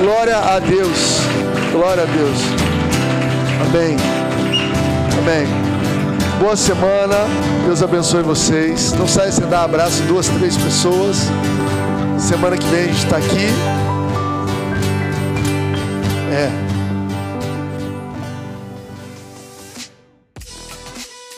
Glória 0.00 0.38
a 0.38 0.58
Deus. 0.58 1.20
Glória 1.72 2.02
a 2.02 2.06
Deus. 2.06 2.38
Amém. 3.68 3.96
Amém. 5.18 5.46
Boa 6.40 6.56
semana. 6.56 7.16
Deus 7.64 7.82
abençoe 7.82 8.22
vocês. 8.22 8.92
Não 8.92 9.06
saia 9.06 9.30
sem 9.30 9.46
dar 9.46 9.62
abraço 9.64 10.02
duas, 10.02 10.28
três 10.28 10.56
pessoas. 10.56 11.16
Semana 12.18 12.58
que 12.58 12.66
vem 12.66 12.84
a 12.84 12.86
gente 12.86 13.04
está 13.04 13.16
aqui. 13.16 13.48
É. 16.32 16.50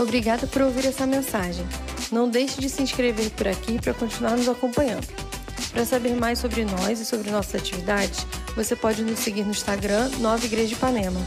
Obrigada 0.02 0.46
por 0.46 0.62
ouvir 0.62 0.86
essa 0.86 1.06
mensagem. 1.06 1.66
Não 2.10 2.28
deixe 2.28 2.60
de 2.60 2.68
se 2.68 2.82
inscrever 2.82 3.30
por 3.30 3.48
aqui 3.48 3.78
para 3.80 3.92
continuar 3.92 4.36
nos 4.36 4.48
acompanhando. 4.48 5.06
Para 5.72 5.84
saber 5.84 6.14
mais 6.16 6.38
sobre 6.38 6.64
nós 6.64 7.00
e 7.00 7.04
sobre 7.04 7.30
nossas 7.30 7.56
atividades, 7.56 8.26
você 8.56 8.74
pode 8.74 9.02
nos 9.02 9.20
seguir 9.20 9.44
no 9.44 9.50
Instagram 9.50 10.08
Nova 10.18 10.44
Igreja 10.44 10.68
de 10.68 10.74
Ipanema 10.74 11.20